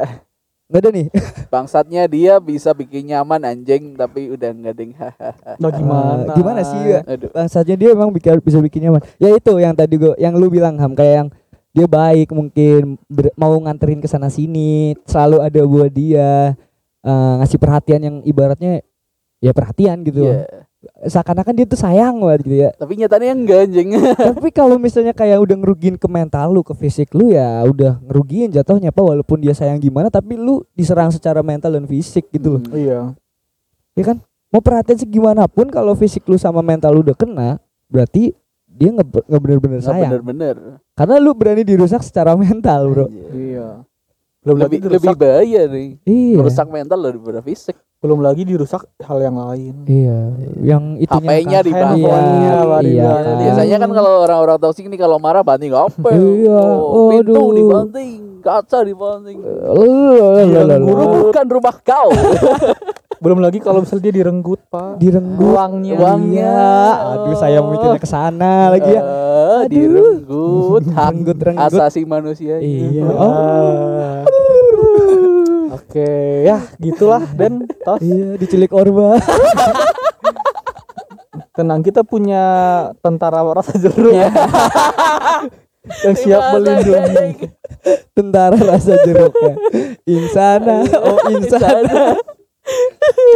nggak 0.73 0.81
ada 0.81 0.91
nih 0.91 1.07
Bangsatnya 1.53 2.09
dia 2.09 2.41
bisa 2.41 2.73
bikin 2.73 3.13
nyaman 3.13 3.45
anjing 3.45 3.93
tapi 3.93 4.33
udah 4.33 4.49
nggak 4.51 4.75
ding. 4.75 4.97
Nah 5.61 5.69
gimana? 5.69 6.25
Eh, 6.25 6.33
gimana 6.33 6.61
sih 6.65 6.81
ya 6.81 7.01
Aduh. 7.05 7.29
bangsatnya 7.29 7.77
dia 7.77 7.93
emang 7.93 8.09
bikin 8.09 8.41
bisa 8.41 8.57
bikin 8.59 8.89
nyaman 8.89 9.05
ya 9.17 9.29
itu 9.29 9.53
yang 9.61 9.77
tadi 9.77 9.95
gua 9.95 10.17
yang 10.17 10.33
lu 10.33 10.49
bilang 10.49 10.81
ham 10.81 10.97
kayak 10.97 11.15
yang 11.15 11.29
dia 11.71 11.85
baik 11.85 12.33
mungkin 12.33 12.97
ber- 13.07 13.33
mau 13.35 13.53
nganterin 13.55 14.01
ke 14.01 14.09
sana 14.09 14.27
sini 14.27 14.97
selalu 15.05 15.37
ada 15.39 15.61
buat 15.63 15.89
dia 15.89 16.57
eh, 17.03 17.33
ngasih 17.39 17.61
perhatian 17.61 18.01
yang 18.01 18.17
ibaratnya 18.25 18.81
ya 19.39 19.53
perhatian 19.53 20.01
gitu 20.03 20.25
Iya. 20.25 20.65
Seakan-akan 21.01 21.55
dia 21.55 21.65
tuh 21.65 21.77
sayang 21.77 22.19
banget 22.19 22.41
gitu 22.43 22.57
ya 22.59 22.71
Tapi 22.73 22.93
nyatanya 22.97 23.33
enggak 23.33 23.59
anjing. 23.65 23.89
tapi 24.35 24.49
kalau 24.51 24.77
misalnya 24.77 25.11
kayak 25.11 25.39
udah 25.39 25.57
ngerugiin 25.57 25.95
ke 25.95 26.07
mental 26.07 26.51
lu 26.51 26.61
ke 26.61 26.73
fisik 26.73 27.11
lu 27.13 27.29
ya 27.29 27.63
udah 27.63 28.03
ngerugiin 28.03 28.51
jatuhnya 28.51 28.89
apa 28.89 28.99
walaupun 28.99 29.39
dia 29.39 29.53
sayang 29.53 29.79
gimana 29.79 30.07
tapi 30.07 30.35
lu 30.35 30.67
diserang 30.73 31.09
secara 31.09 31.39
mental 31.41 31.73
dan 31.73 31.85
fisik 31.85 32.27
gitu 32.29 32.59
loh 32.59 32.63
Hmm. 32.63 32.75
Iya. 32.75 33.01
ya 33.93 34.05
kan 34.05 34.17
mau 34.49 34.59
perhatian 34.59 34.99
segimana 34.99 35.47
pun 35.47 35.67
kalau 35.67 35.93
fisik 35.93 36.25
lu 36.25 36.37
sama 36.37 36.61
mental 36.61 36.91
lu 36.91 37.03
udah 37.03 37.15
kena 37.15 37.57
berarti 37.87 38.35
dia 38.67 38.89
nggak 38.91 39.09
bener-bener 39.37 39.79
Nggak 39.79 39.87
sayang 39.87 40.11
bener-bener. 40.17 40.57
karena 40.93 41.15
lu 41.17 41.31
berani 41.33 41.63
dirusak 41.63 42.01
secara 42.01 42.33
mental 42.35 42.89
bro. 42.89 43.07
Iya. 43.31 43.85
Belum 44.41 44.57
Lebih 44.59 44.79
lebih 44.91 45.15
bahaya 45.15 45.63
nih. 45.67 46.03
iya 46.03 46.35
Merusak 46.35 46.67
mental 46.67 46.99
daripada 46.99 47.39
fisik. 47.39 47.79
Belum 48.03 48.19
lagi 48.19 48.43
dirusak 48.43 48.83
hal 48.99 49.19
yang 49.21 49.39
lain. 49.39 49.87
iya 49.87 50.35
yang 50.61 50.99
itunya 50.99 51.23
HP-nya 51.23 51.55
kan- 51.57 51.65
dibanting. 51.65 52.03
iya, 52.03 52.59
iya 52.83 53.11
kan. 53.17 53.35
Biasanya 53.39 53.77
kan 53.79 53.91
kalau 53.93 54.13
orang-orang 54.21 54.59
toksik 54.59 54.87
nih 54.87 54.99
kalau 54.99 55.17
marah 55.17 55.41
banting 55.41 55.71
apa? 55.71 56.11
Iya, 56.11 56.61
Oh, 56.75 57.09
pintu 57.09 57.31
aduh. 57.31 57.55
dibanting, 57.55 58.13
kaca 58.41 58.83
dibanting. 58.83 59.39
Lalalala. 59.39 60.77
Guru 60.77 61.05
bukan 61.25 61.47
rumah 61.49 61.77
kau. 61.81 62.11
Belum 63.23 63.39
lagi 63.39 63.63
kalau 63.63 63.79
misalnya 63.79 64.03
dia 64.03 64.15
direnggut, 64.19 64.59
Pak. 64.67 64.99
direnggut 64.99 65.55
Uangnya. 65.55 65.95
uangnya 65.95 66.59
aduh 67.15 67.39
saya 67.39 67.63
mikirnya 67.63 67.95
ke 67.97 68.09
sana 68.09 68.67
lagi 68.69 68.91
ya 68.91 68.99
Eh, 68.99 69.59
Aduh. 69.63 69.71
direnggut 69.71 70.85
hak 70.99 71.07
Renggut-renggut. 71.15 71.71
asasi 71.71 72.03
manusia. 72.03 72.59
iya 72.59 73.07
oh 73.07 74.27
Oke, 75.93 76.09
ya 76.43 76.57
gitulah 76.79 77.21
dan 77.31 77.69
tos. 77.79 78.01
iya 78.01 78.33
diculik 78.35 78.73
orba 78.73 79.21
Tenang 81.53 81.81
kita 81.81 82.01
punya 82.01 82.43
tentara 82.99 83.45
rasa 83.45 83.77
jeruk 83.77 84.09
Iya. 84.09 84.33
yang 86.03 86.17
siap 86.17 86.57
melindungi. 86.57 87.53
tentara 88.13 88.57
rasa 88.57 88.97
jeruknya 89.03 89.53
insana 90.05 90.81
oh 90.97 91.19
insana 91.35 92.17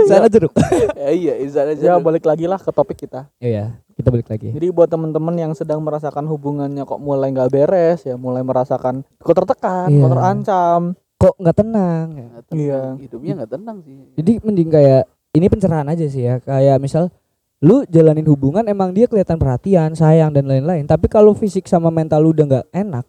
insana 0.01 0.27
jeruk 0.27 0.57
Ya, 0.95 1.11
iya, 1.11 1.35
insana 1.37 1.75
Ya 1.75 1.93
aja. 1.93 2.01
balik 2.01 2.23
lagi 2.23 2.47
lah 2.47 2.57
ke 2.57 2.71
topik 2.71 2.97
kita. 2.99 3.29
iya 3.37 3.77
kita 3.93 4.09
balik 4.09 4.31
lagi 4.31 4.49
Jadi 4.49 4.69
buat 4.71 4.87
teman-teman 4.87 5.35
yang 5.35 5.53
sedang 5.53 5.81
merasakan 5.81 6.25
hubungannya 6.25 6.85
kok 6.85 6.97
mulai 6.99 7.29
nggak 7.31 7.51
beres 7.51 8.01
ya, 8.03 8.15
mulai 8.15 8.41
merasakan 8.41 9.05
kok 9.19 9.35
tertekan, 9.35 9.89
Iya. 9.89 10.01
kok 10.01 10.11
terancam. 10.11 10.81
Kok 11.17 11.35
nggak 11.41 11.57
tenang 11.57 12.07
ya? 12.13 12.27
Nggak 12.29 12.45
tenang. 12.49 12.61
Iya. 12.61 12.81
Hidupnya 13.01 13.33
nggak 13.43 13.53
tenang 13.57 13.77
sih. 13.85 13.97
jadi 14.17 14.33
mending 14.45 14.71
kayak 14.71 15.03
ini 15.37 15.47
pencerahan 15.53 15.89
aja 15.93 16.07
sih 16.09 16.25
ya 16.25 16.41
kayak 16.41 16.81
misal 16.81 17.13
lu 17.61 17.85
jalanin 17.89 18.25
hubungan 18.29 18.65
emang 18.69 18.93
dia 18.93 19.09
kelihatan 19.09 19.41
perhatian 19.41 19.93
sayang 19.93 20.33
dan 20.33 20.45
lain-lain 20.45 20.85
tapi 20.85 21.09
kalau 21.09 21.33
fisik 21.33 21.65
sama 21.69 21.89
mental 21.89 22.21
lu 22.25 22.33
udah 22.33 22.45
nggak 22.45 22.67
enak 22.73 23.05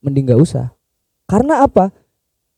mending 0.00 0.24
nggak 0.28 0.40
usah 0.40 0.72
karena 1.28 1.64
apa 1.64 1.92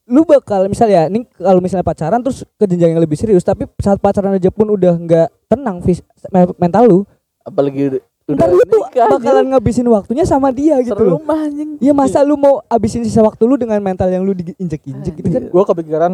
lu 0.06 0.22
bakal 0.22 0.66
misalnya 0.66 1.06
nih 1.10 1.26
kalau 1.38 1.62
misalnya 1.62 1.86
pacaran 1.86 2.22
terus 2.22 2.42
ke 2.58 2.64
jenjang 2.66 2.94
yang 2.94 3.02
lebih 3.02 3.18
serius 3.18 3.42
tapi 3.46 3.66
saat 3.78 3.98
pacaran 4.02 4.34
aja 4.34 4.50
pun 4.50 4.70
udah 4.70 4.94
nggak 4.98 5.28
tenang 5.50 5.82
fis 5.82 6.02
me- 6.30 6.58
mental 6.58 6.84
lu 6.86 6.98
Apalagi 7.42 7.98
ntar 8.28 8.48
lu 8.54 8.62
tuh 8.66 8.82
nikah, 8.86 9.08
bakalan 9.18 9.46
ngabisin 9.50 9.86
waktunya 9.90 10.24
sama 10.26 10.54
dia 10.54 10.78
gitu 10.82 11.02
loh 11.02 11.18
anjing. 11.26 11.76
Iya 11.82 11.92
masa 11.92 12.22
lu 12.22 12.38
mau 12.38 12.62
abisin 12.70 13.02
sisa 13.02 13.22
waktu 13.22 13.42
lu 13.42 13.58
dengan 13.58 13.82
mental 13.82 14.08
yang 14.10 14.22
lu 14.22 14.32
diinjek-injek 14.34 15.14
gitu 15.18 15.28
kan 15.28 15.42
Gue 15.50 15.64
kepikiran 15.66 16.12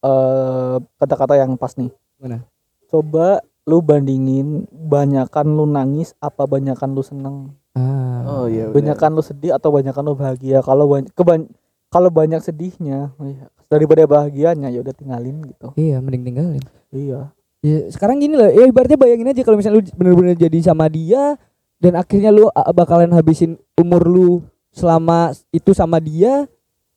eh 0.00 0.76
kata-kata 1.00 1.40
yang 1.40 1.56
pas 1.56 1.72
nih. 1.76 1.88
Mana? 2.20 2.44
Coba 2.92 3.40
lu 3.68 3.78
bandingin 3.84 4.66
banyakan 4.72 5.46
lu 5.54 5.64
nangis 5.68 6.16
apa 6.18 6.48
banyakan 6.48 6.90
lu 6.90 7.02
seneng 7.04 7.36
ah. 7.78 8.24
Oh 8.26 8.46
iya. 8.50 8.66
benar. 8.66 8.96
banyakan 8.96 9.10
lu 9.14 9.22
sedih 9.22 9.52
atau 9.54 9.70
banyakan 9.70 10.02
lu 10.10 10.14
bahagia 10.18 10.58
kalau 10.64 10.90
banyak 10.90 11.12
keban 11.14 11.46
kalau 11.90 12.10
banyak 12.10 12.42
sedihnya 12.42 13.14
oh 13.14 13.26
iya, 13.30 13.46
daripada 13.70 14.06
bahagianya 14.10 14.74
ya 14.74 14.82
udah 14.82 14.94
tinggalin 14.94 15.44
gitu 15.46 15.70
Iya 15.78 16.02
mending 16.02 16.24
tinggalin 16.26 16.64
iya 16.90 17.30
Ya, 17.60 17.88
sekarang 17.88 18.16
gini 18.16 18.32
loh, 18.32 18.48
ya 18.48 18.64
ibaratnya 18.64 18.96
bayangin 18.96 19.28
aja 19.28 19.42
kalau 19.42 19.54
misalnya 19.54 19.78
lu 19.78 19.88
bener-bener 19.92 20.32
jadi 20.34 20.58
sama 20.64 20.88
dia 20.88 21.36
dan 21.76 21.92
akhirnya 21.92 22.30
lu 22.30 22.46
uh, 22.46 22.72
bakalan 22.72 23.08
habisin 23.10 23.60
umur 23.76 24.00
lu 24.00 24.30
selama 24.70 25.28
itu 25.50 25.70
sama 25.70 25.98
dia, 25.98 26.48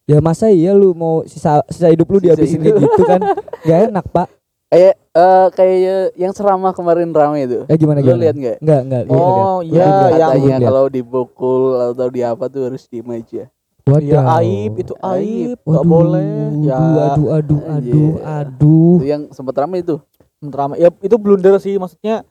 ya 0.03 0.17
masa 0.17 0.47
iya 0.47 0.71
lu 0.71 0.91
mau 0.91 1.23
sisa 1.23 1.59
sisa 1.67 1.87
hidup 1.87 2.07
lu 2.07 2.17
Sisa 2.17 2.25
dihabisin 2.29 2.61
hidup. 2.61 2.79
gitu 2.79 3.01
kan? 3.03 3.19
Gak 3.67 3.91
enak, 3.91 4.05
Pak. 4.07 4.27
Kayak 4.69 4.95
eh 5.13 5.47
kayak 5.51 5.81
yang 6.15 6.31
serama 6.31 6.71
kemarin 6.71 7.11
rame 7.11 7.43
itu. 7.43 7.59
Ya 7.63 7.75
gimana 7.75 7.99
Lu 7.99 8.07
gimana? 8.07 8.21
lihat 8.23 8.35
nggak? 8.35 8.57
Enggak, 8.57 8.81
enggak. 8.81 9.03
Oh, 9.05 9.59
iya, 9.61 9.85
Belum 10.09 10.47
yang- 10.49 10.63
kalau 10.63 10.85
dibukul 10.87 11.61
atau 11.83 12.07
di 12.07 12.21
apa 12.23 12.47
tuh 12.47 12.61
harus 12.65 12.87
diem 12.87 13.05
aja. 13.07 13.51
Wadaw. 13.83 13.99
ya 13.99 14.19
aib 14.39 14.79
itu 14.79 14.95
aib 14.95 15.59
nggak 15.59 15.83
Waduh, 15.83 15.91
boleh 15.91 16.31
ya 16.63 16.79
Aduh, 17.11 17.27
aduh, 17.35 17.61
aduh, 17.67 18.11
aduh. 18.17 18.95
Itu 18.95 19.05
yang 19.05 19.27
sempat 19.29 19.59
rame 19.59 19.83
itu. 19.83 19.99
Menterama. 20.43 20.75
ya 20.75 20.91
itu 20.99 21.15
blunder 21.15 21.55
sih 21.57 21.79
maksudnya 21.79 22.27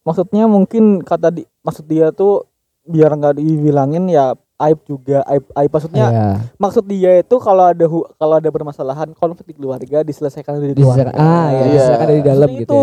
maksudnya 0.00 0.46
mungkin 0.46 1.02
kata 1.02 1.28
di 1.28 1.42
maksud 1.60 1.84
dia 1.84 2.08
tuh 2.08 2.46
biar 2.86 3.12
nggak 3.12 3.36
dibilangin 3.36 4.06
ya 4.06 4.32
aib 4.58 4.78
juga 4.82 5.20
aib 5.28 5.44
aib 5.52 5.70
maksudnya 5.70 6.06
Iya. 6.08 6.26
maksud 6.56 6.84
dia 6.86 7.20
itu 7.20 7.36
kalau 7.38 7.68
ada 7.68 7.84
kalau 8.16 8.34
ada 8.38 8.48
permasalahan 8.48 9.10
konflik 9.12 9.52
di 9.52 9.54
keluarga 9.54 10.00
diselesaikan 10.00 10.56
dari 10.56 10.72
keluarga 10.72 11.12
ah, 11.12 11.50
ya, 11.50 11.58
Iya. 11.58 11.62
diselesaikan 11.68 12.06
dari 12.08 12.22
dalam 12.22 12.48
Maksudnya 12.48 12.62
gitu 12.62 12.74
itu. 12.74 12.82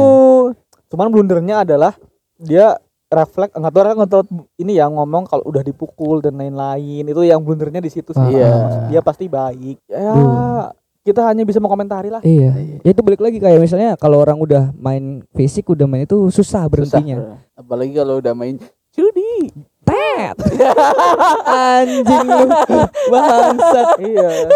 ya. 0.54 0.84
Cuman 0.86 1.08
blundernya 1.10 1.56
adalah 1.66 1.94
dia 2.38 2.78
refleks 3.10 3.54
nggak 3.54 3.72
tahu 3.72 3.84
nggak 3.98 4.12
tahu 4.12 4.24
ini 4.56 4.78
ya 4.78 4.86
ngomong 4.88 5.26
kalau 5.26 5.44
udah 5.46 5.62
dipukul 5.62 6.20
dan 6.20 6.36
lain-lain 6.36 7.04
itu 7.04 7.22
yang 7.24 7.42
blundernya 7.42 7.80
di 7.80 7.90
situ 7.90 8.12
sih. 8.12 8.22
Ah. 8.40 8.70
Maksud 8.70 8.82
dia 8.92 9.02
pasti 9.02 9.26
baik. 9.26 9.78
Ya 9.90 10.14
Duh. 10.14 10.68
Kita 11.06 11.22
hanya 11.22 11.46
bisa 11.46 11.62
mengomentari 11.62 12.10
lah. 12.10 12.18
Iya. 12.20 12.82
Ya 12.82 12.90
itu 12.90 13.00
balik 13.00 13.22
lagi 13.22 13.38
kayak 13.38 13.62
misalnya 13.62 13.94
kalau 13.94 14.18
orang 14.18 14.36
udah 14.36 14.74
main 14.76 15.22
fisik 15.32 15.70
udah 15.70 15.86
main 15.86 16.04
itu 16.04 16.18
susah 16.28 16.34
Susah. 16.34 16.62
berhentinya. 16.66 17.38
Apalagi 17.54 17.94
kalau 17.94 18.18
udah 18.18 18.34
main 18.34 18.58
judi. 18.90 19.54
Tet. 19.86 20.34
Anjing 21.46 22.26
lu. 22.26 22.46
Bangsat. 23.08 23.88
iya. 24.02 24.50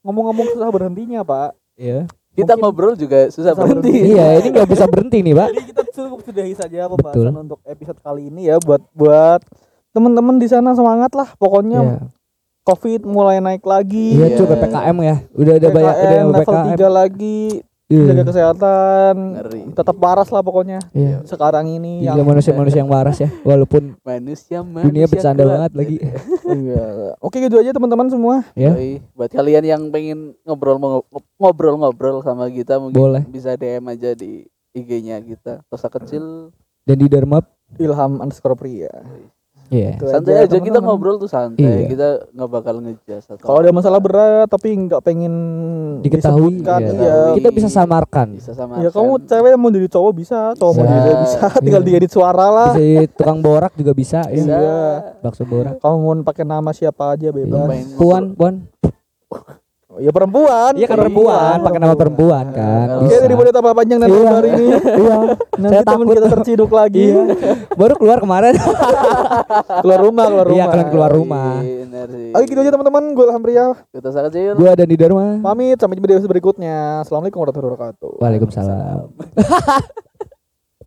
Ngomong-ngomong 0.00 0.48
susah 0.50 0.68
berhentinya, 0.70 1.20
Pak. 1.20 1.52
Iya. 1.76 2.08
Kita 2.32 2.54
Mungkin- 2.54 2.62
ngobrol 2.62 2.94
juga 2.94 3.28
susah 3.28 3.52
Susah 3.52 3.52
berhenti. 3.58 3.92
berhenti. 3.92 4.14
Iya, 4.14 4.26
ini 4.40 4.48
nggak 4.48 4.68
bisa 4.70 4.84
berhenti 4.86 5.18
nih, 5.20 5.34
Pak. 5.34 5.48
Jadi 5.50 5.62
kita 5.66 5.82
cukup 5.92 6.20
sudahi 6.22 6.54
saja 6.54 6.80
pembahasan 6.86 7.20
Betul. 7.28 7.44
untuk 7.44 7.60
episode 7.62 7.98
kali 8.00 8.22
ini 8.26 8.42
ya 8.46 8.56
buat 8.58 8.80
buat 8.94 9.40
teman-teman 9.90 10.38
di 10.38 10.48
sana 10.48 10.72
semangat 10.72 11.12
lah. 11.12 11.28
Pokoknya 11.36 11.80
Iya. 11.82 11.96
Covid 12.68 13.00
mulai 13.02 13.40
naik 13.40 13.64
lagi. 13.64 14.12
Iya, 14.12 14.26
Iya. 14.26 14.36
cuy 14.36 14.46
PPKM 14.46 14.96
ya. 15.00 15.16
Udah 15.32 15.52
ada 15.54 15.68
banyak 15.70 15.88
ada 15.88 15.96
PPKM 15.98 16.12
yang 16.14 16.28
level 16.28 16.44
PPKM. 16.44 16.68
3 16.74 16.88
lagi 16.90 17.40
Iya. 17.88 18.04
jaga 18.06 18.22
kesehatan 18.22 19.14
Ngeri. 19.32 19.60
tetap 19.72 19.96
waras 19.96 20.28
lah 20.28 20.44
pokoknya 20.44 20.76
Iya. 20.92 21.24
sekarang 21.24 21.64
ini 21.66 22.04
Gila 22.04 22.20
manusia-manusia 22.22 22.84
yang 22.84 22.92
waras 22.92 23.16
ya, 23.16 23.32
walaupun 23.42 23.96
Manusia 23.98 24.60
manusia. 24.60 24.84
dunia 24.84 25.06
bercanda 25.08 25.40
kuat. 25.40 25.50
banget 25.50 25.72
lagi. 25.72 25.96
iya 26.60 26.84
oke 27.16 27.36
gitu 27.38 27.56
aja 27.56 27.72
teman-teman 27.72 28.08
semua 28.08 28.44
Ya. 28.52 28.76
Buat 29.10 29.32
kalian 29.32 29.64
yang 29.64 29.82
pengen 29.88 30.36
ngobrol 30.44 30.76
ngobrol-ngobrol 31.38 32.20
sama 32.20 32.46
kita 32.48 32.76
mungkin 32.76 32.92
Boleh. 32.94 33.22
bisa 33.24 33.56
DM 33.56 33.80
aja 33.88 34.12
di 34.12 34.44
IG-nya 34.70 35.16
kita. 35.18 35.64
Tosa 35.64 35.88
kecil. 35.88 36.52
Dan 36.84 36.96
di 36.98 37.08
Dharma 37.08 37.40
Ilham 37.74 38.16
underscore 38.18 38.52
pria 38.54 38.92
Iya. 39.68 39.90
Itu 39.94 40.08
Santai 40.08 40.32
aja, 40.34 40.48
kita 40.48 40.58
teman-teman. 40.58 40.84
ngobrol 40.88 41.16
tuh 41.16 41.26
santai. 41.26 41.60
Iya. 41.60 41.86
Kita 41.86 42.08
nggak 42.30 42.48
bakal 42.50 42.74
ngejas 42.80 43.24
atau 43.26 43.44
kalau 43.44 43.58
ada 43.60 43.70
masalah 43.70 44.00
berat 44.00 44.46
tapi 44.46 44.68
nggak 44.70 45.00
pengen 45.00 45.34
Diketahui 46.00 46.60
iya. 46.60 46.76
iya. 46.80 47.16
Kita 47.34 47.48
bisa 47.50 47.68
samarkan. 47.68 48.32
bisa 48.32 48.52
sama 48.52 48.78
ya 48.78 48.88
kamu 48.88 49.24
cewek 49.24 49.50
yang 49.50 49.60
mau 49.60 49.68
jadi 49.68 49.88
cowok 49.88 50.12
bisa 50.14 50.38
cowok 50.54 50.72
mau 50.72 50.80
Bisa. 50.80 50.88
jadi 50.88 51.02
cewek 51.02 51.18
bisa 51.20 51.38
tinggal 51.64 51.82
Iya. 51.82 51.88
diedit 51.90 52.10
suara 52.10 52.46
lah 52.48 52.70
Bisa 52.72 52.80
jadi 52.80 53.06
tukang 53.10 53.38
borak 53.38 53.72
juga 53.74 53.92
bisa 53.92 54.20
ya. 54.26 54.40
Iya. 54.40 54.80
Bakso 55.20 55.44
borak. 55.44 55.76
kamu 55.78 55.96
mau 55.96 56.14
pakai 56.22 56.44
nama 56.44 56.70
siapa 56.70 57.12
aja 57.12 57.28
bebas 57.28 57.66
Main 57.66 57.86
Puan, 57.94 58.24
Puan. 58.32 58.54
ya 59.98 60.10
perempuan. 60.10 60.72
Iya 60.72 60.86
kan 60.86 60.96
perempuan, 60.96 61.56
pakai 61.60 61.78
nama 61.78 61.94
perempuan 61.94 62.44
kan. 62.50 62.86
Oke, 62.88 62.98
Oke, 62.98 63.10
Bisa. 63.10 63.22
daripada 63.22 63.50
tambah 63.50 63.72
panjang 63.72 63.98
nanti 63.98 64.14
Iya. 64.14 64.30
hari 64.30 64.48
ini. 64.50 64.66
Iya. 64.78 65.16
Nanti 65.54 65.74
Saya 65.74 65.82
teman 65.84 65.98
takut. 66.00 66.14
kita 66.14 66.28
terciduk 66.32 66.70
lagi. 66.80 67.06
Iya. 67.08 67.22
Baru 67.74 67.94
keluar 67.94 68.18
kemarin. 68.18 68.54
keluar 69.82 70.00
rumah, 70.00 70.24
keluar 70.26 70.46
rumah. 70.46 70.56
Iya, 70.56 70.64
kalian 70.68 70.88
keluar 70.88 71.10
rumah. 71.10 71.52
Oke, 72.30 72.44
gitu 72.46 72.58
aja 72.58 72.70
teman-teman. 72.70 73.02
Gue 73.10 73.24
Alhamdulillah 73.26 73.74
Kita 73.90 74.08
sangat. 74.08 74.30
Gua 74.54 74.72
dan 74.72 74.86
di 74.86 74.94
Dharma. 74.94 75.42
pamit 75.42 75.76
sampai 75.76 75.98
jumpa 75.98 76.06
di 76.06 76.14
episode 76.14 76.30
berikutnya. 76.30 77.02
Assalamualaikum 77.02 77.38
warahmatullahi 77.40 77.74
wabarakatuh. 77.74 78.10
Waalaikumsalam. 78.22 79.06